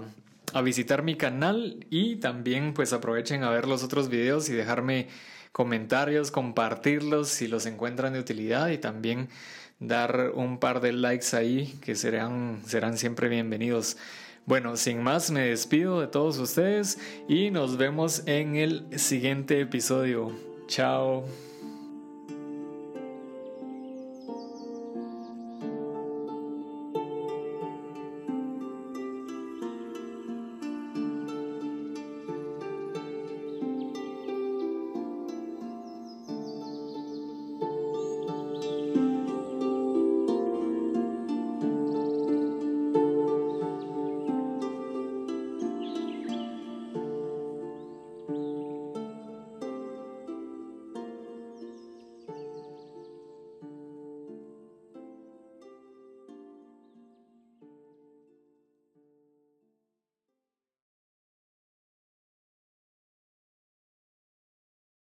a 0.53 0.63
visitar 0.63 1.03
mi 1.03 1.17
canal 1.17 1.85
y 1.91 2.17
también 2.17 2.73
pues 2.73 2.93
aprovechen 2.93 3.43
a 3.43 3.51
ver 3.51 3.67
los 3.67 3.83
otros 3.83 4.09
videos 4.09 4.49
y 4.49 4.53
dejarme 4.53 5.09
comentarios, 5.55 6.33
compartirlos 6.33 7.29
si 7.29 7.47
los 7.47 7.65
encuentran 7.67 8.13
de 8.13 8.19
utilidad 8.19 8.71
y 8.71 8.79
también 8.79 9.29
dar 9.79 10.33
un 10.35 10.59
par 10.59 10.81
de 10.81 10.93
likes 10.93 11.37
ahí 11.37 11.79
que 11.81 11.95
serán, 11.95 12.61
serán 12.67 12.99
siempre 12.99 13.29
bienvenidos. 13.29 13.97
Bueno, 14.47 14.77
sin 14.77 15.01
más 15.01 15.31
me 15.31 15.43
despido 15.47 16.01
de 16.01 16.09
todos 16.09 16.39
ustedes 16.39 16.99
y 17.29 17.53
nos 17.53 17.77
vemos 17.77 18.25
en 18.27 18.57
el 18.57 18.99
siguiente 18.99 19.61
episodio. 19.61 20.33
Chao. 20.67 21.25